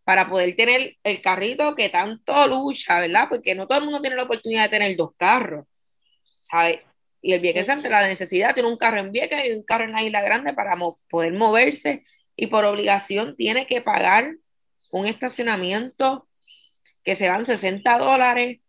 para 0.04 0.28
poder 0.28 0.56
tener 0.56 0.96
el 1.04 1.20
carrito 1.20 1.74
que 1.76 1.88
tanto 1.88 2.46
lucha, 2.48 3.00
¿verdad? 3.00 3.28
Porque 3.28 3.54
no 3.54 3.66
todo 3.66 3.78
el 3.78 3.84
mundo 3.84 4.00
tiene 4.00 4.16
la 4.16 4.24
oportunidad 4.24 4.64
de 4.64 4.68
tener 4.68 4.96
dos 4.96 5.10
carros, 5.16 5.66
¿sabes? 6.40 6.96
Y 7.20 7.32
el 7.32 7.40
viequense 7.40 7.72
ante 7.72 7.88
la 7.88 8.06
necesidad 8.06 8.54
tiene 8.54 8.68
un 8.68 8.76
carro 8.76 8.98
en 8.98 9.12
Vieques 9.12 9.46
y 9.46 9.52
un 9.52 9.62
carro 9.62 9.84
en 9.84 9.92
la 9.92 10.02
Isla 10.02 10.22
Grande 10.22 10.54
para 10.54 10.76
poder 11.08 11.32
moverse 11.34 12.04
y 12.34 12.48
por 12.48 12.64
obligación 12.64 13.36
tiene 13.36 13.66
que 13.66 13.80
pagar 13.80 14.36
un 14.90 15.06
estacionamiento 15.06 16.28
que 17.04 17.14
se 17.14 17.28
van 17.28 17.44
60 17.44 17.98
dólares, 17.98 18.60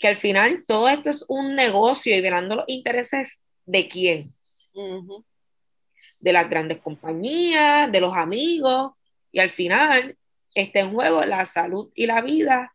que 0.00 0.08
al 0.08 0.16
final 0.16 0.64
todo 0.66 0.88
esto 0.88 1.10
es 1.10 1.26
un 1.28 1.54
negocio 1.54 2.16
y 2.16 2.20
verando 2.22 2.56
los 2.56 2.64
intereses 2.66 3.42
de 3.66 3.86
quién. 3.86 4.34
De 6.20 6.32
las 6.32 6.48
grandes 6.48 6.82
compañías, 6.82 7.92
de 7.92 8.00
los 8.00 8.14
amigos, 8.16 8.92
y 9.30 9.40
al 9.40 9.50
final 9.50 10.16
está 10.54 10.80
en 10.80 10.94
juego 10.94 11.22
la 11.22 11.44
salud 11.44 11.92
y 11.94 12.06
la 12.06 12.22
vida 12.22 12.72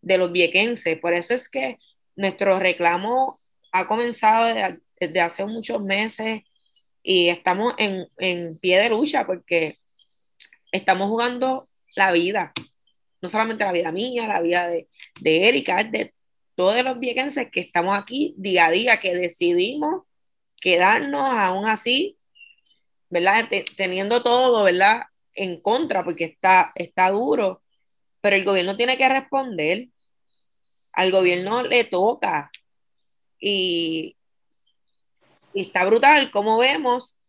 de 0.00 0.18
los 0.18 0.30
viequenses. 0.30 0.98
Por 1.00 1.12
eso 1.14 1.34
es 1.34 1.48
que 1.48 1.76
nuestro 2.14 2.60
reclamo 2.60 3.36
ha 3.72 3.88
comenzado 3.88 4.78
desde, 5.00 5.20
hace 5.20 5.44
muchos 5.44 5.82
meses 5.82 6.42
y 7.02 7.28
estamos 7.28 7.74
en, 7.78 8.06
en 8.18 8.58
pie 8.60 8.78
de 8.78 8.90
lucha 8.90 9.26
porque 9.26 9.78
estamos 10.70 11.08
jugando 11.08 11.66
la 11.96 12.12
vida, 12.12 12.52
no 13.20 13.28
solamente 13.28 13.64
la 13.64 13.72
vida 13.72 13.90
mía, 13.90 14.28
la 14.28 14.40
vida 14.40 14.68
de, 14.68 14.88
de 15.20 15.48
Erika, 15.48 15.82
de 15.82 16.14
todos 16.58 16.82
los 16.82 16.98
viequenses 16.98 17.52
que 17.52 17.60
estamos 17.60 17.96
aquí 17.96 18.34
día 18.36 18.66
a 18.66 18.70
día, 18.72 18.98
que 18.98 19.14
decidimos 19.14 20.02
quedarnos 20.60 21.30
aún 21.30 21.66
así, 21.66 22.18
¿verdad? 23.08 23.44
Teniendo 23.76 24.24
todo, 24.24 24.64
¿verdad? 24.64 25.02
En 25.34 25.60
contra, 25.60 26.02
porque 26.02 26.24
está, 26.24 26.72
está 26.74 27.10
duro, 27.10 27.62
pero 28.20 28.34
el 28.34 28.44
gobierno 28.44 28.76
tiene 28.76 28.98
que 28.98 29.08
responder, 29.08 29.86
al 30.94 31.12
gobierno 31.12 31.62
le 31.62 31.84
toca 31.84 32.50
y, 33.38 34.16
y 35.54 35.62
está 35.62 35.84
brutal 35.84 36.32
como 36.32 36.58
vemos 36.58 37.20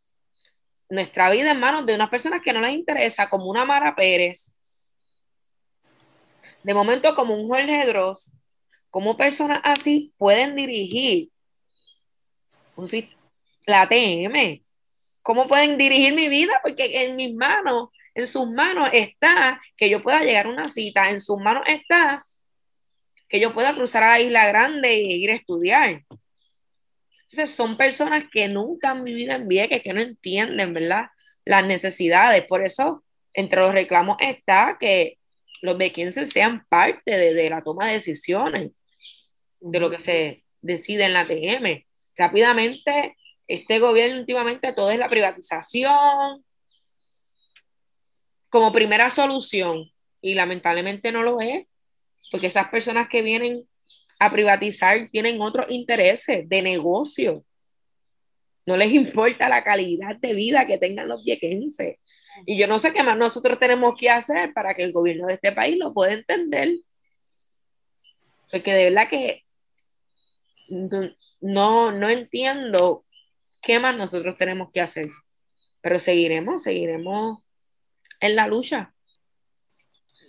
nuestra 0.89 1.29
vida 1.29 1.51
en 1.51 1.59
manos 1.59 1.85
de 1.85 1.93
unas 1.93 2.09
personas 2.09 2.41
que 2.41 2.51
no 2.51 2.61
les 2.61 2.73
interesa, 2.73 3.29
como 3.29 3.45
una 3.45 3.63
Mara 3.63 3.95
Pérez, 3.95 4.55
de 6.63 6.73
momento 6.73 7.13
como 7.13 7.35
un 7.35 7.47
Jorge 7.47 7.85
Dross, 7.85 8.31
como 8.89 9.17
personas 9.17 9.61
así 9.63 10.13
pueden 10.17 10.55
dirigir 10.55 11.29
la 13.65 13.87
TM. 13.87 14.63
¿Cómo 15.21 15.47
pueden 15.47 15.77
dirigir 15.77 16.13
mi 16.13 16.29
vida? 16.29 16.59
Porque 16.63 17.03
en 17.03 17.15
mis 17.15 17.33
manos, 17.35 17.89
en 18.15 18.27
sus 18.27 18.49
manos 18.49 18.89
está 18.93 19.61
que 19.77 19.89
yo 19.89 20.01
pueda 20.01 20.23
llegar 20.23 20.47
a 20.47 20.49
una 20.49 20.69
cita, 20.69 21.09
en 21.09 21.19
sus 21.19 21.37
manos 21.39 21.63
está 21.67 22.23
que 23.27 23.39
yo 23.39 23.53
pueda 23.53 23.75
cruzar 23.75 24.03
a 24.03 24.09
la 24.09 24.19
isla 24.19 24.47
grande 24.47 24.89
e 24.89 25.17
ir 25.17 25.29
a 25.29 25.35
estudiar. 25.35 26.03
Entonces 27.21 27.55
son 27.55 27.77
personas 27.77 28.23
que 28.31 28.47
nunca 28.47 28.89
han 28.89 29.03
vivido 29.03 29.33
en 29.33 29.47
Vieques, 29.47 29.83
que 29.83 29.93
no 29.93 30.01
entienden, 30.01 30.73
¿verdad? 30.73 31.09
Las 31.45 31.63
necesidades. 31.63 32.43
Por 32.45 32.65
eso, 32.65 33.03
entre 33.33 33.61
los 33.61 33.71
reclamos 33.71 34.17
está 34.19 34.77
que 34.79 35.19
los 35.61 35.77
viequenses 35.77 36.29
sean 36.31 36.65
parte 36.69 37.17
de, 37.17 37.35
de, 37.35 37.49
la 37.51 37.61
toma 37.61 37.87
de 37.87 37.93
decisiones, 37.93 38.71
de 39.59 39.79
lo 39.79 39.89
que 39.89 39.99
se 39.99 40.43
decide 40.61 41.05
en 41.05 41.13
la 41.13 41.27
TM. 41.27 41.85
Rápidamente, 42.15 43.15
este 43.47 43.79
gobierno 43.79 44.19
últimamente 44.19 44.73
todo 44.73 44.91
es 44.91 44.99
la 44.99 45.09
privatización 45.09 46.43
como 48.49 48.71
primera 48.71 49.09
solución 49.09 49.91
y 50.21 50.33
lamentablemente 50.33 51.11
no 51.11 51.23
lo 51.23 51.39
es, 51.39 51.65
porque 52.31 52.47
esas 52.47 52.69
personas 52.69 53.07
que 53.09 53.21
vienen 53.21 53.67
a 54.19 54.31
privatizar 54.31 55.09
tienen 55.11 55.41
otros 55.41 55.67
intereses 55.69 56.47
de 56.49 56.61
negocio. 56.61 57.45
No 58.65 58.75
les 58.75 58.91
importa 58.91 59.49
la 59.49 59.63
calidad 59.63 60.17
de 60.17 60.33
vida 60.33 60.67
que 60.67 60.77
tengan 60.77 61.07
los 61.07 61.23
viequenses. 61.23 61.97
Y 62.45 62.57
yo 62.57 62.67
no 62.67 62.79
sé 62.79 62.93
qué 62.93 63.01
más 63.03 63.17
nosotros 63.17 63.57
tenemos 63.59 63.95
que 63.97 64.09
hacer 64.09 64.53
para 64.53 64.73
que 64.73 64.83
el 64.83 64.91
gobierno 64.91 65.27
de 65.27 65.35
este 65.35 65.51
país 65.51 65.77
lo 65.77 65.93
pueda 65.93 66.13
entender. 66.13 66.77
Porque 68.51 68.73
de 68.73 68.85
verdad 68.85 69.09
que 69.09 69.43
no, 71.41 71.91
no 71.91 72.09
entiendo 72.09 73.05
qué 73.61 73.79
más 73.79 73.95
nosotros 73.95 74.37
tenemos 74.37 74.71
que 74.71 74.81
hacer. 74.81 75.09
Pero 75.81 75.99
seguiremos, 75.99 76.63
seguiremos 76.63 77.39
en 78.19 78.35
la 78.35 78.47
lucha. 78.47 78.93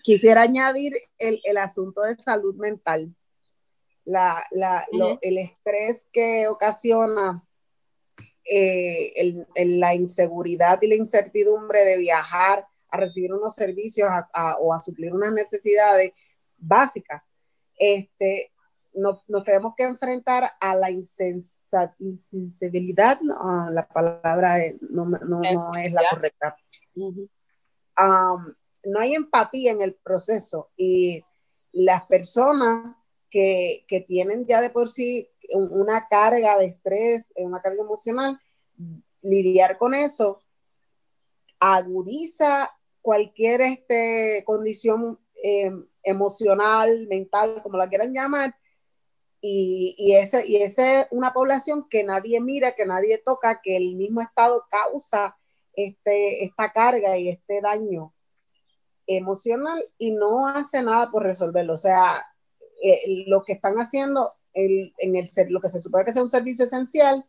Quisiera 0.02 0.42
añadir 0.42 0.94
el, 1.18 1.40
el 1.44 1.56
asunto 1.56 2.02
de 2.02 2.14
salud 2.14 2.54
mental 2.56 3.14
la, 4.04 4.44
la, 4.50 4.86
el 5.20 5.38
estrés 5.38 6.08
que 6.12 6.48
ocasiona 6.48 7.42
eh, 8.50 9.12
el, 9.16 9.46
la 9.80 9.94
inseguridad 9.94 10.80
y 10.82 10.88
la 10.88 10.96
incertidumbre 10.96 11.84
de 11.84 11.98
viajar 11.98 12.66
a 12.88 12.96
recibir 12.96 13.32
unos 13.32 13.54
servicios 13.54 14.10
o 14.60 14.74
a 14.74 14.78
suplir 14.80 15.12
unas 15.14 15.32
necesidades 15.32 16.12
básicas. 16.58 17.22
Este, 17.78 18.50
nos, 18.94 19.28
nos 19.28 19.44
tenemos 19.44 19.74
que 19.76 19.82
enfrentar 19.84 20.50
a 20.60 20.74
la 20.74 20.90
insensibilidad, 20.90 23.20
no, 23.22 23.70
la 23.70 23.86
palabra 23.88 24.56
no, 24.90 25.04
no, 25.06 25.40
no, 25.40 25.74
es 25.76 25.92
la 25.92 26.02
correcta. 26.10 26.52
no 26.96 27.28
hay 28.98 29.14
empatía 29.14 29.70
en 29.72 29.82
el 29.82 29.94
proceso 29.94 30.70
y 30.76 31.22
las 31.72 32.04
personas 32.06 32.96
que, 33.30 33.84
tienen 34.08 34.46
ya 34.46 34.60
de 34.60 34.70
por 34.70 34.90
sí 34.90 35.28
una 35.52 36.06
carga 36.08 36.58
de 36.58 36.66
estrés, 36.66 37.32
una 37.36 37.62
carga 37.62 37.82
emocional, 37.82 38.40
lidiar 39.22 39.78
con 39.78 39.94
eso 39.94 40.40
agudiza 41.60 42.70
cualquier 43.02 43.60
este, 43.60 44.42
condición 44.46 45.18
em, 45.42 45.86
emocional, 46.02 47.06
mental, 47.06 47.60
como 47.62 47.76
la 47.76 47.88
quieran 47.88 48.12
llamar, 48.12 48.54
y, 49.42 50.14
ese, 50.14 50.46
y 50.46 50.56
ese 50.56 51.00
es 51.00 51.06
una 51.10 51.32
población 51.32 51.88
que 51.88 52.04
nadie 52.04 52.40
mira, 52.40 52.74
que 52.74 52.84
nadie 52.84 53.18
toca, 53.18 53.60
que 53.62 53.76
el 53.76 53.94
mismo 53.96 54.20
Estado 54.20 54.62
causa 54.70 55.34
este, 55.74 56.44
esta 56.44 56.72
carga 56.72 57.16
y 57.16 57.28
este 57.28 57.60
daño 57.60 58.12
emocional 59.06 59.82
y 59.98 60.12
no 60.12 60.46
hace 60.46 60.82
nada 60.82 61.10
por 61.10 61.22
resolverlo. 61.22 61.74
O 61.74 61.78
sea, 61.78 62.24
eh, 62.82 63.24
lo 63.26 63.42
que 63.42 63.54
están 63.54 63.76
haciendo 63.76 64.28
en 64.52 65.16
el, 65.16 65.30
lo 65.48 65.60
que 65.60 65.70
se 65.70 65.80
supone 65.80 66.04
que 66.04 66.12
sea 66.12 66.22
un 66.22 66.28
servicio 66.28 66.64
esencial, 66.64 67.24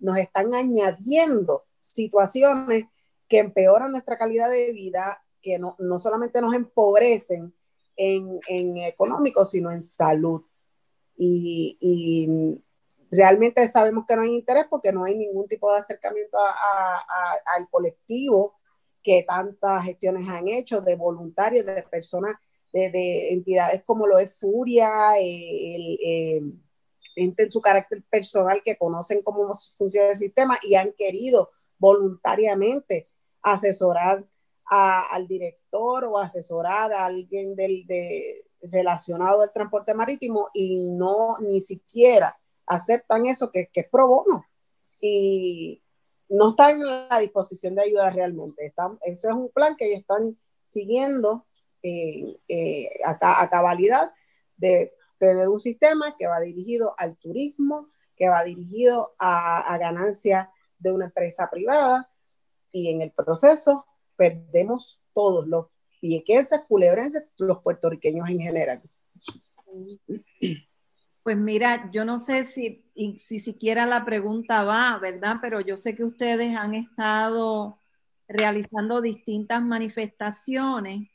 nos 0.00 0.18
están 0.18 0.54
añadiendo 0.54 1.62
situaciones 1.80 2.86
que 3.28 3.38
empeoran 3.38 3.92
nuestra 3.92 4.18
calidad 4.18 4.50
de 4.50 4.72
vida, 4.72 5.22
que 5.42 5.58
no, 5.58 5.76
no 5.78 5.98
solamente 5.98 6.40
nos 6.40 6.54
empobrecen 6.54 7.54
en, 7.96 8.40
en, 8.48 8.76
económico, 8.78 9.44
sino 9.44 9.70
en 9.70 9.82
salud. 9.82 10.42
Y, 11.16 12.58
realmente 13.10 13.68
sabemos 13.68 14.06
que 14.08 14.16
no 14.16 14.22
hay 14.22 14.34
interés 14.34 14.66
porque 14.68 14.90
no 14.92 15.04
hay 15.04 15.14
ningún 15.14 15.46
tipo 15.46 15.70
de 15.70 15.78
acercamiento 15.78 16.36
a, 16.36 17.36
al 17.56 17.68
colectivo 17.70 18.54
que 19.04 19.22
tantas 19.22 19.84
gestiones 19.84 20.28
han 20.28 20.48
hecho 20.48 20.80
de 20.80 20.96
voluntarios, 20.96 21.64
de 21.64 21.82
personas 21.84 22.36
de, 22.72 23.32
entidades 23.32 23.84
como 23.84 24.06
lo 24.06 24.18
es 24.18 24.34
Furia, 24.34 25.16
eh, 25.18 25.76
el, 25.76 25.98
eh, 26.02 26.42
en 27.16 27.52
su 27.52 27.60
carácter 27.60 28.02
personal 28.10 28.62
que 28.64 28.76
conocen 28.76 29.22
cómo 29.22 29.52
funciona 29.76 30.10
el 30.10 30.16
sistema 30.16 30.58
y 30.62 30.74
han 30.74 30.92
querido 30.92 31.50
voluntariamente 31.78 33.06
asesorar 33.42 34.24
al 34.66 35.28
director 35.28 36.04
o 36.04 36.18
asesorar 36.18 36.92
a 36.92 37.04
alguien 37.04 37.54
del, 37.54 37.86
de, 37.86 38.40
relacionado 38.70 39.42
al 39.42 39.52
transporte 39.52 39.94
marítimo 39.94 40.48
y 40.54 40.78
no 40.78 41.38
ni 41.40 41.60
siquiera 41.60 42.34
aceptan 42.66 43.26
eso 43.26 43.50
que, 43.50 43.68
que 43.72 43.80
es 43.80 43.90
pro 43.90 44.08
bono. 44.08 44.44
Y 45.00 45.80
no 46.30 46.50
están 46.50 46.80
en 46.80 47.08
la 47.08 47.18
disposición 47.20 47.74
de 47.74 47.82
ayudar 47.82 48.14
realmente. 48.14 48.66
Están, 48.66 48.98
eso 49.02 49.28
es 49.28 49.34
un 49.34 49.50
plan 49.50 49.76
que 49.76 49.86
ellos 49.86 50.00
están 50.00 50.38
siguiendo 50.64 51.44
eh, 51.82 52.34
eh, 52.48 52.88
a, 53.04 53.48
cabalidad 53.48 54.10
de 54.56 54.92
tener 55.18 55.48
un 55.48 55.60
sistema 55.60 56.16
que 56.16 56.26
va 56.26 56.40
dirigido 56.40 56.94
al 56.96 57.16
turismo, 57.18 57.86
que 58.16 58.28
va 58.28 58.42
dirigido 58.42 59.10
a, 59.18 59.60
a 59.60 59.78
ganancia 59.78 60.50
de 60.78 60.92
una 60.92 61.06
empresa 61.06 61.48
privada 61.50 62.08
y 62.72 62.90
en 62.90 63.02
el 63.02 63.12
proceso 63.12 63.84
perdemos 64.16 64.98
todos 65.12 65.46
los 65.46 65.66
viequenses, 66.04 66.60
culebrenses, 66.68 67.24
los 67.38 67.62
puertorriqueños 67.62 68.28
en 68.28 68.38
general. 68.38 68.80
Pues 71.22 71.38
mira, 71.38 71.90
yo 71.90 72.04
no 72.04 72.18
sé 72.18 72.44
si, 72.44 72.84
si 73.18 73.40
siquiera 73.40 73.86
la 73.86 74.04
pregunta 74.04 74.62
va, 74.62 74.98
¿verdad? 74.98 75.36
Pero 75.40 75.62
yo 75.62 75.78
sé 75.78 75.96
que 75.96 76.04
ustedes 76.04 76.54
han 76.54 76.74
estado 76.74 77.78
realizando 78.28 79.00
distintas 79.00 79.62
manifestaciones 79.62 81.08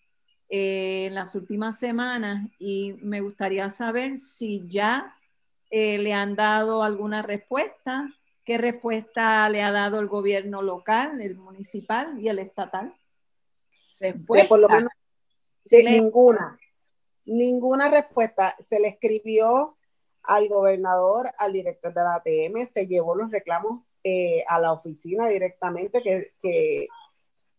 eh, 0.49 1.05
en 1.05 1.13
las 1.13 1.35
últimas 1.35 1.77
semanas 1.77 2.49
y 2.57 2.93
me 3.01 3.21
gustaría 3.21 3.69
saber 3.69 4.17
si 4.17 4.67
ya 4.67 5.15
eh, 5.69 5.99
le 5.99 6.13
han 6.13 6.35
dado 6.35 6.81
alguna 6.81 7.21
respuesta, 7.21 8.11
qué 8.43 8.57
respuesta 8.57 9.47
le 9.49 9.61
ha 9.61 9.71
dado 9.71 9.99
el 9.99 10.07
gobierno 10.07 10.63
local, 10.63 11.21
el 11.21 11.35
municipal 11.35 12.19
y 12.19 12.29
el 12.29 12.39
estatal. 12.39 12.95
Respuesta. 13.99 14.47
Por 14.47 14.59
lo 14.59 14.69
menos, 14.69 14.91
ninguna, 15.71 16.59
ninguna 17.25 17.89
respuesta. 17.89 18.55
Se 18.63 18.79
le 18.79 18.89
escribió 18.89 19.73
al 20.23 20.47
gobernador, 20.47 21.31
al 21.37 21.53
director 21.53 21.93
de 21.93 22.01
la 22.01 22.15
ATM, 22.15 22.67
se 22.67 22.87
llevó 22.87 23.15
los 23.15 23.31
reclamos 23.31 23.83
eh, 24.03 24.43
a 24.47 24.59
la 24.59 24.73
oficina 24.73 25.27
directamente, 25.27 26.01
que, 26.01 26.27
que 26.41 26.87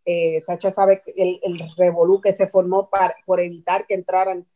eh, 0.05 0.41
Sacha 0.41 0.70
sabe 0.70 1.03
el, 1.16 1.41
el 1.43 1.61
revolú 1.76 2.20
que 2.20 2.32
se 2.32 2.47
formó 2.47 2.88
para, 2.88 3.14
por 3.26 3.41
evitar 3.41 3.86
que 3.86 3.95
entraran 3.95 4.47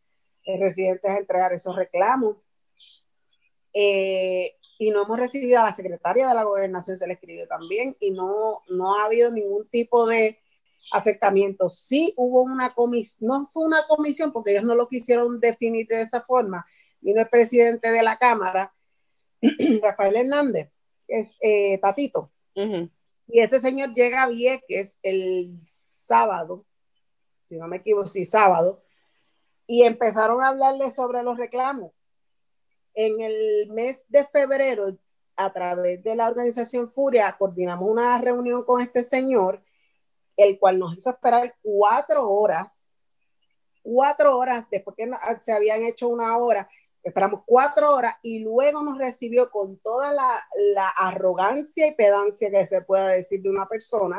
eh, 0.44 0.58
residentes 0.58 1.10
a 1.10 1.18
entregar 1.18 1.52
esos 1.52 1.74
reclamos. 1.76 2.36
y 3.72 4.90
no 4.90 5.02
hemos 5.02 5.18
recibido 5.18 5.60
a 5.60 5.64
la 5.64 5.74
secretaria 5.74 6.28
de 6.28 6.34
la 6.34 6.44
gobernación, 6.44 6.96
se 6.96 7.06
le 7.06 7.14
escribió 7.14 7.46
también, 7.48 7.96
y 8.00 8.10
no, 8.10 8.60
no 8.68 8.96
ha 8.96 9.06
habido 9.06 9.30
ningún 9.30 9.66
tipo 9.68 10.06
de 10.06 10.38
acercamiento. 10.92 11.68
Sí 11.68 12.12
hubo 12.16 12.42
una 12.42 12.74
comisión, 12.74 13.28
no 13.28 13.46
fue 13.52 13.64
una 13.64 13.86
comisión 13.86 14.32
porque 14.32 14.52
ellos 14.52 14.64
no 14.64 14.74
lo 14.74 14.88
quisieron 14.88 15.40
definir 15.40 15.86
de 15.86 16.02
esa 16.02 16.20
forma, 16.20 16.64
vino 17.00 17.20
el 17.20 17.28
presidente 17.28 17.90
de 17.90 18.02
la 18.02 18.16
Cámara, 18.18 18.72
Rafael 19.82 20.16
Hernández, 20.16 20.70
es 21.08 21.38
eh, 21.40 21.78
Tatito. 21.80 22.30
Y 23.26 23.40
ese 23.40 23.60
señor 23.60 23.94
llega 23.94 24.22
a 24.22 24.28
Vieques 24.28 24.98
el 25.02 25.58
sábado, 25.66 26.64
si 27.44 27.56
no 27.56 27.66
me 27.68 27.78
equivoco, 27.78 28.08
sí, 28.08 28.24
sábado, 28.24 28.78
y 29.66 29.82
empezaron 29.82 30.42
a 30.42 30.48
hablarle 30.48 30.92
sobre 30.92 31.22
los 31.22 31.36
reclamos. 31.36 31.92
En 32.94 33.20
el 33.20 33.70
mes 33.72 34.04
de 34.08 34.24
febrero, 34.26 34.96
a 35.36 35.52
través 35.52 36.02
de 36.02 36.14
la 36.14 36.28
organización 36.28 36.88
Furia, 36.88 37.34
coordinamos 37.36 37.90
una 37.90 38.18
reunión 38.18 38.64
con 38.64 38.80
este 38.80 39.02
señor, 39.02 39.60
el 40.36 40.58
cual 40.58 40.78
nos 40.78 40.96
hizo 40.96 41.10
esperar 41.10 41.54
cuatro 41.62 42.28
horas, 42.28 42.88
cuatro 43.82 44.36
horas 44.36 44.66
después 44.70 44.96
que 44.96 45.10
se 45.42 45.52
habían 45.52 45.84
hecho 45.84 46.08
una 46.08 46.36
hora, 46.38 46.68
Esperamos 47.04 47.42
cuatro 47.44 47.94
horas 47.94 48.16
y 48.22 48.38
luego 48.38 48.82
nos 48.82 48.96
recibió 48.96 49.50
con 49.50 49.78
toda 49.80 50.10
la, 50.10 50.88
arrogancia 50.96 51.86
y 51.86 51.94
pedancia 51.94 52.50
que 52.50 52.64
se 52.64 52.80
pueda 52.80 53.08
decir 53.08 53.42
de 53.42 53.50
una 53.50 53.66
persona 53.66 54.18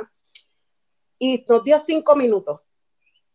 y 1.18 1.43
nos 1.49 1.63
dio 1.63 1.80
cinco 1.80 2.16
minutos. 2.16 2.61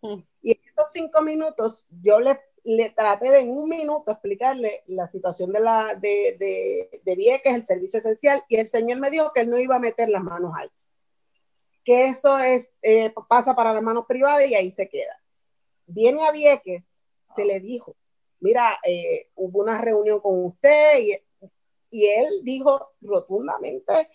Mm. 0.02 0.20
Y 0.42 0.52
en 0.52 0.60
esos 0.70 0.92
cinco 0.92 1.20
minutos 1.22 1.84
yo 2.04 2.20
le, 2.20 2.38
le, 2.62 2.90
traté 2.90 3.32
de 3.32 3.40
en 3.40 3.50
un 3.50 3.68
minuto 3.68 4.12
explicarle 4.12 4.84
la 4.86 5.08
situación 5.08 5.52
de, 5.52 5.60
la, 5.60 5.96
de, 5.96 6.36
de, 6.38 7.00
de 7.04 7.14
Vieques, 7.16 7.52
el 7.52 7.66
servicio 7.66 7.98
esencial, 7.98 8.44
y 8.48 8.54
el 8.54 8.68
señor 8.68 9.00
me 9.00 9.10
dijo 9.10 9.32
que 9.32 9.40
él 9.40 9.50
no 9.50 9.58
iba 9.58 9.76
a 9.76 9.80
meter 9.80 10.08
las 10.10 10.22
manos 10.22 10.52
ahí. 10.56 10.68
Que 11.84 12.08
eso 12.08 12.38
es, 12.38 12.68
eh, 12.82 13.12
pasa 13.28 13.54
para 13.54 13.72
las 13.72 13.82
manos 13.82 14.06
privadas 14.06 14.48
y 14.48 14.54
ahí 14.54 14.70
se 14.70 14.88
queda. 14.88 15.20
Viene 15.86 16.26
a 16.26 16.30
Vieques, 16.30 16.84
se 17.34 17.44
le 17.44 17.60
dijo, 17.60 17.96
mira, 18.40 18.78
eh, 18.84 19.28
hubo 19.36 19.60
una 19.60 19.78
reunión 19.78 20.20
con 20.20 20.44
usted 20.44 20.98
y, 20.98 22.06
él 22.06 22.44
dijo 22.44 22.92
rotundamente 23.00 24.08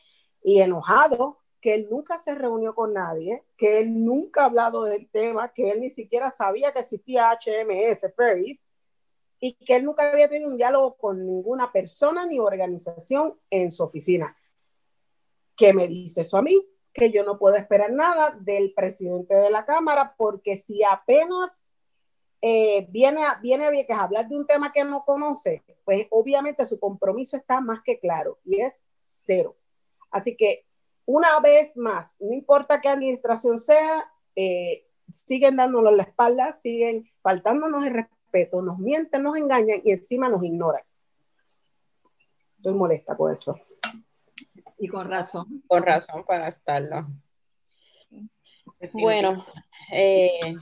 y 0.44 0.62
enojado 0.62 1.38
que 1.60 1.74
él 1.74 1.88
nunca 1.90 2.22
se 2.24 2.34
reunió 2.34 2.74
con 2.74 2.94
nadie, 2.94 3.44
que 3.58 3.80
él 3.80 4.06
nunca 4.06 4.44
ha 4.44 4.46
hablado 4.46 4.86
del 4.86 5.10
tema, 5.10 5.52
que 5.52 5.72
él 5.72 5.82
ni 5.82 5.90
siquiera 5.90 6.32
sabía 6.32 6.72
que 6.72 6.80
existía 6.80 7.32
HMS 7.32 8.14
Ferries 8.16 8.66
y 9.40 9.54
que 9.56 9.76
él 9.76 9.84
nunca 9.84 10.10
había 10.10 10.30
tenido 10.30 10.50
un 10.50 10.58
diálogo 10.58 10.96
con 10.96 11.26
ninguna 11.26 11.70
persona 11.72 12.26
ni 12.26 12.40
organización 12.40 13.34
en 13.50 13.72
su 13.72 13.84
oficina. 13.84 14.34
¿Qué 15.58 15.74
me 15.74 15.88
dice 15.88 16.22
eso 16.22 16.38
a 16.38 16.42
mí? 16.42 16.62
Que 16.96 17.12
yo 17.12 17.24
no 17.24 17.38
puedo 17.38 17.56
esperar 17.56 17.92
nada 17.92 18.36
del 18.40 18.74
presidente 18.74 19.36
de 19.36 19.52
la 19.52 19.66
Cámara 19.66 20.16
porque 20.18 20.58
si 20.58 20.84
apenas 20.84 21.52
eh, 22.42 22.88
viene, 22.90 23.24
a, 23.24 23.36
viene 23.42 23.86
a, 23.90 24.02
hablar 24.02 24.28
de 24.28 24.36
un 24.36 24.48
tema 24.48 24.72
que 24.72 24.84
no 24.84 25.04
conoce, 25.06 25.64
pues 25.84 26.08
obviamente 26.10 26.66
su 26.66 26.80
compromiso 26.80 27.38
está 27.38 27.62
más 27.62 27.82
que 27.84 28.00
claro 28.00 28.40
y 28.44 28.62
es 28.62 28.74
cero. 29.26 29.54
Así 30.12 30.36
que 30.36 30.64
una 31.06 31.40
vez 31.40 31.76
más, 31.78 32.16
no 32.20 32.34
importa 32.34 32.82
qué 32.82 32.90
administración 32.90 33.60
sea, 33.60 34.06
eh, 34.36 34.86
siguen 35.26 35.56
dándonos 35.56 35.94
la 35.96 36.04
espalda, 36.04 36.58
siguen 36.62 37.10
faltándonos 37.22 37.86
el 37.86 37.94
respeto, 37.94 38.62
nos 38.62 38.80
mienten, 38.80 39.24
nos 39.24 39.38
engañan 39.38 39.82
y 39.84 39.92
encima 39.92 40.30
nos 40.30 40.44
ignoran. 40.44 40.82
Estoy 42.58 42.74
molesta 42.74 43.16
por 43.16 43.34
eso. 43.34 43.56
Y 44.78 44.88
con 44.88 45.10
razón. 45.10 45.64
Con 45.68 45.84
razón 45.84 46.24
para 46.28 46.48
estarlo. 46.48 47.08
Bueno, 48.94 49.46
eh, 49.92 50.56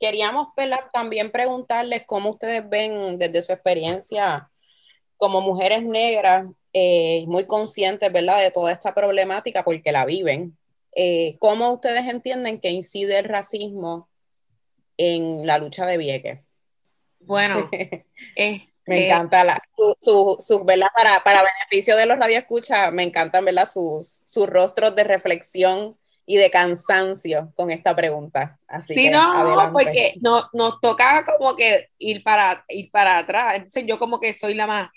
queríamos 0.00 0.48
también 0.92 1.30
preguntarles 1.30 2.04
cómo 2.06 2.30
ustedes 2.30 2.68
ven 2.68 3.18
desde 3.18 3.42
su 3.42 3.52
experiencia 3.52 4.50
como 5.16 5.40
mujeres 5.40 5.82
negras, 5.82 6.46
eh, 6.72 7.24
muy 7.26 7.46
conscientes, 7.46 8.12
¿verdad?, 8.12 8.42
de 8.42 8.50
toda 8.50 8.72
esta 8.72 8.94
problemática 8.94 9.64
porque 9.64 9.92
la 9.92 10.04
viven. 10.04 10.56
Eh, 10.94 11.36
¿Cómo 11.38 11.70
ustedes 11.72 12.04
entienden 12.04 12.60
que 12.60 12.70
incide 12.70 13.18
el 13.18 13.24
racismo 13.24 14.08
en 14.96 15.46
la 15.46 15.58
lucha 15.58 15.86
de 15.86 15.98
Vieques? 15.98 16.40
Bueno, 17.20 17.68
me 18.86 19.06
encanta 19.06 19.44
la, 19.44 19.60
su, 19.98 20.36
su, 20.38 20.64
¿verdad? 20.64 20.88
Para, 20.94 21.22
para 21.24 21.42
beneficio 21.42 21.96
de 21.96 22.06
los 22.06 22.18
radioescuchas, 22.18 22.92
me 22.92 23.02
encantan, 23.02 23.44
¿verdad? 23.44 23.68
Sus, 23.68 24.22
sus 24.24 24.48
rostros 24.48 24.94
de 24.94 25.04
reflexión 25.04 25.96
y 26.24 26.36
de 26.36 26.50
cansancio 26.50 27.52
con 27.54 27.70
esta 27.70 27.94
pregunta. 27.94 28.58
Así 28.66 28.94
sí, 28.94 29.10
no, 29.10 29.70
porque 29.72 30.14
no, 30.20 30.48
nos 30.52 30.80
toca 30.80 31.24
como 31.24 31.56
que 31.56 31.90
ir 31.98 32.22
para, 32.22 32.64
ir 32.68 32.90
para 32.90 33.18
atrás. 33.18 33.54
Entonces 33.56 33.84
yo 33.86 33.98
como 33.98 34.20
que 34.20 34.36
soy 34.38 34.54
la 34.54 34.66
más, 34.66 34.90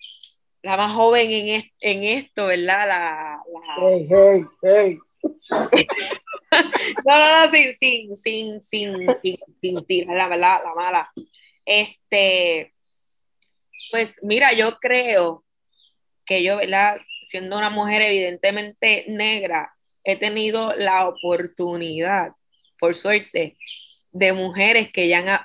la 0.63 0.77
más 0.77 0.95
joven 0.95 1.29
en, 1.31 1.63
en 1.79 2.03
esto, 2.03 2.47
¿verdad? 2.47 2.87
La, 2.87 3.41
Hey, 3.79 4.07
hey, 4.09 4.43
hey. 4.61 4.99
no, 7.05 7.17
no, 7.19 7.45
no, 7.45 7.51
sin, 7.51 7.75
sin, 7.77 8.17
sin, 8.17 8.61
sin, 8.61 9.15
sin, 9.21 9.37
sin 9.61 9.85
tirar 9.85 10.15
la 10.15 10.27
verdad, 10.27 10.61
la 10.63 10.73
mala. 10.73 11.11
Este, 11.65 12.73
pues 13.91 14.19
mira, 14.23 14.53
yo 14.53 14.77
creo 14.79 15.43
que 16.25 16.43
yo, 16.43 16.57
¿verdad? 16.57 16.97
Siendo 17.27 17.57
una 17.57 17.69
mujer 17.69 18.01
evidentemente 18.01 19.05
negra, 19.07 19.73
he 20.03 20.15
tenido 20.15 20.75
la 20.75 21.07
oportunidad, 21.07 22.31
por 22.79 22.95
suerte, 22.95 23.57
de 24.11 24.33
mujeres 24.33 24.91
que 24.91 25.07
ya 25.07 25.19
han, 25.19 25.39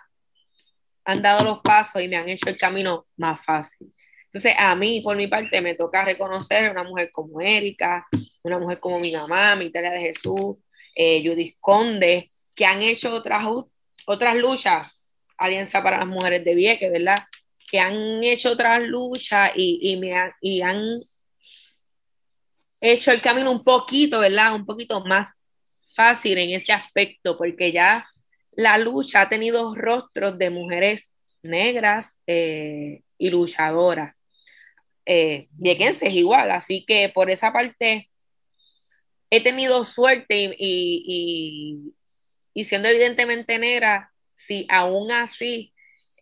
han 1.05 1.23
dado 1.23 1.45
los 1.45 1.61
pasos 1.61 2.03
y 2.03 2.09
me 2.09 2.17
han 2.17 2.29
hecho 2.29 2.49
el 2.49 2.57
camino 2.57 3.07
más 3.17 3.45
fácil. 3.45 3.93
Entonces, 4.27 4.55
a 4.59 4.75
mí, 4.75 5.01
por 5.01 5.17
mi 5.17 5.29
parte, 5.29 5.61
me 5.61 5.75
toca 5.75 6.05
reconocer 6.05 6.67
a 6.67 6.73
una 6.73 6.83
mujer 6.83 7.11
como 7.13 7.41
Erika, 7.41 8.07
una 8.43 8.59
mujer 8.59 8.81
como 8.81 8.99
mi 8.99 9.13
mamá, 9.13 9.55
mi 9.55 9.67
Italia 9.67 9.93
de 9.93 10.01
Jesús, 10.01 10.57
eh, 10.95 11.23
Judith 11.25 11.57
Conde, 11.61 12.31
que 12.55 12.67
han 12.67 12.83
hecho 12.83 13.13
otras, 13.15 13.45
otras 14.07 14.37
luchas, 14.37 15.15
Alianza 15.39 15.83
para 15.83 15.99
las 15.99 16.07
Mujeres 16.07 16.45
de 16.45 16.55
Vieques, 16.55 16.91
¿verdad? 16.91 17.25
Que 17.71 17.79
han 17.79 18.23
hecho 18.23 18.53
otras 18.53 18.83
luchas 18.83 19.53
y, 19.57 19.79
y 19.83 19.97
me 19.97 20.13
y 20.41 20.61
han 20.63 21.01
hecho 22.81 23.11
el 23.11 23.23
camino 23.23 23.51
un 23.51 23.65
poquito, 23.65 24.21
¿verdad? 24.21 24.55
Un 24.55 24.67
poquito 24.67 25.05
más 25.05 25.33
fácil 25.95 26.39
en 26.39 26.51
ese 26.51 26.73
aspecto, 26.73 27.37
porque 27.37 27.73
ya 27.73 28.05
la 28.53 28.79
lucha 28.79 29.23
ha 29.23 29.29
tenido 29.29 29.75
rostros 29.75 30.39
de 30.39 30.51
mujeres 30.51 31.13
negras 31.43 32.19
eh, 32.27 33.03
y 33.19 33.31
luchadoras. 33.31 34.15
Eh, 35.07 35.49
igual, 36.03 36.51
así 36.51 36.85
que 36.87 37.11
por 37.11 37.31
esa 37.31 37.53
parte, 37.53 38.11
he 39.31 39.43
tenido 39.43 39.85
suerte 39.85 40.55
y, 40.59 41.93
y, 42.55 42.65
siendo 42.65 42.89
evidentemente 42.89 43.59
negra, 43.59 44.13
si 44.37 44.67
aún 44.71 45.13
así, 45.13 45.74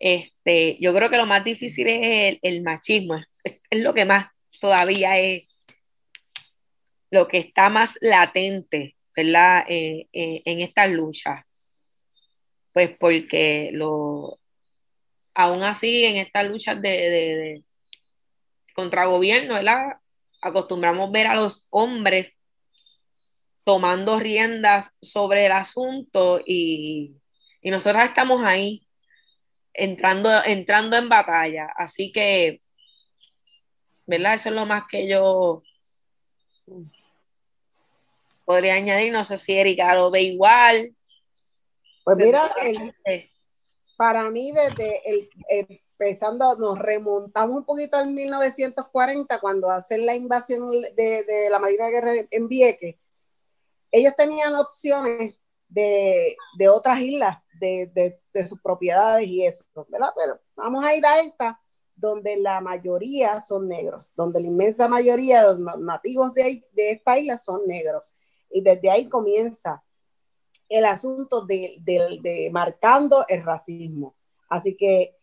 este, 0.02 0.78
yo 0.80 0.92
creo 0.92 1.08
que 1.10 1.16
lo 1.16 1.26
más 1.26 1.44
difícil 1.44 1.86
es 1.86 2.38
el, 2.42 2.62
machismo, 2.62 3.22
es, 3.44 3.60
lo 3.70 3.94
que 3.94 4.04
más 4.04 4.26
todavía 4.60 5.16
es, 5.20 5.48
lo 7.08 7.28
que 7.28 7.38
está 7.38 7.70
más 7.70 7.96
latente, 8.00 8.96
¿verdad? 9.14 9.64
Eh, 9.68 10.08
eh, 10.12 10.42
en 10.44 10.60
esta 10.60 10.88
lucha. 10.88 11.46
Pues 12.72 12.96
porque 12.98 13.70
lo, 13.72 14.40
aún 15.36 15.62
así 15.62 16.04
en 16.04 16.16
estas 16.16 16.48
luchas 16.48 16.82
de, 16.82 16.90
de 16.90 17.64
contra 18.74 19.06
gobierno, 19.06 19.54
¿verdad? 19.54 19.98
Acostumbramos 20.40 21.12
ver 21.12 21.28
a 21.28 21.36
los 21.36 21.68
hombres 21.70 22.40
tomando 23.64 24.18
riendas 24.18 24.90
sobre 25.00 25.46
el 25.46 25.52
asunto 25.52 26.42
y, 26.44 27.14
y 27.60 27.70
nosotras 27.70 28.08
estamos 28.08 28.42
ahí 28.44 28.84
entrando, 29.74 30.30
entrando 30.44 30.96
en 30.96 31.08
batalla. 31.08 31.72
Así 31.76 32.12
que, 32.12 32.62
¿verdad? 34.06 34.34
Eso 34.34 34.48
es 34.50 34.54
lo 34.54 34.66
más 34.66 34.84
que 34.90 35.08
yo 35.08 35.62
podría 38.44 38.74
añadir. 38.74 39.12
No 39.12 39.24
sé 39.24 39.38
si 39.38 39.52
Erika 39.52 39.94
lo 39.94 40.10
ve 40.10 40.22
igual. 40.22 40.94
Pues 42.04 42.16
mira, 42.16 42.54
para 43.96 44.28
mí 44.30 44.50
desde 44.50 45.08
el, 45.08 45.30
empezando, 45.48 46.56
nos 46.56 46.78
remontamos 46.78 47.58
un 47.58 47.64
poquito 47.64 47.96
al 47.96 48.10
1940 48.10 49.38
cuando 49.38 49.70
hacen 49.70 50.04
la 50.04 50.14
invasión 50.16 50.68
de, 50.96 51.48
la 51.48 51.60
Marina 51.60 51.86
de 51.86 51.92
Guerra 51.92 52.12
en 52.30 52.48
Vieques 52.48 53.02
ellos 53.92 54.14
tenían 54.16 54.54
opciones 54.56 55.38
de, 55.68 56.36
otras 56.68 57.00
islas, 57.00 57.38
de, 57.62 58.46
sus 58.46 58.60
propiedades 58.60 59.26
y 59.26 59.44
eso. 59.44 59.64
Pero 59.74 60.38
vamos 60.56 60.84
a 60.84 60.94
ir 60.94 61.04
a 61.06 61.20
esta, 61.20 61.60
donde 61.94 62.36
la 62.36 62.60
mayoría 62.60 63.40
son 63.40 63.68
negros, 63.68 64.12
donde 64.16 64.40
la 64.40 64.46
inmensa 64.46 64.88
mayoría 64.88 65.42
de 65.42 65.48
los 65.48 65.78
nativos 65.80 66.34
de, 66.34 66.62
de 66.74 66.90
esta 66.92 67.18
isla 67.18 67.38
son 67.38 67.66
negros. 67.66 68.02
Y 68.50 68.62
desde 68.62 68.90
ahí 68.90 69.08
comienza 69.08 69.82
el 70.68 70.84
asunto 70.84 71.44
de, 71.46 71.76
de 71.80 72.50
marcando 72.52 73.24
el 73.28 73.42
racismo. 73.42 74.14
Así 74.48 74.76
que 74.76 75.14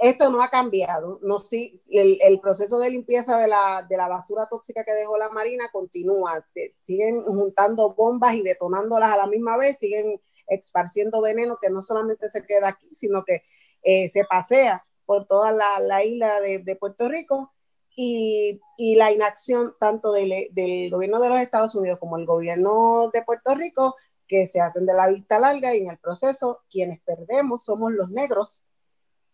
esto 0.00 0.30
no 0.30 0.42
ha 0.42 0.48
cambiado. 0.48 1.18
No, 1.22 1.38
sí, 1.38 1.80
el, 1.90 2.40
proceso 2.40 2.78
de 2.78 2.90
limpieza 2.90 3.36
de 3.38 3.48
la, 3.48 4.08
basura 4.08 4.48
tóxica 4.48 4.84
que 4.84 4.92
dejó 4.92 5.18
la 5.18 5.28
Marina 5.28 5.70
continúa. 5.70 6.44
siguen 6.82 7.22
juntando 7.22 7.94
bombas 7.94 8.34
y 8.34 8.42
detonándolas 8.42 9.12
a 9.12 9.16
la 9.18 9.26
misma 9.26 9.56
vez, 9.56 9.78
siguen 9.78 10.20
esparciendo 10.50 11.22
veneno 11.22 11.58
que 11.60 11.70
no 11.70 11.80
solamente 11.82 12.28
se 12.28 12.44
queda 12.44 12.68
aquí, 12.68 12.88
sino 12.96 13.24
que 13.24 13.42
eh, 13.82 14.08
se 14.08 14.24
pasea 14.24 14.84
por 15.06 15.26
toda 15.26 15.52
la, 15.52 16.04
isla 16.04 16.40
de, 16.40 16.76
Puerto 16.76 17.08
Rico. 17.08 17.52
Y, 17.96 18.60
la 18.96 19.12
inacción 19.12 19.74
tanto 19.78 20.12
del, 20.12 20.48
del 20.52 20.90
gobierno 20.90 21.20
de 21.20 21.28
los 21.28 21.40
Estados 21.40 21.74
Unidos 21.74 21.98
como 21.98 22.16
el 22.16 22.24
gobierno 22.24 23.10
de 23.12 23.22
Puerto 23.22 23.54
Rico, 23.54 23.94
que 24.30 24.46
se 24.46 24.60
hacen 24.60 24.86
de 24.86 24.94
la 24.94 25.08
vista 25.08 25.38
larga 25.40 25.74
y 25.74 25.78
en 25.78 25.90
el 25.90 25.98
proceso 25.98 26.60
quienes 26.70 27.00
perdemos 27.02 27.64
somos 27.64 27.92
los 27.92 28.10
negros 28.10 28.62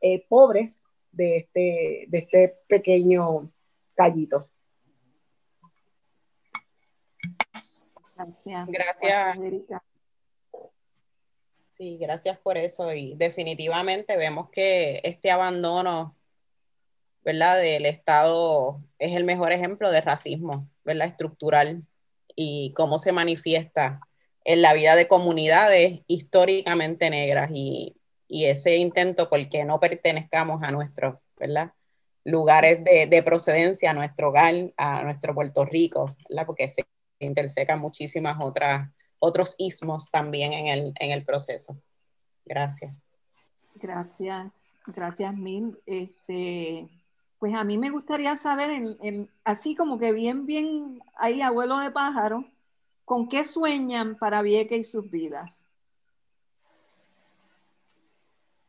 eh, 0.01 0.27
pobres 0.29 0.85
de 1.12 1.39
este, 1.39 2.07
de 2.09 2.19
este 2.19 2.53
pequeño 2.69 3.43
callito. 3.95 4.47
Gracias. 8.17 8.69
Gracias. 8.69 9.83
Sí, 11.77 11.99
gracias 11.99 12.39
por 12.39 12.57
eso. 12.57 12.93
Y 12.95 13.14
definitivamente 13.16 14.16
vemos 14.16 14.51
que 14.51 15.01
este 15.05 15.31
abandono, 15.31 16.16
¿verdad?, 17.24 17.61
del 17.61 17.87
Estado 17.87 18.81
es 18.99 19.14
el 19.14 19.24
mejor 19.24 19.53
ejemplo 19.53 19.91
de 19.91 20.01
racismo, 20.01 20.68
¿verdad?, 20.85 21.09
estructural 21.09 21.85
y 22.35 22.72
cómo 22.74 22.99
se 22.99 23.12
manifiesta 23.12 24.01
en 24.45 24.62
la 24.62 24.72
vida 24.74 24.97
de 24.97 25.09
comunidades 25.09 26.01
históricamente 26.07 27.11
negras. 27.11 27.51
Y 27.53 27.97
y 28.29 28.47
ese 28.47 28.77
intento 28.77 29.29
porque 29.29 29.64
no 29.64 29.81
pertenezcamos 29.81 30.62
a 30.62 30.70
nuestros, 30.70 31.16
¿verdad? 31.37 31.72
lugares 32.24 32.83
de, 32.83 33.22
procedencia, 33.22 33.91
a 33.91 33.95
nuestro 33.95 34.31
hogar, 34.31 34.72
a 34.77 35.05
nuestro 35.05 35.33
Puerto 35.33 35.64
Rico, 35.64 36.16
¿verdad? 36.29 36.45
porque 36.45 36.68
se 36.68 36.85
intersecan 37.20 37.79
muchísimas 37.79 38.37
otras 38.41 38.91
otros 39.19 39.55
ismos 39.59 40.11
también 40.11 40.53
en 40.53 40.67
el, 40.67 40.95
en 40.99 41.11
el 41.11 41.25
proceso. 41.25 41.77
Gracias. 42.45 43.03
Gracias, 43.83 44.53
gracias 44.87 45.35
mil. 45.35 45.79
Este, 45.87 46.89
pues 47.39 47.55
a 47.55 47.64
mí 47.64 47.79
me 47.79 47.91
gustaría 47.91 48.37
saber, 48.37 48.71
en, 48.71 49.31
así 49.45 49.75
como 49.75 49.99
que 49.99 50.12
bien, 50.12 50.47
bien 50.47 51.01
ahí, 51.17 51.43
abuelo 51.43 51.79
de 51.79 51.91
pájaro, 51.91 52.45
¿con 53.05 53.29
qué 53.29 53.45
sueñan 53.45 54.17
para 54.17 54.43
Vieques 54.43 54.81
y 54.81 54.85
sus 54.85 55.11
vidas? 55.11 55.64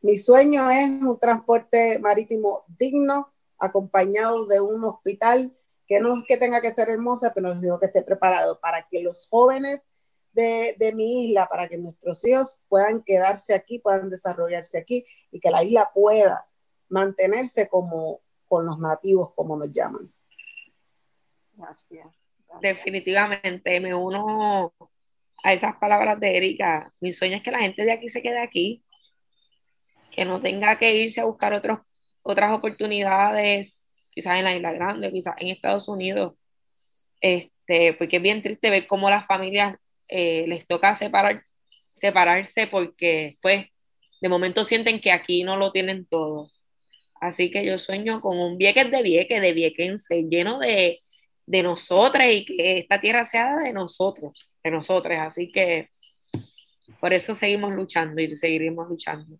Mi 0.02 0.16
sueño 0.18 0.70
es 0.70 0.88
un 1.02 1.18
transporte 1.18 1.98
marítimo 1.98 2.62
digno, 2.78 3.28
acompañado 3.58 4.46
de 4.46 4.60
un 4.60 4.84
hospital 4.84 5.52
que 5.88 5.98
no 6.00 6.16
es 6.16 6.24
que 6.28 6.36
tenga 6.36 6.60
que 6.60 6.72
ser 6.72 6.90
hermosa, 6.90 7.32
pero 7.34 7.58
sino 7.58 7.80
que 7.80 7.86
esté 7.86 8.02
preparado 8.02 8.58
para 8.60 8.84
que 8.84 9.02
los 9.02 9.26
jóvenes 9.28 9.80
de, 10.38 10.92
mi 10.94 11.26
isla, 11.26 11.48
para 11.48 11.68
que 11.68 11.76
nuestros 11.76 12.24
hijos 12.24 12.64
puedan 12.68 13.02
quedarse 13.02 13.54
aquí, 13.54 13.80
puedan 13.80 14.08
desarrollarse 14.08 14.78
aquí 14.78 15.04
y 15.32 15.40
que 15.40 15.50
la 15.50 15.64
isla 15.64 15.90
pueda 15.92 16.44
mantenerse 16.88 17.68
como 17.68 18.20
con 18.46 18.66
los 18.66 18.78
nativos, 18.78 19.34
como 19.34 19.56
nos 19.56 19.72
llaman. 19.72 20.02
Gracias. 21.56 22.06
Definitivamente 22.62 23.80
me 23.80 23.94
uno 23.94 24.72
a 25.42 25.52
esas 25.52 25.76
palabras 25.76 26.18
de 26.20 26.36
Erika. 26.36 26.92
Mi 27.00 27.12
sueño 27.12 27.36
es 27.36 27.42
que 27.42 27.50
la 27.50 27.58
gente 27.58 27.82
de 27.82 27.92
aquí 27.92 28.08
se 28.08 28.22
quede 28.22 28.40
aquí, 28.40 28.84
que 30.14 30.24
no 30.24 30.40
tenga 30.40 30.78
que 30.78 30.94
irse 30.94 31.20
a 31.20 31.24
buscar 31.24 31.52
otros, 31.52 31.80
otras 32.22 32.52
oportunidades, 32.52 33.82
quizás 34.12 34.38
en 34.38 34.44
la 34.44 34.54
Isla 34.54 34.72
Grande, 34.72 35.12
quizás 35.12 35.34
en 35.38 35.48
Estados 35.48 35.88
Unidos, 35.88 36.34
este, 37.20 37.94
porque 37.94 38.16
es 38.16 38.22
bien 38.22 38.40
triste 38.40 38.70
ver 38.70 38.86
cómo 38.86 39.10
las 39.10 39.26
familias 39.26 39.76
eh, 40.08 40.44
les 40.46 40.66
toca 40.66 40.94
separar, 40.94 41.42
separarse 41.96 42.66
porque 42.66 43.36
pues 43.42 43.66
de 44.20 44.28
momento 44.28 44.64
sienten 44.64 45.00
que 45.00 45.12
aquí 45.12 45.44
no 45.44 45.56
lo 45.56 45.72
tienen 45.72 46.06
todo. 46.06 46.48
Así 47.20 47.50
que 47.50 47.64
yo 47.64 47.78
sueño 47.78 48.20
con 48.20 48.38
un 48.38 48.58
Vieques 48.58 48.90
de 48.90 49.02
Vieques, 49.02 49.42
de 49.42 49.52
Viequense, 49.52 50.22
lleno 50.30 50.60
de, 50.60 50.98
de 51.46 51.62
nosotras 51.62 52.28
y 52.30 52.44
que 52.44 52.78
esta 52.78 53.00
tierra 53.00 53.24
sea 53.24 53.56
de 53.56 53.72
nosotros, 53.72 54.56
de 54.62 54.70
nosotras. 54.70 55.28
Así 55.28 55.50
que 55.50 55.88
por 57.00 57.12
eso 57.12 57.34
seguimos 57.34 57.74
luchando 57.74 58.20
y 58.20 58.36
seguiremos 58.36 58.88
luchando. 58.88 59.38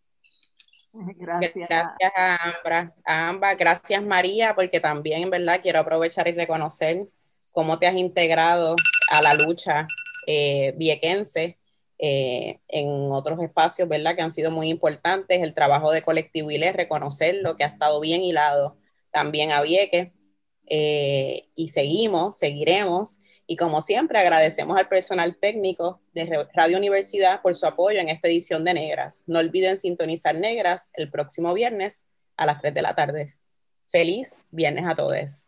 Gracias. 0.92 1.54
Gracias 1.68 2.12
a 2.16 3.28
ambas, 3.28 3.56
Gracias 3.56 4.02
María, 4.02 4.54
porque 4.54 4.80
también 4.80 5.22
en 5.22 5.30
verdad 5.30 5.60
quiero 5.62 5.80
aprovechar 5.80 6.26
y 6.28 6.32
reconocer 6.32 7.06
cómo 7.52 7.78
te 7.78 7.86
has 7.86 7.96
integrado 7.96 8.74
a 9.10 9.22
la 9.22 9.34
lucha 9.34 9.86
eh, 10.30 10.74
viequense 10.76 11.58
eh, 11.98 12.60
en 12.68 13.10
otros 13.10 13.40
espacios, 13.42 13.88
¿verdad? 13.88 14.14
Que 14.14 14.20
han 14.20 14.30
sido 14.30 14.50
muy 14.50 14.68
importantes. 14.68 15.42
El 15.42 15.54
trabajo 15.54 15.90
de 15.90 16.02
colectivo 16.02 16.50
y 16.50 16.58
reconocer 16.58 17.36
lo 17.36 17.56
que 17.56 17.64
ha 17.64 17.66
estado 17.66 17.98
bien 17.98 18.22
hilado 18.22 18.76
también 19.10 19.52
a 19.52 19.62
Vieques. 19.62 20.14
Eh, 20.66 21.48
y 21.54 21.68
seguimos, 21.68 22.36
seguiremos. 22.36 23.18
Y 23.46 23.56
como 23.56 23.80
siempre, 23.80 24.18
agradecemos 24.18 24.76
al 24.78 24.88
personal 24.90 25.38
técnico 25.40 26.02
de 26.12 26.46
Radio 26.52 26.76
Universidad 26.76 27.40
por 27.40 27.54
su 27.54 27.64
apoyo 27.64 27.98
en 27.98 28.10
esta 28.10 28.28
edición 28.28 28.64
de 28.64 28.74
Negras. 28.74 29.24
No 29.26 29.38
olviden 29.38 29.78
sintonizar 29.78 30.34
Negras 30.34 30.92
el 30.94 31.10
próximo 31.10 31.54
viernes 31.54 32.04
a 32.36 32.44
las 32.44 32.60
3 32.60 32.74
de 32.74 32.82
la 32.82 32.94
tarde. 32.94 33.34
Feliz 33.86 34.46
viernes 34.50 34.84
a 34.86 34.94
todos. 34.94 35.47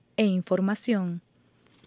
e 0.21 0.25
información. 0.25 1.23